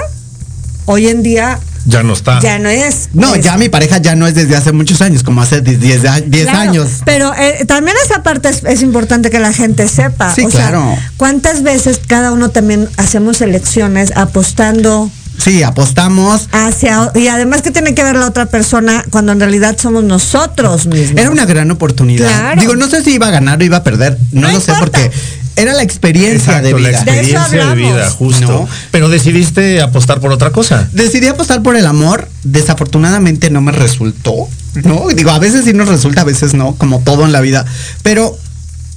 hoy 0.85 1.09
en 1.09 1.23
día 1.23 1.61
ya 1.87 2.03
no 2.03 2.13
está. 2.13 2.41
ya 2.41 2.59
no 2.59 2.69
es. 2.69 3.09
No, 3.15 3.35
Es- 3.35 3.43
ya 3.45 3.57
mi 3.57 3.71
pareja 3.71 3.97
ya 3.97 4.15
no 4.15 4.27
es 4.27 4.35
desde 4.35 4.55
hace 4.55 4.73
muchos 4.73 5.01
años, 5.01 5.23
como 5.23 5.41
hace 5.41 5.63
10 5.63 5.79
10 5.79 6.03
Claro, 6.45 6.59
años. 6.59 6.91
Pero 7.07 7.33
eh, 7.39 7.65
también 7.67 7.97
esa 8.05 8.23
parte 8.23 8.51
es, 8.51 8.63
es 8.65 8.83
importante 8.83 9.31
que 9.31 9.39
la 9.39 9.55
gente 9.55 9.89
sepa. 9.89 10.35
Sí, 10.35 10.43
o 10.45 10.51
sea, 10.51 10.69
claro. 10.69 10.95
¿Cuántas 11.17 11.63
veces 11.63 11.99
cada 12.07 12.33
uno 12.33 12.51
también 12.51 12.87
hacemos 12.99 13.41
elecciones 13.41 14.13
apostando 14.15 15.11
Sí, 15.39 15.63
apostamos. 15.63 16.49
hacia... 16.53 17.11
Y 17.15 17.29
además 17.29 17.63
que 17.63 17.71
tiene 17.71 17.95
que 17.95 18.03
ver 18.03 18.17
la 18.17 18.27
otra 18.27 18.47
persona 18.47 19.05
cuando 19.11 19.33
en 19.33 19.41
realidad 19.41 19.77
somos 19.81 20.05
nosotros 20.05 20.87
mismos. 20.87 21.21
Era 21.21 21.31
una 21.31 21.47
gran 21.47 21.71
oportunidad. 21.71 22.29
Claro. 22.29 22.61
Digo, 22.61 22.77
no 22.77 22.89
sé 22.89 23.03
si 23.03 23.15
iba 23.15 23.29
a 23.29 23.31
ganar 23.31 23.61
o 23.61 23.65
iba 23.65 23.79
a 23.79 23.83
perder, 23.83 24.19
no, 24.33 24.43
No 24.43 24.53
lo 24.53 24.61
sé 24.61 24.73
importa. 24.73 24.99
porque 24.99 25.17
era 25.57 25.73
la 25.75 25.83
experiencia 25.83 26.59
Exacto, 26.59 26.67
de 26.67 26.73
la 26.73 26.79
vida. 26.79 26.91
Eso 26.91 27.11
experiencia 27.11 27.67
de, 27.67 27.75
vida, 27.75 28.11
justo. 28.11 28.47
No. 28.47 28.69
Pero 28.91 29.09
decidiste 29.09 29.83
apostar 29.83 30.21
por 30.21 30.33
otra 30.33 30.51
cosa. 30.51 30.89
Decidí 30.93 31.27
apostar 31.27 31.63
por 31.63 31.77
el 31.77 31.87
amor, 31.87 32.29
desafortunadamente 32.45 33.51
no 33.51 33.61
me 33.61 33.73
resultó, 33.73 34.49
¿no? 34.85 35.09
Digo, 35.09 35.31
a 35.31 35.39
veces 35.39 35.65
sí 35.65 35.73
nos 35.73 35.89
resulta, 35.89 36.21
a 36.21 36.25
veces 36.25 36.55
no, 36.55 36.75
como 36.77 37.01
todo 37.01 37.25
en 37.25 37.33
la 37.33 37.41
vida, 37.41 37.65
pero 38.03 38.39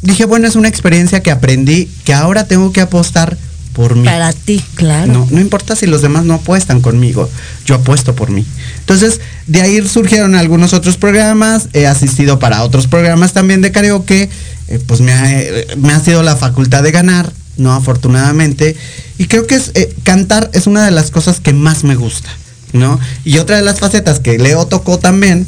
dije, 0.04 0.26
bueno, 0.26 0.48
es 0.48 0.56
una 0.56 0.68
experiencia 0.68 1.22
que 1.22 1.32
aprendí, 1.32 1.90
que 2.04 2.14
ahora 2.14 2.46
tengo 2.46 2.72
que 2.72 2.82
apostar 2.82 3.38
por 3.74 3.96
mí. 3.96 4.06
Para 4.06 4.34
ti, 4.34 4.64
claro. 4.76 5.12
No, 5.12 5.28
no 5.30 5.40
importa 5.40 5.76
si 5.76 5.88
los 5.88 6.02
demás 6.02 6.26
no 6.26 6.36
apuestan 6.36 6.82
conmigo, 6.82 7.30
yo 7.66 7.76
apuesto 7.76 8.16
por 8.16 8.30
mí. 8.30 8.46
Entonces, 8.80 9.22
de 9.48 9.62
ahí 9.62 9.88
surgieron 9.88 10.36
algunos 10.36 10.74
otros 10.74 10.98
programas, 10.98 11.70
he 11.74 11.88
asistido 11.88 12.40
para 12.40 12.64
otros 12.64 12.88
programas 12.88 13.34
también 13.34 13.62
de 13.62 13.72
karaoke, 13.72 14.30
eh, 14.68 14.80
pues 14.86 15.02
me 15.02 15.14
ha, 15.14 15.42
eh, 15.42 15.68
me 15.78 15.94
ha 15.94 16.00
sido 16.00 16.24
la 16.24 16.36
facultad 16.36 16.84
de 16.84 16.92
ganar, 16.92 17.32
no 17.58 17.74
afortunadamente, 17.74 18.76
y 19.18 19.28
creo 19.28 19.48
que 19.48 19.56
es, 19.56 19.72
eh, 19.74 19.94
cantar 20.04 20.50
es 20.54 20.68
una 20.68 20.86
de 20.86 20.92
las 20.92 21.12
cosas 21.12 21.40
que 21.40 21.54
más 21.54 21.84
me 21.84 21.96
gusta, 21.96 22.30
¿no? 22.74 23.00
Y 23.24 23.38
otra 23.38 23.58
de 23.58 23.64
las 23.64 23.80
facetas 23.80 24.20
que 24.20 24.38
Leo 24.38 24.66
tocó 24.66 24.98
también, 25.00 25.46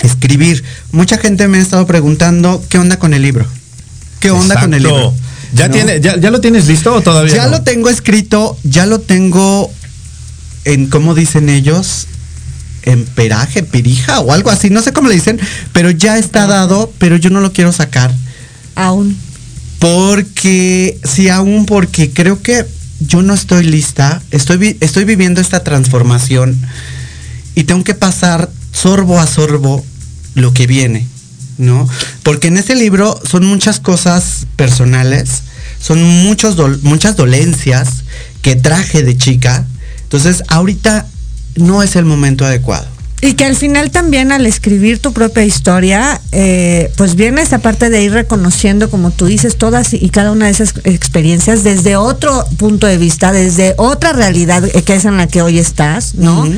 escribir. 0.00 0.64
Mucha 0.92 1.18
gente 1.18 1.48
me 1.48 1.58
ha 1.58 1.60
estado 1.60 1.86
preguntando, 1.86 2.62
¿qué 2.68 2.78
onda 2.78 2.98
con 2.98 3.14
el 3.14 3.22
libro? 3.22 3.46
¿Qué 4.20 4.30
onda 4.30 4.60
con 4.60 4.74
el 4.74 4.82
libro? 4.82 5.14
¿Ya, 5.54 5.68
¿No? 5.68 5.74
tiene, 5.74 6.00
ya, 6.00 6.16
¿Ya 6.18 6.30
lo 6.30 6.40
tienes 6.40 6.66
listo 6.66 6.94
o 6.94 7.00
todavía 7.00 7.34
Ya 7.34 7.44
no? 7.46 7.52
lo 7.52 7.62
tengo 7.62 7.88
escrito, 7.88 8.58
ya 8.64 8.86
lo 8.86 9.00
tengo 9.00 9.70
en, 10.64 10.86
¿cómo 10.88 11.14
dicen 11.14 11.48
ellos? 11.48 12.06
En 12.82 13.04
peraje, 13.04 13.62
pirija 13.62 14.20
o 14.20 14.32
algo 14.32 14.50
así, 14.50 14.70
no 14.70 14.82
sé 14.82 14.92
cómo 14.92 15.08
le 15.08 15.14
dicen, 15.14 15.38
pero 15.72 15.90
ya 15.90 16.18
está 16.18 16.46
dado, 16.46 16.92
pero 16.98 17.16
yo 17.16 17.30
no 17.30 17.40
lo 17.40 17.52
quiero 17.52 17.72
sacar. 17.72 18.12
Aún. 18.74 19.16
Porque, 19.78 20.98
sí, 21.04 21.28
aún 21.28 21.64
porque 21.66 22.10
creo 22.10 22.42
que 22.42 22.66
yo 23.00 23.22
no 23.22 23.32
estoy 23.34 23.64
lista, 23.64 24.20
estoy, 24.30 24.56
vi- 24.56 24.76
estoy 24.80 25.04
viviendo 25.04 25.40
esta 25.40 25.62
transformación 25.64 26.58
y 27.54 27.64
tengo 27.64 27.84
que 27.84 27.94
pasar 27.94 28.50
sorbo 28.72 29.20
a 29.20 29.26
sorbo 29.26 29.84
lo 30.34 30.52
que 30.52 30.66
viene, 30.66 31.06
¿no? 31.58 31.86
Porque 32.22 32.48
en 32.48 32.56
ese 32.56 32.74
libro 32.74 33.20
son 33.28 33.44
muchas 33.44 33.80
cosas 33.80 34.46
personales, 34.56 35.42
son 35.80 36.02
muchos 36.02 36.56
dol- 36.56 36.80
muchas 36.82 37.16
dolencias 37.16 38.04
que 38.42 38.56
traje 38.56 39.02
de 39.02 39.16
chica, 39.16 39.66
entonces 40.02 40.42
ahorita 40.48 41.06
no 41.56 41.82
es 41.82 41.96
el 41.96 42.04
momento 42.04 42.44
adecuado. 42.46 42.86
Y 43.20 43.32
que 43.34 43.44
al 43.44 43.56
final 43.56 43.90
también 43.90 44.30
al 44.30 44.46
escribir 44.46 45.00
tu 45.00 45.12
propia 45.12 45.44
historia, 45.44 46.20
eh, 46.30 46.92
pues 46.96 47.16
viene 47.16 47.42
esa 47.42 47.58
parte 47.58 47.90
de 47.90 48.00
ir 48.04 48.12
reconociendo, 48.12 48.90
como 48.90 49.10
tú 49.10 49.26
dices, 49.26 49.56
todas 49.58 49.92
y 49.92 50.08
cada 50.10 50.30
una 50.30 50.44
de 50.46 50.52
esas 50.52 50.74
experiencias 50.84 51.64
desde 51.64 51.96
otro 51.96 52.46
punto 52.58 52.86
de 52.86 52.96
vista, 52.96 53.32
desde 53.32 53.74
otra 53.76 54.12
realidad 54.12 54.62
que 54.62 54.94
es 54.94 55.04
en 55.04 55.16
la 55.16 55.26
que 55.26 55.42
hoy 55.42 55.58
estás, 55.58 56.14
¿no? 56.14 56.48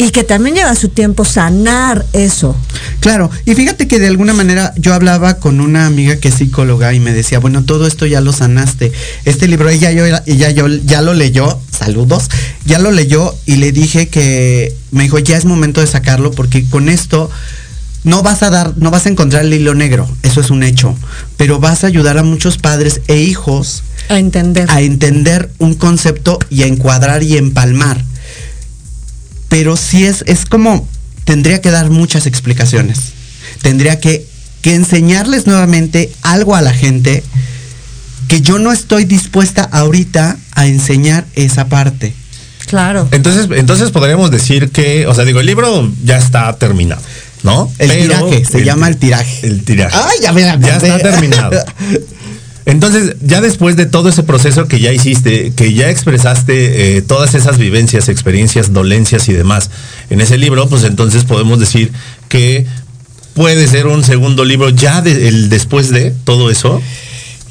Y 0.00 0.10
que 0.10 0.22
también 0.22 0.54
lleva 0.54 0.74
su 0.76 0.90
tiempo 0.90 1.24
sanar 1.24 2.06
eso. 2.12 2.56
Claro, 3.00 3.30
y 3.44 3.54
fíjate 3.56 3.88
que 3.88 3.98
de 3.98 4.06
alguna 4.06 4.32
manera 4.32 4.72
yo 4.76 4.94
hablaba 4.94 5.34
con 5.34 5.60
una 5.60 5.86
amiga 5.86 6.16
que 6.16 6.28
es 6.28 6.34
psicóloga 6.34 6.94
y 6.94 7.00
me 7.00 7.12
decía, 7.12 7.40
bueno, 7.40 7.64
todo 7.64 7.86
esto 7.88 8.06
ya 8.06 8.20
lo 8.20 8.32
sanaste. 8.32 8.92
Este 9.24 9.48
libro 9.48 9.68
ella, 9.68 9.90
yo, 9.90 10.04
ella 10.06 10.50
yo, 10.50 10.68
ya 10.68 11.02
lo 11.02 11.14
leyó, 11.14 11.60
saludos, 11.76 12.28
ya 12.64 12.78
lo 12.78 12.92
leyó 12.92 13.34
y 13.44 13.56
le 13.56 13.72
dije 13.72 14.08
que 14.08 14.72
me 14.92 15.02
dijo, 15.02 15.18
ya 15.18 15.36
es 15.36 15.44
momento 15.44 15.80
de 15.80 15.88
sacarlo 15.88 16.30
porque 16.30 16.64
con 16.64 16.88
esto 16.88 17.28
no 18.04 18.22
vas 18.22 18.44
a 18.44 18.50
dar, 18.50 18.74
no 18.76 18.92
vas 18.92 19.06
a 19.06 19.08
encontrar 19.08 19.44
el 19.44 19.52
hilo 19.52 19.74
negro, 19.74 20.08
eso 20.22 20.40
es 20.40 20.50
un 20.50 20.62
hecho, 20.62 20.96
pero 21.36 21.58
vas 21.58 21.82
a 21.82 21.88
ayudar 21.88 22.18
a 22.18 22.22
muchos 22.22 22.56
padres 22.56 23.00
e 23.08 23.18
hijos 23.18 23.82
a 24.08 24.18
entender, 24.18 24.70
a 24.70 24.80
entender 24.80 25.50
un 25.58 25.74
concepto 25.74 26.38
y 26.50 26.62
a 26.62 26.66
encuadrar 26.66 27.24
y 27.24 27.36
empalmar 27.36 28.04
pero 29.48 29.76
sí 29.76 30.04
es, 30.04 30.24
es 30.26 30.44
como, 30.44 30.88
tendría 31.24 31.60
que 31.60 31.70
dar 31.70 31.90
muchas 31.90 32.26
explicaciones. 32.26 32.98
Tendría 33.62 34.00
que, 34.00 34.26
que 34.62 34.74
enseñarles 34.74 35.46
nuevamente 35.46 36.12
algo 36.22 36.54
a 36.54 36.62
la 36.62 36.72
gente 36.72 37.22
que 38.28 38.42
yo 38.42 38.58
no 38.58 38.72
estoy 38.72 39.04
dispuesta 39.04 39.62
ahorita 39.62 40.36
a 40.52 40.66
enseñar 40.66 41.26
esa 41.34 41.68
parte. 41.68 42.12
Claro. 42.66 43.08
Entonces, 43.10 43.48
entonces 43.56 43.90
podríamos 43.90 44.30
decir 44.30 44.70
que, 44.70 45.06
o 45.06 45.14
sea, 45.14 45.24
digo, 45.24 45.40
el 45.40 45.46
libro 45.46 45.90
ya 46.04 46.18
está 46.18 46.54
terminado, 46.56 47.00
¿no? 47.42 47.72
El 47.78 47.90
tiraje, 47.90 48.44
se 48.44 48.62
llama 48.62 48.88
el 48.88 48.98
tiraje. 48.98 49.46
El 49.46 49.64
tiraje. 49.64 49.96
Ay, 49.96 50.18
ya 50.20 50.32
me 50.32 50.42
la 50.42 50.58
Ya 50.60 50.76
está 50.76 50.98
terminado. 50.98 51.58
Entonces, 52.68 53.16
ya 53.22 53.40
después 53.40 53.76
de 53.76 53.86
todo 53.86 54.10
ese 54.10 54.22
proceso 54.22 54.68
que 54.68 54.78
ya 54.78 54.92
hiciste, 54.92 55.54
que 55.56 55.72
ya 55.72 55.88
expresaste 55.88 56.98
eh, 56.98 57.02
todas 57.02 57.34
esas 57.34 57.56
vivencias, 57.56 58.10
experiencias, 58.10 58.74
dolencias 58.74 59.26
y 59.30 59.32
demás 59.32 59.70
en 60.10 60.20
ese 60.20 60.36
libro, 60.36 60.68
pues 60.68 60.84
entonces 60.84 61.24
podemos 61.24 61.58
decir 61.58 61.90
que 62.28 62.66
puede 63.32 63.66
ser 63.68 63.86
un 63.86 64.04
segundo 64.04 64.44
libro 64.44 64.68
ya 64.68 64.98
el 64.98 65.48
después 65.48 65.88
de 65.88 66.10
todo 66.24 66.50
eso. 66.50 66.82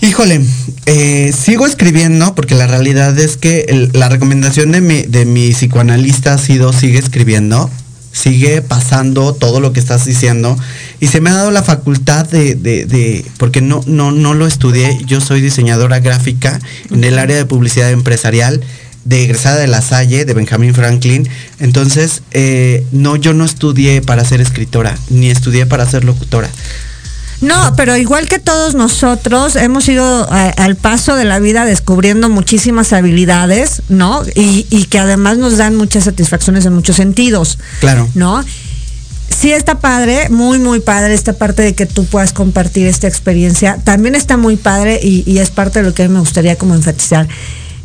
Híjole, 0.02 0.40
eh, 0.86 1.34
sigo 1.36 1.66
escribiendo 1.66 2.36
porque 2.36 2.54
la 2.54 2.68
realidad 2.68 3.18
es 3.18 3.38
que 3.38 3.90
la 3.94 4.10
recomendación 4.10 4.72
de 4.72 4.82
mi, 4.82 5.02
de 5.02 5.26
mi 5.26 5.50
psicoanalista 5.50 6.36
ha 6.36 6.38
sido 6.38 6.74
sigue 6.74 7.00
escribiendo, 7.00 7.72
sigue 8.18 8.62
pasando 8.62 9.34
todo 9.34 9.60
lo 9.60 9.74
que 9.74 9.80
estás 9.80 10.06
diciendo 10.06 10.58
y 11.00 11.08
se 11.08 11.22
me 11.22 11.30
ha 11.30 11.34
dado 11.34 11.52
la 11.52 11.62
facultad 11.64 12.28
de, 12.28 12.56
de- 12.56 12.86
de- 12.86 13.26
porque 13.38 13.62
no, 13.62 13.82
no, 13.86 14.12
no 14.12 14.34
lo 14.34 14.48
estudié, 14.48 14.98
yo 15.06 15.22
soy 15.22 15.40
diseñadora 15.42 16.00
gráfica 16.00 16.60
en 16.92 17.04
el 17.04 17.20
área 17.20 17.36
de 17.38 17.46
publicidad 17.46 17.92
empresarial 17.92 18.62
de 19.06 19.24
egresada 19.24 19.58
de 19.58 19.68
la 19.68 19.82
Salle, 19.82 20.26
de 20.26 20.34
Benjamin 20.34 20.74
Franklin. 20.74 21.30
Entonces, 21.60 22.24
eh, 22.32 22.84
no, 22.92 23.16
yo 23.16 23.34
no 23.34 23.46
estudié 23.46 24.02
para 24.02 24.26
ser 24.26 24.42
escritora, 24.42 24.98
ni 25.10 25.30
estudié 25.30 25.66
para 25.66 25.90
ser 25.90 26.04
locutora. 26.04 26.50
No, 27.42 27.74
pero 27.76 27.96
igual 27.96 28.28
que 28.28 28.40
todos 28.40 28.74
nosotros 28.74 29.56
hemos 29.56 29.88
ido 29.88 30.28
a- 30.32 30.50
al 30.50 30.76
paso 30.76 31.16
de 31.16 31.24
la 31.24 31.38
vida 31.40 31.66
descubriendo 31.66 32.30
muchísimas 32.30 32.94
habilidades, 32.94 33.84
¿no? 33.90 34.24
Y, 34.36 34.66
y 34.72 34.86
que 34.86 34.98
además 35.00 35.38
nos 35.38 35.58
dan 35.58 35.76
muchas 35.76 36.06
satisfacciones 36.06 36.66
en 36.66 36.74
muchos 36.74 36.96
sentidos, 36.96 37.60
Claro. 37.80 38.10
¿no? 38.16 38.44
Sí 39.30 39.52
está 39.52 39.80
padre, 39.80 40.30
muy, 40.30 40.58
muy 40.58 40.80
padre 40.80 41.14
esta 41.14 41.34
parte 41.34 41.62
de 41.62 41.76
que 41.76 41.86
tú 41.86 42.06
puedas 42.06 42.34
compartir 42.34 42.88
esta 42.88 43.08
experiencia. 43.08 43.78
También 43.84 44.16
está 44.16 44.36
muy 44.36 44.56
padre 44.56 45.00
y, 45.04 45.24
y 45.28 45.38
es 45.38 45.52
parte 45.52 45.80
de 45.80 45.86
lo 45.86 45.94
que 45.94 46.04
a 46.04 46.08
mí 46.08 46.14
me 46.16 46.22
gustaría 46.22 46.56
como 46.58 46.74
enfatizar. 46.74 47.28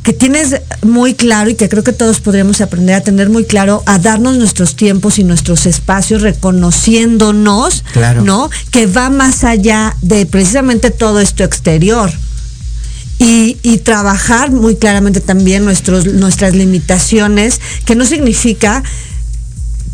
Que 0.03 0.12
tienes 0.12 0.61
muy 0.82 1.14
claro 1.14 1.48
y 1.50 1.55
que 1.55 1.68
creo 1.68 1.84
que 1.84 1.92
todos 1.92 2.20
podríamos 2.20 2.61
aprender 2.61 2.96
a 2.96 3.03
tener 3.03 3.30
muy 3.30 3.44
claro, 3.44 3.82
a 3.86 3.98
darnos 4.00 4.36
nuestros 4.36 4.74
tiempos 4.74 5.18
y 5.20 5.24
nuestros 5.24 5.64
espacios 5.66 6.22
reconociéndonos, 6.22 7.84
Claro. 7.92 8.22
¿no? 8.22 8.50
Que 8.70 8.86
va 8.86 9.11
más 9.11 9.44
allá 9.44 9.96
de 10.03 10.26
precisamente 10.26 10.90
todo 10.90 11.20
esto 11.20 11.44
exterior. 11.44 12.11
Y, 13.18 13.59
y 13.62 13.78
trabajar 13.78 14.50
muy 14.50 14.74
claramente 14.74 15.20
también 15.20 15.64
nuestros, 15.64 16.07
nuestras 16.07 16.57
limitaciones, 16.57 17.61
que 17.84 17.94
no 17.94 18.05
significa 18.05 18.82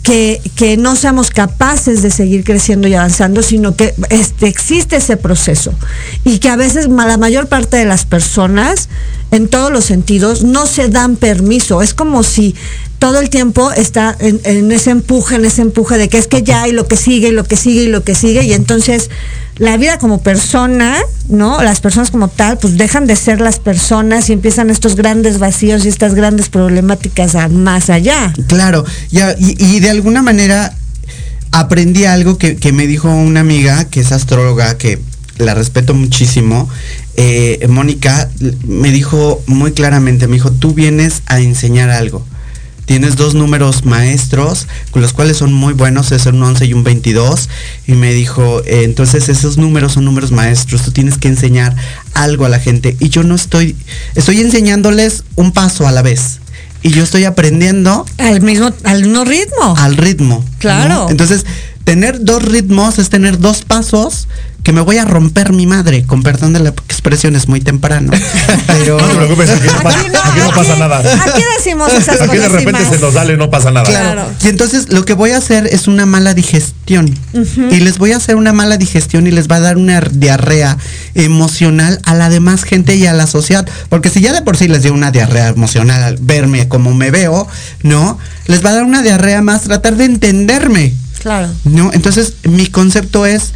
que, 0.03 0.41
que 0.57 0.79
no 0.79 0.97
seamos 0.97 1.29
capaces 1.29 2.01
de 2.01 2.11
seguir 2.11 2.43
creciendo 2.45 2.89
y 2.89 2.95
avanzando, 2.95 3.43
sino 3.43 3.77
que 3.77 3.95
este, 4.09 4.47
existe 4.47 4.97
ese 4.97 5.19
proceso. 5.19 5.75
Y 6.25 6.39
que 6.39 6.49
a 6.49 6.57
veces 6.57 6.89
la 6.89 7.19
mayor 7.19 7.49
parte 7.49 7.77
de 7.77 7.85
las 7.85 8.07
personas, 8.07 8.89
en 9.31 9.49
todos 9.49 9.71
los 9.71 9.85
sentidos, 9.85 10.43
no 10.43 10.67
se 10.67 10.89
dan 10.89 11.17
permiso. 11.17 11.83
Es 11.83 11.95
como 11.95 12.23
si 12.23 12.55
todo 12.99 13.21
el 13.21 13.31
tiempo 13.31 13.71
está 13.73 14.17
en, 14.19 14.73
ese 14.73 14.91
empuje, 14.91 15.37
en 15.37 15.45
ese 15.45 15.63
empuje 15.63 15.99
de 15.99 16.09
que 16.09 16.19
es 16.19 16.27
que 16.27 16.43
ya 16.43 16.67
y 16.67 16.73
lo 16.73 16.89
que 16.89 16.97
sigue 16.97 17.29
y 17.29 17.33
lo 17.33 17.45
que 17.45 17.57
sigue 17.57 17.83
y 17.85 17.89
lo 17.89 18.03
que 18.03 18.15
sigue. 18.15 18.45
Y 18.45 18.53
entonces 18.53 19.11
la 19.59 19.77
vida 19.77 19.99
como 19.99 20.23
persona, 20.23 20.97
¿no? 21.29 21.63
Las 21.63 21.81
personas 21.81 22.11
como 22.11 22.29
tal, 22.29 22.59
pues 22.59 22.77
dejan 22.77 23.07
de 23.07 23.17
ser 23.17 23.41
las 23.41 23.59
personas 23.59 24.31
y 24.31 24.33
empiezan 24.33 24.71
estos 24.71 24.97
grandes 24.97 25.39
vacíos 25.39 25.85
y 25.85 25.89
estas 25.89 26.15
grandes 26.15 26.49
problemáticas 26.49 27.51
más 27.51 27.91
allá. 27.91 28.33
Claro, 28.47 28.85
y, 29.11 29.81
de 29.81 29.91
alguna 29.91 30.23
manera 30.23 30.75
aprendí 31.51 32.05
algo 32.05 32.39
que 32.39 32.73
me 32.73 32.87
dijo 32.87 33.09
una 33.09 33.41
amiga 33.41 33.85
que 33.85 34.01
es 34.01 34.13
astróloga, 34.13 34.77
que 34.77 34.99
la 35.39 35.55
respeto 35.55 35.95
muchísimo. 35.95 36.69
Eh, 37.21 37.67
Mónica 37.69 38.31
me 38.65 38.93
dijo 38.93 39.43
muy 39.47 39.73
claramente, 39.73 40.29
me 40.29 40.35
dijo, 40.35 40.53
tú 40.53 40.73
vienes 40.73 41.23
a 41.27 41.41
enseñar 41.41 41.91
algo. 41.91 42.25
Tienes 42.85 43.17
dos 43.17 43.35
números 43.35 43.85
maestros, 43.85 44.69
con 44.93 45.03
los 45.03 45.13
cuales 45.13 45.37
son 45.37 45.53
muy 45.53 45.75
buenos, 45.75 46.13
es 46.13 46.27
un 46.27 46.41
11 46.41 46.67
y 46.67 46.75
un 46.75 46.85
22. 46.85 47.49
Y 47.89 47.93
me 47.95 48.15
dijo, 48.15 48.63
eh, 48.65 48.85
entonces 48.85 49.29
esos 49.29 49.59
números 49.59 49.95
son 49.95 50.05
números 50.05 50.31
maestros, 50.31 50.83
tú 50.83 50.93
tienes 50.93 51.19
que 51.19 51.27
enseñar 51.27 51.75
algo 52.15 52.45
a 52.45 52.49
la 52.49 52.61
gente. 52.61 52.97
Y 53.01 53.09
yo 53.09 53.25
no 53.25 53.35
estoy, 53.35 53.75
estoy 54.15 54.41
enseñándoles 54.41 55.25
un 55.35 55.51
paso 55.51 55.89
a 55.89 55.93
la 55.93 56.03
vez. 56.03 56.39
Y 56.81 56.91
yo 56.91 57.03
estoy 57.03 57.25
aprendiendo 57.25 58.07
Al 58.19 58.41
mismo, 58.43 58.71
al 58.85 59.03
mismo 59.03 59.25
ritmo. 59.25 59.75
al 59.77 59.97
ritmo. 59.97 60.45
Claro. 60.59 60.89
¿no? 60.95 61.11
Entonces, 61.11 61.45
tener 61.89 62.23
dos 62.23 62.43
ritmos 62.45 62.99
es 62.99 63.09
tener 63.09 63.39
dos 63.39 63.63
pasos 63.63 64.29
que 64.63 64.73
me 64.75 64.83
voy 64.83 64.99
a 64.99 65.07
romper 65.07 65.55
mi 65.55 65.67
madre, 65.67 66.05
con 66.05 66.23
perdón 66.23 66.53
de 66.53 66.59
la 66.61 66.69
expresión, 66.69 67.35
es 67.37 67.49
muy 67.49 67.63
temprano. 67.63 68.13
Pero 68.67 68.99
No 69.01 69.07
te 69.07 69.15
preocupes, 69.15 69.49
aquí 69.49 69.67
no, 69.67 69.83
pasa, 69.83 69.99
Aquí 70.01 70.11
no, 70.11 70.19
aquí 70.19 70.41
no 70.41 70.51
pasa 70.51 70.73
aquí- 70.73 70.81
nada. 70.81 70.99
aquí 70.99 71.43
decimos 71.57 71.91
esas 71.95 72.21
Aquí 72.21 72.37
de 72.37 72.45
cosas 72.49 72.53
repente 72.53 72.85
se 72.91 72.99
nos 72.99 73.15
sale, 73.15 73.39
no 73.39 73.49
pasa 73.49 73.71
nada. 73.71 73.87
Claro. 73.89 74.27
Y 74.45 74.49
entonces 74.49 74.93
lo 74.93 75.07
que 75.07 75.15
voy 75.15 75.31
a 75.31 75.39
hacer 75.39 75.67
es 75.69 75.89
una 75.89 76.05
mala 76.05 76.35
digestión. 76.35 77.15
Y 77.33 77.77
les 77.81 77.97
voy 77.97 78.13
a 78.13 78.17
hacer 78.19 78.37
una 78.37 78.53
mala 78.53 78.77
digestión 78.77 79.27
y 79.27 79.31
les 79.31 79.49
va 79.49 79.57
a 79.57 79.61
dar 79.61 79.79
una 79.79 80.01
diarrea 80.03 80.77
emocional 81.15 81.99
a 82.05 82.15
la 82.15 82.29
demás 82.29 82.65
gente 82.65 82.95
y 82.97 83.07
a 83.07 83.15
la 83.15 83.27
sociedad. 83.27 83.67
Porque 83.89 84.11
si 84.11 84.21
ya 84.21 84.35
de 84.35 84.43
por 84.43 84.59
sí 84.59 84.69
les 84.69 84.83
dio 84.83 84.93
una 84.93 85.11
diarrea 85.11 85.49
emocional 85.49 86.03
al 86.03 86.17
verme 86.21 86.69
como 86.69 86.93
me 86.93 87.11
veo, 87.11 87.49
¿no? 87.83 88.19
Les 88.47 88.63
va 88.63 88.71
a 88.71 88.75
dar 88.75 88.85
una 88.85 89.01
diarrea 89.03 89.41
más 89.41 89.63
tratar 89.63 89.97
de 89.97 90.05
entenderme. 90.05 90.93
Claro. 91.21 91.51
¿No? 91.65 91.93
Entonces, 91.93 92.35
mi 92.45 92.67
concepto 92.67 93.27
es 93.27 93.53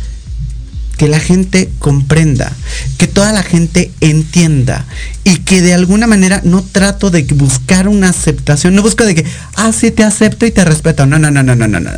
que 0.97 1.09
la 1.09 1.19
gente 1.21 1.71
comprenda, 1.79 2.53
que 2.99 3.09
toda 3.09 3.33
la 3.33 3.43
gente 3.43 3.91
entienda 4.01 4.85
y 5.25 5.39
que 5.39 5.61
de 5.63 5.75
alguna 5.75 6.07
manera 6.07 6.41
no 6.45 6.63
trato 6.63 7.11
de 7.11 7.23
buscar 7.25 7.89
una 7.89 8.11
aceptación, 8.11 8.75
no 8.75 8.83
busco 8.83 9.05
de 9.05 9.15
que, 9.15 9.25
ah, 9.55 9.73
sí, 9.73 9.91
te 9.91 10.05
acepto 10.05 10.47
y 10.47 10.51
te 10.51 10.65
respeto. 10.65 11.07
No, 11.07 11.19
no, 11.19 11.31
no, 11.31 11.43
no, 11.43 11.57
no, 11.57 11.67
no, 11.67 11.81
no. 11.81 11.91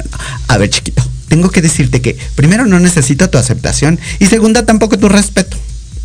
A 0.49 0.57
ver, 0.59 0.71
chiquito, 0.71 1.03
tengo 1.29 1.51
que 1.51 1.61
decirte 1.61 2.01
que 2.01 2.17
primero 2.35 2.65
no 2.67 2.79
necesito 2.81 3.29
tu 3.29 3.37
aceptación 3.37 3.99
y 4.21 4.27
segunda 4.27 4.65
tampoco 4.65 4.99
tu 4.99 5.09
respeto, 5.09 5.57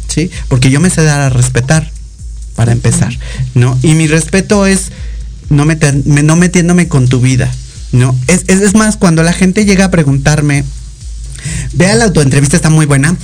¿sí? 0.07 0.29
Porque 0.47 0.69
yo 0.69 0.79
me 0.79 0.89
sé 0.89 1.03
dar 1.03 1.21
a 1.21 1.29
respetar, 1.29 1.91
para 2.55 2.71
empezar, 2.73 3.17
¿no? 3.55 3.77
Y 3.83 3.93
mi 3.93 4.07
respeto 4.07 4.65
es 4.65 4.89
no, 5.49 5.63
meter- 5.65 6.03
me- 6.05 6.23
no 6.23 6.35
metiéndome 6.35 6.89
con 6.89 7.07
tu 7.07 7.21
vida, 7.21 7.49
¿no? 7.91 8.15
Es, 8.27 8.43
es, 8.47 8.61
es 8.61 8.75
más, 8.75 8.97
cuando 8.97 9.23
la 9.23 9.33
gente 9.33 9.65
llega 9.65 9.85
a 9.85 9.91
preguntarme, 9.91 10.63
vea 11.73 11.95
la 11.95 12.05
autoentrevista, 12.05 12.55
está 12.55 12.69
muy 12.69 12.85
buena. 12.85 13.15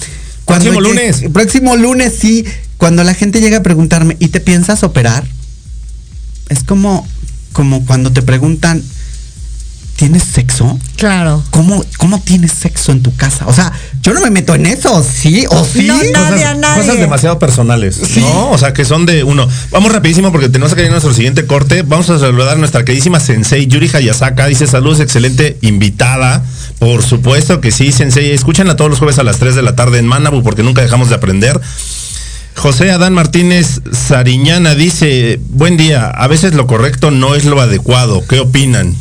Cuando 0.46 0.66
Próximo 0.72 0.82
llegue- 0.88 1.12
lunes. 1.12 1.32
Próximo 1.34 1.76
lunes, 1.76 2.14
sí. 2.20 2.46
Cuando 2.78 3.04
la 3.04 3.14
gente 3.14 3.42
llega 3.42 3.58
a 3.58 3.64
preguntarme, 3.64 4.18
¿y 4.20 4.28
te 4.30 4.40
piensas 4.42 4.84
operar? 4.84 5.26
Es 6.50 6.64
como, 6.64 7.08
como 7.54 7.86
cuando 7.86 8.12
te 8.12 8.22
preguntan, 8.22 8.84
¿tienes 9.96 10.24
sexo? 10.24 10.78
Claro. 10.98 11.44
¿Cómo, 11.52 11.84
¿Cómo 11.98 12.22
tienes 12.22 12.52
sexo 12.52 12.92
en 12.92 13.02
tu 13.02 13.16
casa? 13.16 13.46
O 13.48 13.54
sea, 13.54 13.72
yo 14.02 14.14
no 14.14 14.22
me 14.22 14.30
meto 14.30 14.54
en 14.56 14.66
eso, 14.66 15.04
¿sí? 15.04 15.46
¿O 15.50 15.66
sí? 15.66 15.84
No, 15.84 15.96
nadie, 15.96 16.12
cosas, 16.14 16.58
nadie. 16.58 16.82
cosas 16.82 17.00
demasiado 17.00 17.40
personales, 17.40 18.00
¿no? 18.18 18.52
O 18.52 18.58
sea, 18.58 18.74
que 18.74 18.86
son 18.86 19.06
de 19.06 19.24
uno. 19.24 19.48
Vamos 19.72 19.92
rapidísimo 19.92 20.32
porque 20.32 20.50
tenemos 20.50 20.74
que 20.76 20.82
ir 20.82 20.88
a 20.88 20.92
nuestro 20.92 21.14
siguiente 21.14 21.46
corte. 21.46 21.84
Vamos 21.84 22.10
a 22.10 22.20
saludar 22.20 22.50
a 22.50 22.56
nuestra 22.56 22.84
queridísima 22.84 23.20
Sensei 23.20 23.68
Yuri 23.68 23.90
Hayasaka. 23.94 24.48
Dice 24.48 24.68
saludos, 24.68 25.00
excelente 25.00 25.58
invitada. 25.62 26.44
Por 26.80 27.02
supuesto 27.04 27.62
que 27.62 27.72
sí, 27.72 27.92
Sensei. 27.92 28.32
Escúchenla 28.32 28.76
todos 28.76 28.90
los 28.90 29.00
jueves 29.00 29.20
a 29.20 29.24
las 29.24 29.38
3 29.38 29.56
de 29.56 29.62
la 29.62 29.76
tarde 29.76 30.00
en 30.00 30.08
Manabu 30.08 30.44
porque 30.44 30.64
nunca 30.64 30.82
dejamos 30.82 31.10
de 31.10 31.16
aprender. 31.16 31.60
José 32.56 32.90
Adán 32.92 33.14
Martínez 33.14 33.82
Sariñana 33.92 34.76
dice, 34.76 35.40
buen 35.50 35.78
día, 35.78 36.08
a 36.10 36.28
veces 36.28 36.54
lo 36.54 36.68
correcto 36.68 37.12
no 37.12 37.36
es 37.36 37.46
lo 37.46 37.60
adecuado, 37.60 38.26
¿qué 38.28 38.40
opinan? 38.40 38.96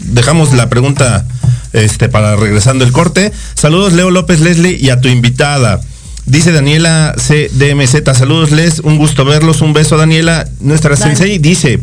Dejamos 0.00 0.52
la 0.54 0.68
pregunta 0.68 1.26
este, 1.72 2.08
para 2.08 2.36
regresando 2.36 2.84
el 2.84 2.92
corte. 2.92 3.32
Saludos 3.54 3.92
Leo 3.92 4.10
López 4.10 4.40
Leslie 4.40 4.76
y 4.80 4.90
a 4.90 5.00
tu 5.00 5.08
invitada. 5.08 5.80
Dice 6.26 6.52
Daniela 6.52 7.14
CDMZ, 7.16 8.16
saludos 8.16 8.50
Les, 8.50 8.78
un 8.80 8.96
gusto 8.96 9.24
verlos, 9.24 9.60
un 9.60 9.74
beso 9.74 9.98
Daniela. 9.98 10.48
Nuestra 10.60 10.96
Dani. 10.96 11.14
sensei 11.14 11.38
dice, 11.38 11.80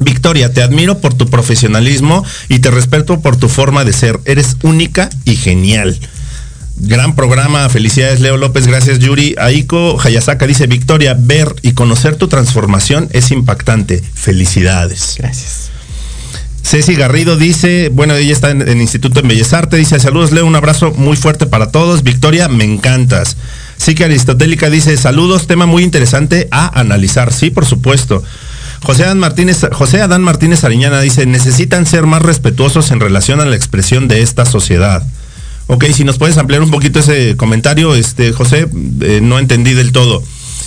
Victoria, 0.00 0.52
te 0.52 0.62
admiro 0.62 0.98
por 0.98 1.14
tu 1.14 1.28
profesionalismo 1.28 2.24
y 2.48 2.58
te 2.58 2.70
respeto 2.70 3.20
por 3.20 3.36
tu 3.36 3.48
forma 3.48 3.84
de 3.84 3.94
ser. 3.94 4.20
Eres 4.26 4.56
única 4.62 5.08
y 5.24 5.36
genial. 5.36 5.98
Gran 6.82 7.14
programa, 7.14 7.68
felicidades 7.68 8.20
Leo 8.20 8.38
López, 8.38 8.66
gracias 8.66 9.00
Yuri. 9.00 9.34
Aiko 9.38 10.00
Hayasaka 10.02 10.46
dice, 10.46 10.66
Victoria, 10.66 11.14
ver 11.18 11.54
y 11.60 11.72
conocer 11.72 12.16
tu 12.16 12.26
transformación 12.26 13.08
es 13.12 13.30
impactante. 13.30 14.02
Felicidades. 14.14 15.16
Gracias. 15.18 15.70
Ceci 16.62 16.94
Garrido 16.94 17.36
dice, 17.36 17.90
bueno, 17.92 18.14
ella 18.14 18.32
está 18.32 18.50
en 18.50 18.62
el 18.62 18.80
Instituto 18.80 19.20
en 19.20 19.28
Bellas 19.28 19.52
Artes, 19.52 19.78
dice, 19.78 20.00
saludos 20.00 20.32
Leo, 20.32 20.46
un 20.46 20.56
abrazo 20.56 20.92
muy 20.96 21.18
fuerte 21.18 21.44
para 21.46 21.70
todos. 21.70 22.02
Victoria, 22.02 22.48
me 22.48 22.64
encantas. 22.64 23.36
Sí 23.76 23.94
que 23.94 24.04
Aristotélica 24.04 24.70
dice, 24.70 24.96
saludos, 24.96 25.46
tema 25.46 25.66
muy 25.66 25.82
interesante 25.82 26.48
a 26.50 26.80
analizar. 26.80 27.30
Sí, 27.32 27.50
por 27.50 27.66
supuesto. 27.66 28.22
José 28.82 29.04
Adán 29.04 29.18
Martínez, 29.18 29.66
José 29.72 30.00
Adán 30.00 30.22
Martínez 30.22 30.64
Ariñana 30.64 31.00
dice, 31.02 31.26
necesitan 31.26 31.84
ser 31.84 32.06
más 32.06 32.22
respetuosos 32.22 32.90
en 32.90 33.00
relación 33.00 33.40
a 33.40 33.44
la 33.44 33.56
expresión 33.56 34.08
de 34.08 34.22
esta 34.22 34.46
sociedad. 34.46 35.02
Ok, 35.72 35.84
si 35.94 36.02
nos 36.02 36.18
puedes 36.18 36.36
ampliar 36.36 36.62
un 36.62 36.70
poquito 36.72 36.98
ese 36.98 37.36
comentario, 37.36 37.94
este, 37.94 38.32
José, 38.32 38.66
eh, 39.02 39.20
no 39.22 39.38
entendí 39.38 39.72
del 39.72 39.92
todo. 39.92 40.20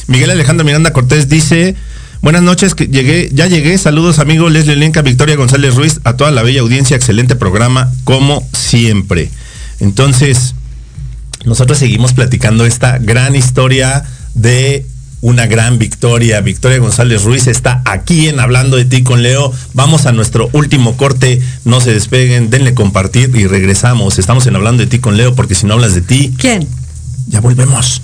Miguel 0.08 0.32
Alejandro 0.32 0.66
Miranda 0.66 0.93
Cortés 0.93 1.28
dice, 1.28 1.76
buenas 2.22 2.41
noches, 2.41 2.74
que 2.74 2.88
llegué, 2.88 3.30
ya 3.34 3.47
llegué, 3.47 3.78
saludos 3.78 4.20
amigo 4.20 4.47
Leslie 4.47 4.78
Lenca, 4.78 5.01
Victoria 5.01 5.36
González 5.36 5.76
Ruiz, 5.76 5.99
a 6.06 6.16
toda 6.16 6.32
la 6.32 6.41
bella 6.41 6.62
audiencia, 6.62 6.95
excelente 6.95 7.36
programa, 7.36 7.91
como 8.06 8.47
siempre. 8.54 9.30
Entonces, 9.82 10.56
nosotros 11.43 11.80
seguimos 11.80 12.14
platicando 12.14 12.66
esta 12.66 12.97
gran 12.97 13.36
historia 13.36 14.06
de 14.36 14.86
una 15.24 15.47
gran 15.47 15.80
victoria. 15.80 16.41
Victoria 16.41 16.80
González 16.80 17.24
Ruiz 17.24 17.47
está 17.47 17.82
aquí 17.86 18.28
en 18.28 18.41
Hablando 18.41 18.76
de 18.76 18.84
ti 18.84 19.03
con 19.03 19.24
Leo. 19.24 19.53
Vamos 19.74 20.05
a 20.05 20.11
nuestro 20.11 20.49
último 20.51 20.97
corte. 20.97 21.41
No 21.63 21.80
se 21.80 21.93
despeguen, 21.93 22.49
denle 22.49 22.74
compartir 22.74 23.34
y 23.34 23.47
regresamos. 23.47 24.19
Estamos 24.19 24.45
en 24.47 24.57
Hablando 24.57 24.84
de 24.84 24.88
ti 24.88 24.99
con 24.99 25.15
Leo 25.15 25.34
porque 25.34 25.55
si 25.55 25.65
no 25.65 25.76
hablas 25.76 25.95
de 25.95 26.01
ti, 26.01 26.34
¿Quién? 26.38 26.67
ya 27.28 27.39
volvemos. 27.39 28.01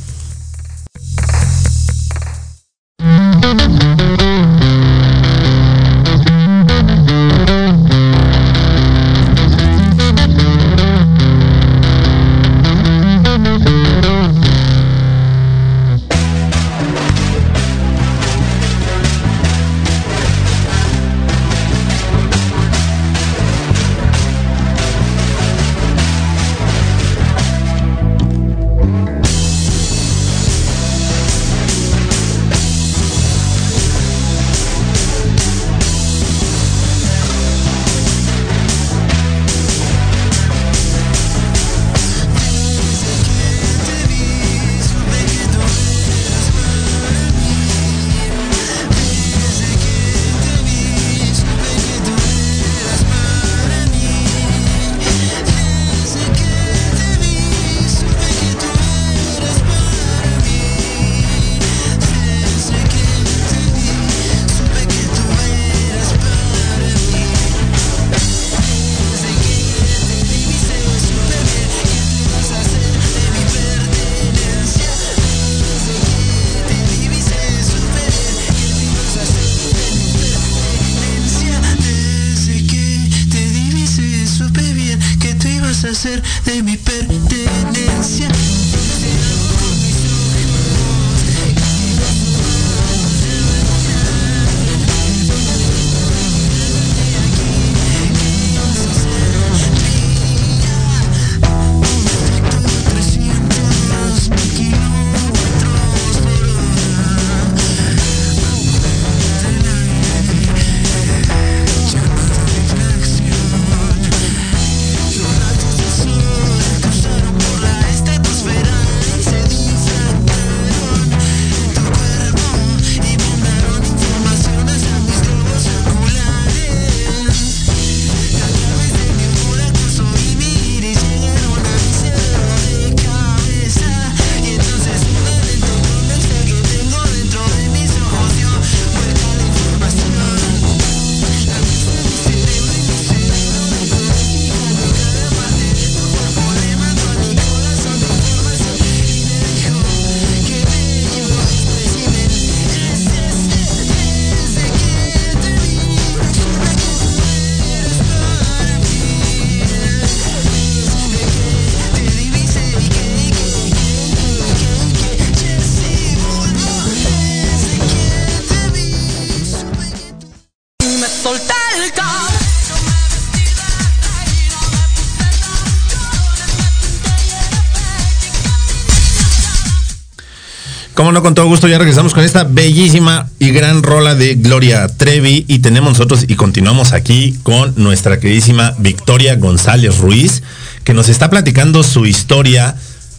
Como 180.99 181.13
no, 181.13 181.21
con 181.21 181.33
todo 181.33 181.45
gusto, 181.45 181.69
ya 181.69 181.77
regresamos 181.77 182.13
con 182.13 182.25
esta 182.25 182.43
bellísima 182.43 183.29
y 183.39 183.51
gran 183.51 183.83
rola 183.83 184.15
de 184.15 184.35
Gloria 184.35 184.85
Trevi 184.89 185.45
y 185.47 185.59
tenemos 185.59 185.93
nosotros 185.93 186.25
y 186.27 186.35
continuamos 186.35 186.91
aquí 186.91 187.39
con 187.41 187.73
nuestra 187.77 188.19
queridísima 188.19 188.75
Victoria 188.79 189.37
González 189.37 189.99
Ruiz, 189.99 190.43
que 190.83 190.93
nos 190.93 191.07
está 191.07 191.29
platicando 191.29 191.83
su 191.83 192.05
historia, 192.05 192.75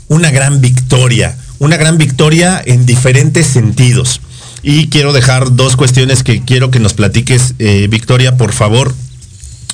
una 0.08 0.30
gran 0.30 0.60
victoria, 0.60 1.38
una 1.58 1.78
gran 1.78 1.96
victoria 1.96 2.60
en 2.62 2.84
diferentes 2.84 3.46
sentidos. 3.46 4.20
Y 4.62 4.88
quiero 4.88 5.14
dejar 5.14 5.56
dos 5.56 5.76
cuestiones 5.76 6.22
que 6.22 6.44
quiero 6.44 6.70
que 6.70 6.80
nos 6.80 6.92
platiques, 6.92 7.54
eh, 7.60 7.86
Victoria, 7.88 8.36
por 8.36 8.52
favor. 8.52 8.94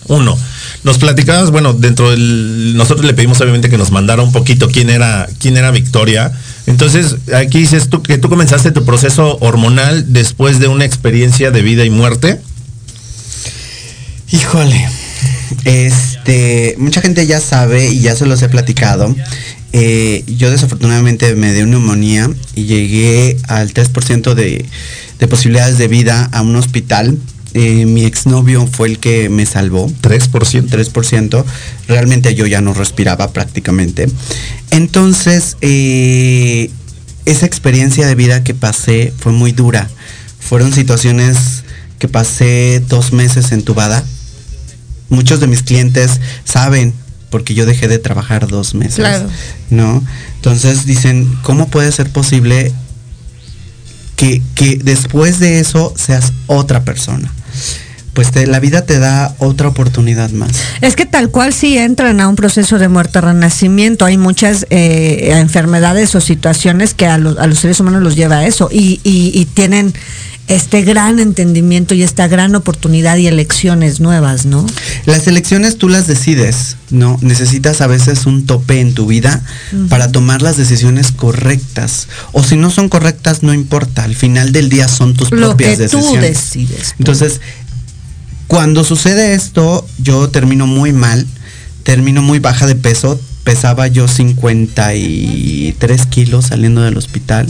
Uno, 0.07 0.39
nos 0.85 0.99
platicabas, 0.99 1.51
bueno, 1.51 1.73
dentro 1.73 2.13
del. 2.13 2.77
Nosotros 2.77 3.05
le 3.05 3.15
pedimos 3.15 3.41
obviamente 3.41 3.69
que 3.69 3.79
nos 3.79 3.91
mandara 3.91 4.23
un 4.23 4.31
poquito 4.31 4.69
quién 4.69 4.91
era, 4.91 5.29
quién 5.41 5.57
era 5.57 5.73
Victoria. 5.73 6.33
Entonces, 6.67 7.17
aquí 7.33 7.61
dices 7.61 7.89
tú 7.89 8.03
que 8.03 8.19
tú 8.19 8.29
comenzaste 8.29 8.73
tu 8.73 8.85
proceso 8.85 9.39
hormonal 9.41 10.13
después 10.13 10.59
de 10.59 10.69
una 10.69 10.85
experiencia 10.85 11.51
de 11.51 11.63
vida 11.63 11.85
y 11.85 11.91
muerte. 11.91 12.41
Híjole. 14.33 14.89
Este, 15.65 16.75
mucha 16.79 17.01
gente 17.01 17.27
ya 17.27 17.41
sabe 17.41 17.89
y 17.89 18.01
ya 18.01 18.17
se 18.17 18.27
los 18.27 18.43
he 18.43 18.49
platicado. 18.49 19.15
Eh, 19.73 20.25
yo 20.27 20.51
desafortunadamente 20.51 21.35
me 21.35 21.53
dio 21.53 21.67
neumonía 21.67 22.31
y 22.55 22.65
llegué 22.65 23.37
al 23.47 23.73
3% 23.73 24.35
de, 24.35 24.65
de 25.19 25.29
posibilidades 25.29 25.79
de 25.79 25.89
vida 25.89 26.29
a 26.33 26.43
un 26.43 26.57
hospital. 26.57 27.19
Eh, 27.59 27.87
mi 27.87 28.05
exnovio 28.05 28.67
fue 28.67 28.87
el 28.87 28.99
que 28.99 29.31
me 29.31 29.47
salvó. 29.47 29.91
3%. 30.03 30.69
3%. 30.69 31.45
Realmente 31.89 32.35
yo 32.35 32.47
ya 32.47 32.61
no 32.61 32.75
respiraba 32.75 33.33
prácticamente. 33.33 34.09
Entonces, 34.71 35.57
eh, 35.63 36.71
esa 37.25 37.47
experiencia 37.47 38.07
de 38.07 38.15
vida 38.15 38.45
que 38.45 38.53
pasé 38.53 39.15
fue 39.19 39.33
muy 39.33 39.53
dura. 39.53 39.89
Fueron 40.39 40.71
situaciones 40.75 41.65
que 41.99 42.09
pasé 42.09 42.83
dos 42.91 43.15
meses 43.15 43.51
entubada. 43.53 44.05
Muchos 45.09 45.41
de 45.41 45.47
mis 45.47 45.63
clientes 45.63 46.21
saben 46.45 46.93
porque 47.31 47.55
yo 47.55 47.65
dejé 47.65 47.89
de 47.89 47.99
trabajar 47.99 48.49
dos 48.49 48.75
meses. 48.75 48.97
Claro. 48.97 49.31
¿No? 49.71 50.05
Entonces 50.35 50.85
dicen, 50.85 51.39
¿cómo 51.41 51.69
puede 51.69 51.91
ser 51.91 52.11
posible 52.11 52.71
que, 54.17 54.43
que 54.55 54.77
después 54.77 55.41
de 55.41 55.59
eso 55.59 55.95
seas 55.97 56.35
otra 56.49 56.85
persona? 56.85 57.33
Pues 58.13 58.31
la 58.47 58.61
vida 58.61 58.87
te 58.87 58.99
da 58.99 59.35
otra 59.39 59.69
oportunidad 59.69 60.31
más. 60.31 60.51
Es 60.81 60.97
que 60.97 61.05
tal 61.05 61.31
cual 61.31 61.53
sí 61.53 61.77
entran 61.77 62.19
a 62.23 62.29
un 62.29 62.35
proceso 62.37 62.79
de 62.79 62.89
muerte-renacimiento. 62.89 64.07
Hay 64.07 64.17
muchas 64.17 64.67
eh, 64.71 65.33
enfermedades 65.35 66.15
o 66.15 66.23
situaciones 66.23 66.95
que 66.95 67.07
a, 67.07 67.19
los- 67.19 67.37
a 67.39 67.47
los 67.47 67.59
seres 67.59 67.79
humanos 67.79 68.03
los 68.03 68.17
lleva 68.17 68.39
a 68.39 68.47
eso 68.47 68.71
y- 68.73 69.01
y 69.05 69.45
tienen 69.53 69.93
este 70.49 70.83
gran 70.83 71.19
entendimiento 71.19 71.95
y 71.95 72.03
esta 72.03 72.29
gran 72.29 72.55
oportunidad 72.55 73.17
y 73.17 73.27
elecciones 73.27 74.01
nuevas, 74.01 74.47
¿no? 74.47 74.65
Las 75.05 75.27
elecciones 75.27 75.77
tú 75.77 75.89
las 75.89 76.07
decides, 76.07 76.77
¿no? 76.91 77.19
Necesitas 77.21 77.81
a 77.81 77.89
veces 77.89 78.27
un 78.27 78.47
tope 78.47 78.81
en 78.81 78.95
tu 78.95 79.07
vida 79.07 79.43
para 79.89 80.13
tomar 80.13 80.43
las 80.43 80.57
decisiones 80.57 81.11
correctas. 81.11 82.07
O 82.33 82.45
si 82.45 82.57
no 82.57 82.71
son 82.71 82.89
correctas, 82.89 83.43
no 83.43 83.55
importa. 83.55 84.05
Al 84.05 84.15
final 84.15 84.53
del 84.53 84.69
día 84.69 84.87
son 84.87 85.15
tus 85.15 85.33
Lo 85.33 85.49
propias 85.49 85.79
que 85.79 85.89
tú 85.89 85.99
decisiones. 85.99 86.31
decides. 86.31 86.95
Entonces, 86.99 87.41
cuando 88.47 88.85
sucede 88.85 89.35
esto, 89.35 89.87
yo 89.99 90.29
termino 90.29 90.67
muy 90.67 90.93
mal, 90.93 91.27
termino 91.83 92.23
muy 92.23 92.39
baja 92.39 92.67
de 92.67 92.77
peso. 92.77 93.21
Pesaba 93.47 93.87
yo 93.87 94.09
53 94.09 96.07
kilos 96.07 96.47
saliendo 96.47 96.83
del 96.83 96.97
hospital. 96.97 97.47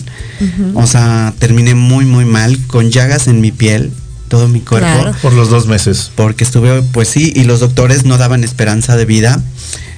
O 0.74 0.86
sea, 0.86 1.32
terminé 1.38 1.74
muy, 1.74 2.04
muy 2.04 2.26
mal, 2.26 2.58
con 2.66 2.90
llagas 2.90 3.28
en 3.28 3.40
mi 3.40 3.50
piel, 3.50 3.90
todo 4.28 4.46
mi 4.46 4.60
cuerpo. 4.60 4.86
Claro. 4.86 5.16
Por 5.22 5.32
los 5.32 5.48
dos 5.48 5.66
meses. 5.68 6.12
Porque 6.14 6.44
estuve, 6.44 6.82
pues 6.82 7.08
sí, 7.08 7.32
y 7.34 7.44
los 7.44 7.60
doctores 7.60 8.04
no 8.04 8.18
daban 8.18 8.44
esperanza 8.44 8.94
de 8.94 9.06
vida. 9.06 9.42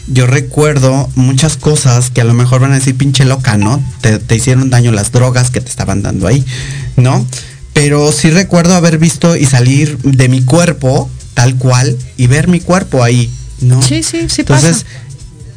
Yo 0.07 0.29
recuerdo 0.29 1.11
muchas 1.17 1.57
cosas 1.57 2.11
que 2.11 2.21
a 2.21 2.25
lo 2.25 2.33
mejor 2.33 2.61
van 2.61 2.71
a 2.71 2.77
decir 2.77 2.97
pinche 2.97 3.25
loca, 3.25 3.57
¿no? 3.57 3.83
Te, 4.01 4.21
te 4.21 4.37
hicieron 4.37 4.71
daño 4.71 4.93
las 4.93 5.11
drogas 5.11 5.51
que 5.51 5.61
te 5.61 5.69
estaban 5.69 6.03
dando 6.03 6.29
ahí, 6.29 6.45
¿no? 6.97 7.27
Pero 7.73 8.13
sí 8.13 8.31
recuerdo 8.31 8.77
haber 8.77 8.99
visto 8.99 9.35
y 9.35 9.47
salir 9.47 9.99
de 9.99 10.29
mi 10.29 10.43
cuerpo 10.43 11.11
tal 11.35 11.57
cual 11.57 11.99
y 12.17 12.29
ver 12.29 12.47
mi 12.47 12.61
cuerpo 12.61 13.03
ahí, 13.03 13.31
¿no? 13.61 13.83
Sí, 13.83 14.05
sí, 14.05 14.29
sí 14.29 14.43
Entonces, 14.43 14.87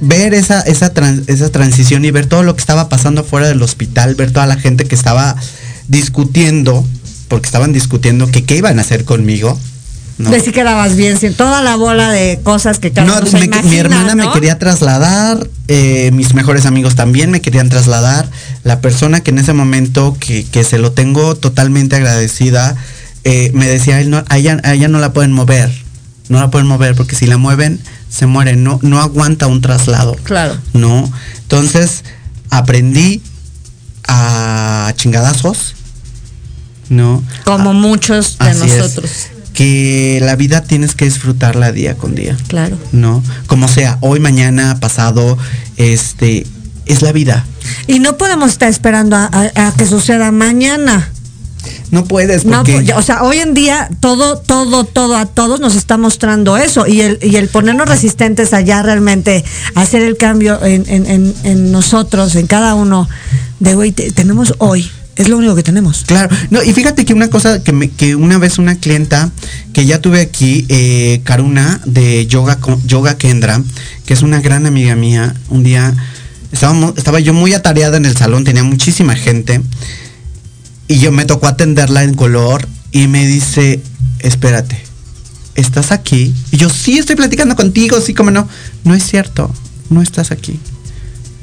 ver 0.01 0.33
esa, 0.33 0.61
esa, 0.61 0.91
esa 1.27 1.49
transición 1.49 2.03
y 2.03 2.11
ver 2.11 2.25
todo 2.25 2.43
lo 2.43 2.55
que 2.55 2.59
estaba 2.59 2.89
pasando 2.89 3.23
fuera 3.23 3.47
del 3.47 3.61
hospital, 3.61 4.15
ver 4.15 4.31
toda 4.31 4.47
la 4.47 4.57
gente 4.57 4.85
que 4.85 4.95
estaba 4.95 5.35
discutiendo, 5.87 6.85
porque 7.27 7.45
estaban 7.45 7.71
discutiendo 7.71 8.29
que 8.29 8.43
qué 8.43 8.57
iban 8.57 8.79
a 8.79 8.81
hacer 8.81 9.05
conmigo. 9.05 9.57
¿no? 10.17 10.29
De 10.29 10.39
sí 10.39 10.51
quedabas 10.51 10.95
bien, 10.95 11.17
sin 11.17 11.33
toda 11.33 11.61
la 11.63 11.75
bola 11.75 12.11
de 12.11 12.39
cosas 12.43 12.79
que 12.79 12.91
cada 12.91 13.07
No, 13.07 13.21
me- 13.31 13.45
imagina, 13.45 13.61
mi 13.63 13.77
hermana 13.77 14.15
me 14.15 14.29
quería 14.31 14.59
trasladar, 14.59 15.47
eh, 15.67 16.11
mis 16.13 16.33
mejores 16.33 16.65
amigos 16.65 16.95
también 16.95 17.31
me 17.31 17.41
querían 17.41 17.69
trasladar. 17.69 18.29
La 18.63 18.81
persona 18.81 19.21
que 19.21 19.31
en 19.31 19.39
ese 19.39 19.53
momento, 19.53 20.15
que, 20.19 20.45
que 20.45 20.63
se 20.63 20.77
lo 20.77 20.91
tengo 20.91 21.35
totalmente 21.35 21.95
agradecida, 21.95 22.75
eh, 23.23 23.51
me 23.53 23.67
decía, 23.67 23.99
él 24.01 24.09
no, 24.09 24.23
a, 24.29 24.37
ella, 24.37 24.59
a 24.63 24.73
ella 24.73 24.87
no 24.87 24.99
la 24.99 25.13
pueden 25.13 25.31
mover, 25.31 25.71
no 26.29 26.39
la 26.39 26.49
pueden 26.51 26.67
mover 26.67 26.95
porque 26.95 27.15
si 27.15 27.25
la 27.27 27.37
mueven 27.37 27.79
se 28.11 28.27
muere, 28.27 28.55
no, 28.55 28.77
no 28.83 28.99
aguanta 29.01 29.47
un 29.47 29.61
traslado. 29.61 30.15
Claro. 30.23 30.55
¿no? 30.73 31.11
Entonces 31.43 32.03
aprendí 32.51 33.23
a 34.07 34.93
chingadazos, 34.97 35.75
¿no? 36.89 37.23
Como 37.45 37.73
muchos 37.73 38.37
de 38.37 38.51
es. 38.51 38.57
nosotros. 38.57 39.11
Que 39.53 40.19
la 40.23 40.35
vida 40.35 40.61
tienes 40.63 40.95
que 40.95 41.05
disfrutarla 41.05 41.71
día 41.71 41.95
con 41.97 42.15
día. 42.15 42.37
Claro. 42.47 42.77
¿No? 42.91 43.21
Como 43.47 43.67
sea, 43.67 43.97
hoy, 44.01 44.19
mañana, 44.19 44.79
pasado, 44.79 45.37
este, 45.77 46.45
es 46.85 47.01
la 47.01 47.11
vida. 47.11 47.45
Y 47.87 47.99
no 47.99 48.17
podemos 48.17 48.51
estar 48.51 48.69
esperando 48.69 49.15
a, 49.17 49.25
a- 49.25 49.67
a 49.67 49.73
que 49.73 49.85
suceda 49.85 50.31
mañana. 50.31 51.10
No 51.91 52.05
puedes 52.05 52.45
No, 52.45 52.63
porque 52.63 52.81
pues, 52.85 52.97
o 52.97 53.01
sea, 53.01 53.23
hoy 53.23 53.37
en 53.39 53.53
día 53.53 53.89
todo, 53.99 54.37
todo, 54.37 54.85
todo 54.85 55.15
a 55.17 55.25
todos 55.25 55.59
nos 55.59 55.75
está 55.75 55.97
mostrando 55.97 56.57
eso. 56.57 56.87
Y 56.87 57.01
el, 57.01 57.19
y 57.21 57.35
el 57.35 57.47
ponernos 57.49 57.87
resistentes 57.87 58.53
allá 58.53 58.81
realmente 58.81 59.43
hacer 59.75 60.01
el 60.01 60.17
cambio 60.17 60.63
en, 60.63 60.85
en- 60.87 61.05
en- 61.05 61.33
en 61.43 61.71
nosotros, 61.71 62.35
en 62.35 62.47
cada 62.47 62.75
uno, 62.75 63.07
de 63.59 63.75
güey, 63.75 63.91
te- 63.91 64.11
tenemos 64.11 64.55
hoy, 64.59 64.89
es 65.17 65.27
lo 65.27 65.37
único 65.37 65.53
que 65.53 65.63
tenemos. 65.63 66.03
Claro, 66.07 66.33
no, 66.49 66.63
y 66.63 66.71
fíjate 66.71 67.03
que 67.03 67.13
una 67.13 67.29
cosa 67.29 67.61
que, 67.61 67.73
me, 67.73 67.89
que 67.89 68.15
una 68.15 68.37
vez 68.37 68.57
una 68.57 68.75
clienta 68.75 69.29
que 69.73 69.85
ya 69.85 69.99
tuve 69.99 70.21
aquí, 70.21 70.65
eh, 70.69 71.19
Karuna 71.25 71.81
de 71.85 72.25
Yoga, 72.25 72.57
Yoga 72.85 73.17
Kendra, 73.17 73.61
que 74.05 74.13
es 74.13 74.21
una 74.21 74.39
gran 74.39 74.65
amiga 74.65 74.95
mía, 74.95 75.35
un 75.49 75.63
día 75.63 75.93
estábamos, 76.53 76.93
estaba 76.97 77.19
yo 77.19 77.33
muy 77.33 77.53
atareada 77.53 77.97
en 77.97 78.05
el 78.05 78.15
salón, 78.17 78.43
tenía 78.45 78.63
muchísima 78.63 79.15
gente, 79.15 79.61
y 80.91 80.99
yo 80.99 81.13
me 81.13 81.23
tocó 81.23 81.47
atenderla 81.47 82.03
en 82.03 82.15
color 82.15 82.67
y 82.91 83.07
me 83.07 83.25
dice, 83.25 83.81
espérate, 84.19 84.77
¿estás 85.55 85.93
aquí? 85.93 86.35
Y 86.51 86.57
yo, 86.57 86.69
sí, 86.69 86.97
estoy 86.97 87.15
platicando 87.15 87.55
contigo, 87.55 88.01
sí, 88.01 88.13
como 88.13 88.29
no. 88.29 88.45
No 88.83 88.93
es 88.93 89.07
cierto, 89.07 89.49
no 89.89 90.01
estás 90.01 90.31
aquí. 90.31 90.59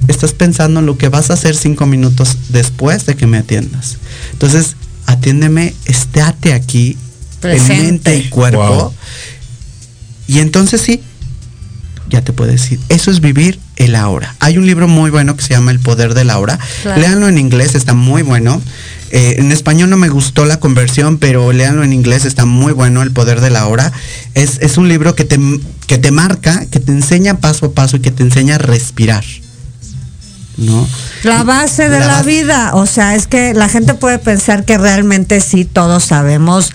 Estás 0.07 0.35
pensando 0.35 0.81
en 0.81 0.87
lo 0.87 0.99
que 0.99 1.09
vas 1.09 1.31
a 1.31 1.33
hacer 1.33 1.57
cinco 1.57 1.87
minutos 1.87 2.37
después 2.51 3.07
de 3.07 3.17
que 3.17 3.27
me 3.27 3.39
atiendas. 3.39 3.97
Entonces, 4.33 4.77
atiéndeme, 5.07 5.75
estate 5.87 6.53
aquí, 6.53 6.99
Presente. 7.41 7.75
en 7.75 7.87
mente 7.87 8.17
y 8.19 8.29
cuerpo. 8.29 8.69
Wow. 8.69 8.95
Y 10.27 10.41
entonces 10.41 10.83
sí, 10.83 11.01
ya 12.11 12.21
te 12.21 12.35
puedo 12.35 12.51
decir, 12.51 12.79
eso 12.91 13.11
es 13.11 13.21
vivir 13.21 13.59
el 13.77 13.95
ahora. 13.95 14.37
Hay 14.41 14.59
un 14.59 14.67
libro 14.67 14.89
muy 14.89 15.11
bueno 15.11 15.37
que 15.37 15.43
se 15.43 15.55
llama 15.55 15.71
El 15.71 15.81
Poder 15.81 16.13
del 16.13 16.29
Ahora. 16.29 16.59
Claro. 16.83 17.01
Léanlo 17.01 17.29
en 17.29 17.39
inglés, 17.39 17.75
está 17.75 17.95
muy 17.95 18.21
bueno. 18.21 18.61
Eh, 19.11 19.37
en 19.39 19.53
español 19.53 19.89
no 19.91 19.97
me 19.97 20.09
gustó 20.09 20.45
la 20.45 20.61
conversión, 20.61 21.19
pero 21.19 21.53
léanlo 21.53 21.83
en 21.83 21.93
inglés, 21.93 22.25
está 22.25 22.45
muy 22.45 22.73
bueno, 22.73 23.03
El 23.03 23.11
Poder 23.11 23.41
de 23.41 23.51
la 23.51 23.67
Hora. 23.67 23.91
Es, 24.35 24.59
es 24.61 24.77
un 24.77 24.89
libro 24.89 25.15
que 25.15 25.25
te, 25.25 25.39
que 25.87 25.99
te 25.99 26.11
marca, 26.11 26.67
que 26.71 26.79
te 26.81 26.93
enseña 26.93 27.39
paso 27.39 27.67
a 27.67 27.73
paso 27.73 27.97
y 27.97 28.01
que 28.01 28.11
te 28.11 28.23
enseña 28.23 28.57
a 28.57 28.59
respirar. 28.59 29.25
¿No? 30.57 30.89
La 31.23 31.45
base 31.45 31.89
de 31.89 32.01
La 32.01 32.07
la, 32.07 32.13
base- 32.19 32.29
vida, 32.31 32.75
o 32.75 32.85
sea, 32.87 33.15
es 33.15 33.29
que 33.29 33.55
la 33.55 33.69
gente 33.69 33.95
puede 33.95 34.19
pensar 34.19 34.65
que 34.65 34.77
realmente 34.77 35.41
sí 35.41 35.65
todos 35.65 36.03
sabemos 36.05 36.73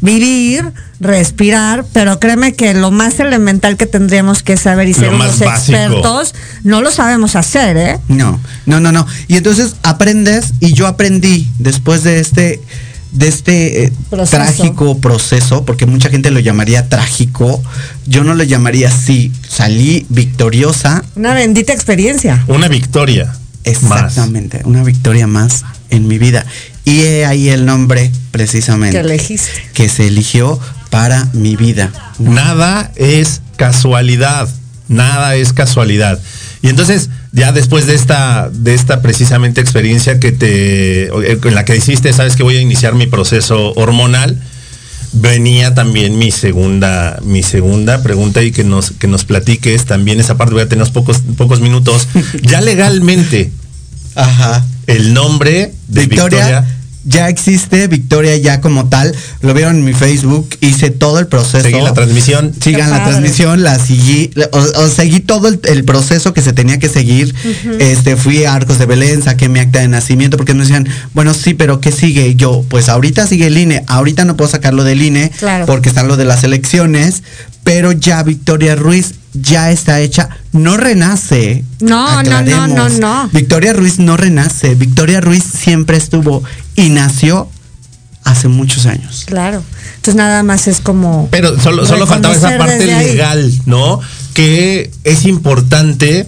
vivir, 0.00 0.72
respirar, 0.98 1.84
pero 1.92 2.18
créeme 2.18 2.54
que 2.54 2.74
lo 2.74 2.90
más 2.90 3.20
elemental 3.20 3.76
que 3.76 3.86
tendríamos 3.86 4.42
que 4.42 4.56
saber 4.56 4.88
y 4.88 4.94
Lo 4.94 5.00
ser 5.00 5.12
más 5.12 5.36
unos 5.36 5.40
expertos, 5.42 6.34
no 6.64 6.80
lo 6.82 6.90
sabemos 6.90 7.36
hacer, 7.36 7.76
¿eh? 7.76 7.98
No, 8.08 8.40
no, 8.66 8.80
no, 8.80 8.92
no. 8.92 9.06
Y 9.28 9.36
entonces 9.36 9.76
aprendes 9.82 10.54
y 10.60 10.72
yo 10.72 10.86
aprendí 10.86 11.48
después 11.58 12.02
de 12.02 12.20
este 12.20 12.60
de 13.12 13.26
este 13.26 13.84
eh, 13.84 13.92
Proceso. 14.08 14.36
trágico 14.36 14.98
proceso, 14.98 15.64
porque 15.64 15.84
mucha 15.84 16.10
gente 16.10 16.30
lo 16.30 16.38
llamaría 16.38 16.88
trágico, 16.88 17.60
yo 18.06 18.22
no 18.22 18.34
lo 18.34 18.44
llamaría 18.44 18.88
así. 18.88 19.32
Salí 19.48 20.06
victoriosa, 20.10 21.02
Una 21.16 21.34
bendita 21.34 21.72
experiencia. 21.72 22.44
Una 22.46 22.68
victoria. 22.68 23.34
exactamente, 23.64 24.62
una 24.64 24.84
victoria 24.84 25.26
más 25.26 25.64
en 25.90 26.06
mi 26.06 26.18
vida. 26.18 26.46
Y 26.84 27.00
he 27.02 27.26
ahí 27.26 27.48
el 27.48 27.66
nombre 27.66 28.10
precisamente 28.30 28.96
Que 28.98 29.04
elegiste. 29.04 29.50
que 29.74 29.88
se 29.88 30.06
eligió 30.06 30.58
para 30.90 31.26
mi 31.32 31.56
vida. 31.56 31.92
Nada 32.18 32.90
es 32.96 33.42
casualidad. 33.56 34.48
Nada 34.88 35.36
es 35.36 35.52
casualidad. 35.52 36.18
Y 36.62 36.68
entonces, 36.68 37.10
ya 37.32 37.52
después 37.52 37.86
de 37.86 37.94
esta, 37.94 38.50
de 38.52 38.74
esta 38.74 39.00
precisamente 39.02 39.60
experiencia 39.60 40.18
que 40.18 40.32
te, 40.32 41.06
en 41.08 41.54
la 41.54 41.64
que 41.64 41.76
hiciste, 41.76 42.12
sabes 42.12 42.34
que 42.36 42.42
voy 42.42 42.56
a 42.56 42.60
iniciar 42.60 42.94
mi 42.94 43.06
proceso 43.06 43.72
hormonal, 43.76 44.38
venía 45.12 45.74
también 45.74 46.18
mi 46.18 46.30
segunda, 46.32 47.18
mi 47.22 47.42
segunda 47.42 48.02
pregunta 48.02 48.42
y 48.42 48.50
que 48.52 48.64
nos, 48.64 48.90
que 48.90 49.06
nos 49.06 49.24
platiques 49.24 49.84
también 49.84 50.18
esa 50.20 50.36
parte, 50.36 50.54
voy 50.54 50.62
a 50.62 50.68
tener 50.68 50.82
unos 50.82 50.90
pocos, 50.92 51.18
pocos 51.36 51.60
minutos. 51.60 52.08
Ya 52.42 52.60
legalmente, 52.60 53.52
Ajá. 54.16 54.64
El 54.96 55.14
nombre 55.14 55.72
de 55.88 56.00
Victoria, 56.06 56.38
Victoria, 56.38 56.76
ya 57.02 57.30
existe, 57.30 57.86
Victoria 57.88 58.36
ya 58.36 58.60
como 58.60 58.90
tal. 58.90 59.14
Lo 59.40 59.54
vieron 59.54 59.76
en 59.76 59.84
mi 59.86 59.94
Facebook, 59.94 60.50
hice 60.60 60.90
todo 60.90 61.18
el 61.18 61.28
proceso. 61.28 61.62
seguí 61.64 61.80
la 61.80 61.94
transmisión. 61.94 62.52
Sigan 62.62 62.90
la 62.90 63.02
transmisión, 63.04 63.62
la 63.62 63.78
seguí, 63.78 64.30
o, 64.52 64.58
o 64.58 64.88
seguí 64.88 65.20
todo 65.20 65.48
el, 65.48 65.60
el 65.64 65.84
proceso 65.84 66.34
que 66.34 66.42
se 66.42 66.52
tenía 66.52 66.78
que 66.78 66.90
seguir. 66.90 67.34
Este, 67.78 68.16
fui 68.16 68.44
a 68.44 68.52
Arcos 68.52 68.78
de 68.78 68.84
Belén, 68.84 69.22
saqué 69.22 69.48
mi 69.48 69.60
acta 69.60 69.78
de 69.80 69.88
nacimiento, 69.88 70.36
porque 70.36 70.52
me 70.52 70.60
decían, 70.60 70.86
bueno, 71.14 71.32
sí, 71.32 71.54
pero 71.54 71.80
¿qué 71.80 71.90
sigue? 71.90 72.28
Y 72.28 72.34
yo, 72.34 72.66
pues 72.68 72.90
ahorita 72.90 73.26
sigue 73.26 73.46
el 73.46 73.56
INE, 73.56 73.82
ahorita 73.86 74.26
no 74.26 74.36
puedo 74.36 74.50
sacarlo 74.50 74.84
del 74.84 75.00
INE, 75.00 75.30
Claro. 75.38 75.64
porque 75.64 75.88
están 75.88 76.06
lo 76.06 76.18
de 76.18 76.26
las 76.26 76.44
elecciones, 76.44 77.22
pero 77.70 77.92
ya 77.92 78.20
Victoria 78.24 78.74
Ruiz 78.74 79.14
ya 79.32 79.70
está 79.70 80.00
hecha, 80.00 80.28
no 80.50 80.76
renace. 80.76 81.64
No, 81.78 82.20
no, 82.24 82.42
no, 82.42 82.66
no, 82.66 82.88
no. 82.88 83.30
Victoria 83.32 83.72
Ruiz 83.72 84.00
no 84.00 84.16
renace, 84.16 84.74
Victoria 84.74 85.20
Ruiz 85.20 85.44
siempre 85.44 85.96
estuvo 85.96 86.42
y 86.74 86.88
nació 86.88 87.48
hace 88.24 88.48
muchos 88.48 88.86
años. 88.86 89.22
Claro. 89.24 89.62
Entonces 89.86 90.16
nada 90.16 90.42
más 90.42 90.66
es 90.66 90.80
como. 90.80 91.28
Pero 91.30 91.60
solo, 91.60 91.86
solo 91.86 92.08
faltaba 92.08 92.34
esa 92.34 92.58
parte 92.58 92.92
ahí. 92.92 93.12
legal, 93.12 93.52
¿no? 93.66 94.00
Que 94.34 94.90
es 95.04 95.24
importante 95.24 96.26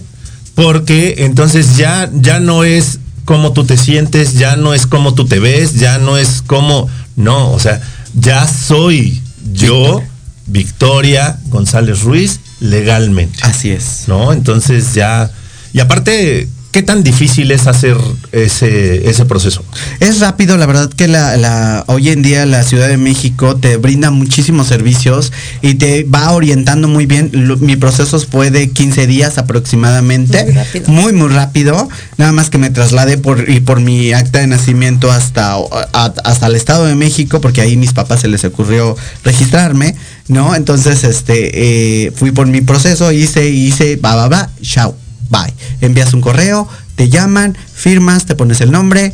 porque 0.55 1.15
entonces 1.25 1.75
ya, 1.75 2.09
ya 2.13 2.39
no 2.39 2.63
es 2.63 2.99
cómo 3.25 3.51
tú 3.51 3.65
te 3.65 3.75
sientes, 3.75 4.35
ya 4.35 4.55
no 4.55 4.73
es 4.73 4.87
cómo 4.87 5.13
tú 5.13 5.25
te 5.25 5.39
ves, 5.39 5.73
ya 5.75 5.97
no 5.97 6.17
es 6.17 6.41
cómo. 6.47 6.87
No, 7.17 7.51
o 7.51 7.59
sea, 7.59 7.81
ya 8.13 8.47
soy 8.47 9.21
yo, 9.51 10.01
Victoria 10.45 11.39
González 11.45 12.01
Ruiz, 12.01 12.39
legalmente. 12.59 13.39
Así 13.43 13.71
es. 13.71 14.03
¿No? 14.07 14.33
Entonces 14.33 14.93
ya. 14.93 15.31
Y 15.73 15.79
aparte, 15.79 16.47
¿qué 16.73 16.83
tan 16.83 17.03
difícil 17.03 17.51
es 17.51 17.67
hacer 17.67 17.95
ese, 18.33 19.07
ese 19.09 19.23
proceso? 19.25 19.63
Es 20.01 20.19
rápido, 20.19 20.57
la 20.57 20.65
verdad 20.65 20.89
que 20.91 21.07
la, 21.07 21.37
la- 21.37 21.85
hoy 21.87 22.09
en 22.09 22.21
día 22.23 22.45
la 22.45 22.63
Ciudad 22.63 22.89
de 22.89 22.97
México 22.97 23.55
te 23.55 23.77
brinda 23.77 24.11
muchísimos 24.11 24.67
servicios 24.67 25.31
y 25.61 25.75
te 25.75 26.03
va 26.03 26.31
orientando 26.31 26.87
muy 26.89 27.05
bien. 27.05 27.29
Lo- 27.31 27.55
mi 27.57 27.75
proceso 27.77 28.19
fue 28.19 28.51
de 28.51 28.69
15 28.71 29.07
días 29.07 29.37
aproximadamente. 29.37 30.43
Muy 30.43 30.53
rápido. 30.53 30.85
Muy, 30.91 31.13
muy 31.13 31.29
rápido. 31.29 31.89
Nada 32.17 32.31
más 32.31 32.49
que 32.49 32.57
me 32.57 32.69
trasladé 32.71 33.17
por, 33.17 33.49
y 33.49 33.59
por 33.61 33.79
mi 33.79 34.11
acta 34.11 34.39
de 34.39 34.47
nacimiento 34.47 35.11
hasta, 35.11 35.53
a- 35.53 36.13
hasta 36.23 36.47
el 36.47 36.55
Estado 36.55 36.85
de 36.85 36.95
México, 36.95 37.39
porque 37.39 37.61
ahí 37.61 37.77
mis 37.77 37.93
papás 37.93 38.21
se 38.21 38.27
les 38.27 38.43
ocurrió 38.43 38.97
registrarme, 39.23 39.95
¿no? 40.27 40.55
Entonces, 40.55 41.03
este, 41.03 42.05
eh, 42.07 42.11
fui 42.15 42.31
por 42.31 42.47
mi 42.47 42.61
proceso, 42.61 43.11
hice, 43.11 43.47
hice, 43.49 43.95
va, 43.97 44.15
va, 44.15 44.27
va, 44.27 44.49
chao, 44.61 44.97
bye. 45.33 45.53
Envías 45.81 46.13
un 46.13 46.21
correo, 46.21 46.67
te 46.95 47.09
llaman, 47.09 47.57
firmas, 47.73 48.25
te 48.25 48.35
pones 48.35 48.61
el 48.61 48.71
nombre, 48.71 49.13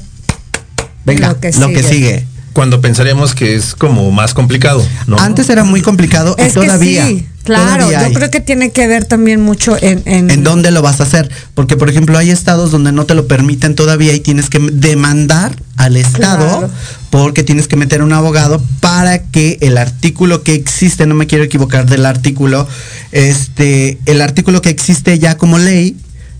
venga, 1.05 1.29
Lo 1.29 1.39
que 1.39 1.51
lo 1.53 1.67
que 1.69 1.81
sigue. 1.83 2.25
Cuando 2.51 2.81
pensaríamos 2.81 3.35
que 3.35 3.55
es 3.55 3.73
como 3.75 4.11
más 4.11 4.33
complicado, 4.33 4.85
¿no? 5.07 5.17
Antes 5.19 5.49
era 5.49 5.63
muy 5.63 5.81
complicado 5.81 6.35
y 6.37 6.41
Es 6.41 6.53
todavía. 6.55 7.05
que 7.05 7.09
sí, 7.09 7.27
claro. 7.43 7.85
todavía 7.85 7.99
Yo 8.01 8.05
hay. 8.07 8.13
creo 8.13 8.31
que 8.31 8.41
tiene 8.41 8.71
que 8.71 8.87
ver 8.87 9.05
también 9.05 9.39
mucho 9.39 9.77
en. 9.79 10.01
En, 10.05 10.29
¿En 10.31 10.43
dónde 10.43 10.71
lo 10.71 10.81
vas 10.81 10.99
a 10.99 11.03
hacer? 11.03 11.29
Porque, 11.53 11.77
por 11.77 11.89
ejemplo, 11.89 12.17
hay 12.17 12.31
estados 12.31 12.71
donde 12.71 12.91
no 12.91 13.05
te 13.05 13.13
lo 13.13 13.27
permiten 13.27 13.75
todavía 13.75 14.13
y 14.13 14.19
tienes 14.19 14.49
que 14.49 14.59
demandar 14.73 15.55
al 15.77 15.95
estado 15.95 16.59
Claro. 16.59 16.71
porque 17.11 17.43
tienes 17.43 17.67
que 17.67 17.77
meter 17.77 18.01
un 18.01 18.11
abogado 18.13 18.61
para 18.81 19.19
que 19.19 19.59
el 19.61 19.77
artículo 19.77 20.43
que 20.43 20.55
existe, 20.55 21.05
no 21.05 21.13
me 21.15 21.27
quiero 21.27 21.43
equivocar 21.43 21.85
del 21.85 22.05
artículo, 22.05 22.67
este, 23.11 23.99
el 24.05 24.21
artículo 24.21 24.61
que 24.61 24.69
existe 24.69 25.17
ya 25.19 25.37
como 25.37 25.59
ley 25.59 25.95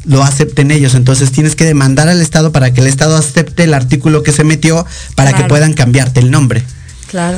lo 0.09 0.23
acepten 0.23 0.71
ellos. 0.71 0.95
Entonces 0.95 1.31
tienes 1.31 1.55
que 1.55 1.65
demandar 1.65 2.09
al 2.09 2.19
estado 2.19 2.51
para 2.51 2.73
que 2.73 2.81
el 2.81 2.87
estado 2.87 3.15
acepte 3.15 3.63
el 3.63 3.73
artículo 3.73 4.23
que 4.23 4.31
se 4.31 4.43
metió 4.43 4.85
para 5.15 5.33
que 5.33 5.43
puedan 5.43 5.73
cambiarte 5.73 6.19
el 6.19 6.31
nombre. 6.31 6.63
Claro. 7.07 7.37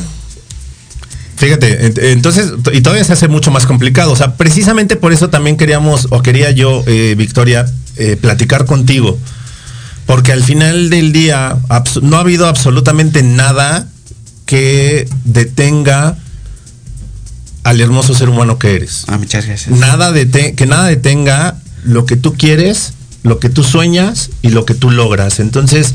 Fíjate, 1.35 1.91
ent- 1.93 1.99
entonces, 2.01 2.51
y 2.71 2.81
todavía 2.81 3.03
se 3.03 3.13
hace 3.13 3.27
mucho 3.27 3.51
más 3.51 3.65
complicado. 3.65 4.11
O 4.11 4.15
sea, 4.15 4.35
precisamente 4.35 4.95
por 4.95 5.11
eso 5.11 5.29
también 5.29 5.57
queríamos, 5.57 6.07
o 6.11 6.21
quería 6.21 6.51
yo, 6.51 6.83
eh, 6.87 7.15
Victoria, 7.17 7.65
eh, 7.97 8.15
platicar 8.15 8.65
contigo. 8.65 9.17
Porque 10.05 10.31
al 10.31 10.43
final 10.43 10.89
del 10.89 11.11
día 11.13 11.57
no 12.01 12.17
ha 12.17 12.19
habido 12.21 12.47
absolutamente 12.47 13.21
nada 13.23 13.87
que 14.45 15.07
detenga 15.25 16.15
al 17.63 17.79
hermoso 17.81 18.13
ser 18.13 18.29
humano 18.29 18.57
que 18.57 18.75
eres. 18.75 19.05
Ah, 19.07 19.17
muchas 19.17 19.45
gracias. 19.45 19.77
Nada 19.77 20.11
que 20.13 20.65
nada 20.65 20.85
detenga 20.87 21.57
lo 21.83 22.05
que 22.05 22.15
tú 22.15 22.33
quieres, 22.33 22.93
lo 23.23 23.39
que 23.39 23.49
tú 23.49 23.63
sueñas 23.63 24.29
y 24.41 24.49
lo 24.49 24.65
que 24.65 24.73
tú 24.73 24.91
logras. 24.91 25.39
Entonces, 25.39 25.93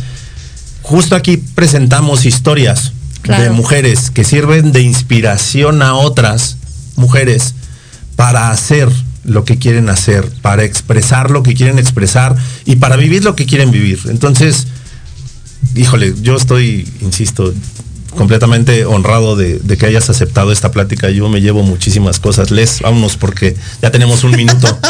justo 0.83 1.17
aquí 1.17 1.37
presentamos 1.37 2.25
historias 2.27 2.93
de 3.25 3.51
mujeres 3.51 4.11
que 4.11 4.23
sirven 4.23 4.71
de 4.71 4.83
inspiración 4.83 5.83
a 5.83 5.95
otras 5.95 6.57
mujeres 6.95 7.55
para 8.15 8.51
hacer 8.51 8.89
lo 9.25 9.45
que 9.45 9.59
quieren 9.59 9.89
hacer, 9.89 10.31
para 10.43 10.63
expresar 10.63 11.31
lo 11.31 11.43
que 11.43 11.55
quieren 11.55 11.79
expresar 11.79 12.37
y 12.65 12.77
para 12.77 12.97
vivir 12.97 13.25
lo 13.25 13.35
que 13.35 13.47
quieren 13.47 13.73
vivir. 13.73 13.99
Entonces, 14.07 14.69
híjole, 15.75 16.15
yo 16.23 16.37
estoy, 16.37 16.89
insisto, 17.01 17.53
completamente 18.17 18.85
honrado 18.85 19.37
de, 19.37 19.61
que 19.79 19.87
hayas 19.87 20.11
aceptado 20.11 20.51
esta 20.51 20.71
plática. 20.73 21.11
Yo 21.11 21.29
me 21.29 21.41
llevo 21.41 21.63
muchísimas 21.63 22.19
cosas. 22.19 22.51
Les, 22.51 22.81
vámonos 22.81 23.17
porque 23.17 23.57
ya 23.83 23.91
tenemos 23.91 24.25
un 24.25 24.33
minuto. 24.33 24.79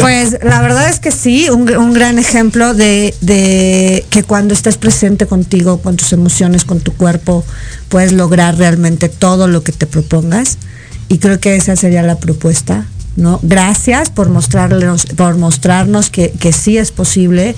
Pues 0.00 0.38
la 0.42 0.60
verdad 0.62 0.88
es 0.88 1.00
que 1.00 1.10
sí, 1.10 1.48
un, 1.50 1.66
gr- 1.66 1.78
un 1.78 1.92
gran 1.92 2.18
ejemplo 2.18 2.74
de, 2.74 3.14
de 3.20 4.04
que 4.10 4.22
cuando 4.22 4.54
estés 4.54 4.76
presente 4.76 5.26
contigo, 5.26 5.80
con 5.80 5.96
tus 5.96 6.12
emociones, 6.12 6.64
con 6.64 6.80
tu 6.80 6.92
cuerpo, 6.92 7.44
puedes 7.88 8.12
lograr 8.12 8.56
realmente 8.58 9.08
todo 9.08 9.48
lo 9.48 9.62
que 9.62 9.72
te 9.72 9.86
propongas. 9.86 10.58
Y 11.08 11.18
creo 11.18 11.40
que 11.40 11.56
esa 11.56 11.76
sería 11.76 12.02
la 12.02 12.18
propuesta. 12.18 12.86
¿No? 13.16 13.40
Gracias 13.42 14.10
por 14.10 14.28
mostrarnos, 14.28 15.06
por 15.06 15.36
mostrarnos 15.36 16.10
que, 16.10 16.30
que 16.30 16.52
sí 16.52 16.78
es 16.78 16.92
posible 16.92 17.54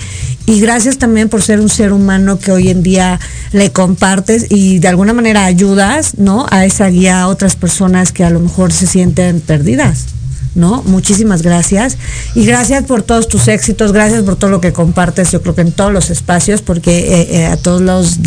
y 0.46 0.60
gracias 0.60 0.98
también 0.98 1.28
por 1.28 1.42
ser 1.42 1.60
un 1.60 1.68
ser 1.68 1.92
humano 1.92 2.38
que 2.38 2.52
hoy 2.52 2.68
en 2.68 2.82
día 2.82 3.20
le 3.52 3.70
compartes 3.70 4.46
y 4.50 4.78
de 4.78 4.88
alguna 4.88 5.12
manera 5.12 5.44
ayudas 5.44 6.18
¿no? 6.18 6.46
a 6.50 6.64
esa 6.64 6.88
guía 6.88 7.22
a 7.22 7.28
otras 7.28 7.56
personas 7.56 8.12
que 8.12 8.24
a 8.24 8.30
lo 8.30 8.40
mejor 8.40 8.72
se 8.72 8.86
sienten 8.86 9.40
perdidas. 9.40 10.06
¿no? 10.54 10.82
Muchísimas 10.84 11.42
gracias. 11.42 11.98
Y 12.34 12.46
gracias 12.46 12.84
por 12.84 13.02
todos 13.02 13.28
tus 13.28 13.48
éxitos, 13.48 13.92
gracias 13.92 14.22
por 14.22 14.36
todo 14.36 14.50
lo 14.50 14.60
que 14.60 14.72
compartes, 14.72 15.32
yo 15.32 15.42
creo 15.42 15.54
que 15.54 15.62
en 15.62 15.72
todos 15.72 15.92
los 15.92 16.10
espacios, 16.10 16.62
porque 16.62 16.98
eh, 16.98 17.26
eh, 17.30 17.46
a 17.46 17.56
todos 17.56 17.80
los 17.80 18.18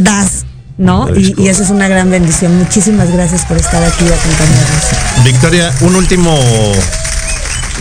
das, 0.00 0.44
¿no? 0.78 1.08
Y, 1.14 1.34
y 1.36 1.48
eso 1.48 1.62
es 1.62 1.70
una 1.70 1.88
gran 1.88 2.10
bendición. 2.10 2.56
Muchísimas 2.56 3.10
gracias 3.10 3.44
por 3.44 3.58
estar 3.58 3.82
aquí 3.82 4.04
y 4.04 4.12
acompañarnos. 4.12 5.24
Victoria, 5.24 5.74
un 5.82 5.96
último 5.96 6.38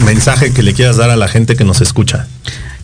mensaje 0.03 0.51
que 0.51 0.63
le 0.63 0.73
quieras 0.73 0.97
dar 0.97 1.09
a 1.09 1.15
la 1.15 1.27
gente 1.27 1.55
que 1.55 1.63
nos 1.63 1.81
escucha. 1.81 2.27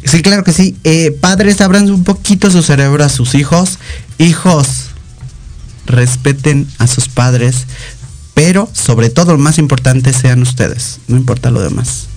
Sí, 0.06 0.22
claro 0.22 0.44
que 0.44 0.54
sí. 0.54 0.78
Eh, 0.84 1.12
padres, 1.12 1.62
abran 1.62 1.90
un 1.90 2.04
poquito 2.04 2.52
su 2.52 2.62
cerebro 2.62 3.04
a 3.04 3.10
sus 3.10 3.36
hijos. 3.36 3.80
Hijos, 4.18 4.68
respeten 5.86 6.68
a 6.78 6.88
sus 6.88 7.08
padres, 7.08 7.66
pero 8.34 8.70
sobre 8.74 9.10
todo 9.10 9.34
lo 9.34 9.40
más 9.40 9.58
importante 9.58 10.14
sean 10.14 10.42
ustedes. 10.42 11.00
No 11.08 11.18
importa 11.18 11.52
lo 11.52 11.62
demás. 11.62 12.08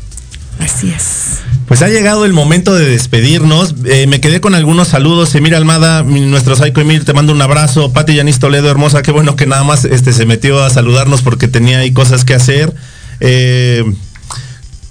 Así 0.58 0.90
es. 0.90 1.40
Pues 1.66 1.82
ha 1.82 1.88
llegado 1.88 2.24
el 2.24 2.32
momento 2.32 2.74
de 2.74 2.86
despedirnos. 2.86 3.74
Eh, 3.86 4.06
me 4.06 4.20
quedé 4.20 4.40
con 4.40 4.54
algunos 4.54 4.88
saludos. 4.88 5.34
Emir 5.34 5.54
Almada, 5.54 6.04
nuestro 6.04 6.54
Psycho 6.54 6.80
Emir, 6.80 7.04
te 7.04 7.12
mando 7.12 7.32
un 7.32 7.42
abrazo. 7.42 7.92
Pati 7.92 8.14
Yanis 8.14 8.38
Toledo, 8.38 8.70
hermosa, 8.70 9.02
qué 9.02 9.10
bueno 9.10 9.34
que 9.34 9.46
nada 9.46 9.64
más 9.64 9.84
este, 9.84 10.12
se 10.12 10.26
metió 10.26 10.62
a 10.62 10.70
saludarnos 10.70 11.22
porque 11.22 11.48
tenía 11.48 11.78
ahí 11.78 11.92
cosas 11.92 12.24
que 12.24 12.34
hacer. 12.34 12.72
Eh, 13.18 13.84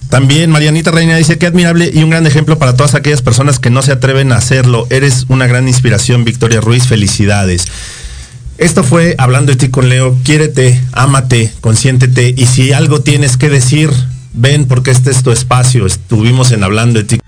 también 0.09 0.51
Marianita 0.51 0.91
Reina 0.91 1.15
dice 1.15 1.37
que 1.37 1.45
admirable 1.45 1.89
y 1.93 2.03
un 2.03 2.09
gran 2.09 2.27
ejemplo 2.27 2.59
para 2.59 2.75
todas 2.75 2.93
aquellas 2.93 3.21
personas 3.21 3.59
que 3.59 3.69
no 3.69 3.81
se 3.81 3.93
atreven 3.93 4.33
a 4.33 4.37
hacerlo. 4.37 4.85
Eres 4.89 5.25
una 5.29 5.47
gran 5.47 5.67
inspiración, 5.67 6.25
Victoria 6.25 6.61
Ruiz. 6.61 6.87
Felicidades. 6.87 7.65
Esto 8.57 8.83
fue 8.83 9.15
Hablando 9.17 9.51
de 9.51 9.57
ti 9.57 9.69
con 9.69 9.89
Leo. 9.89 10.17
Quiérete, 10.23 10.81
ámate, 10.91 11.51
consiéntete. 11.61 12.33
Y 12.35 12.45
si 12.47 12.73
algo 12.73 13.01
tienes 13.01 13.37
que 13.37 13.49
decir, 13.49 13.91
Ven 14.37 14.67
porque 14.67 14.91
este 14.91 15.11
es 15.11 15.23
tu 15.23 15.31
espacio. 15.31 15.85
Estuvimos 15.85 16.51
en 16.51 16.63
hablando 16.63 16.99
de 16.99 17.05
ti. 17.05 17.19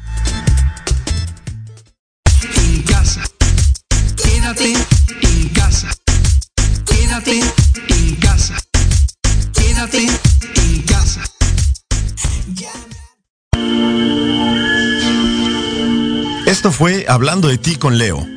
Esto 16.46 16.72
fue 16.72 17.06
Hablando 17.08 17.48
de 17.48 17.58
ti 17.58 17.76
con 17.76 17.98
Leo. 17.98 18.37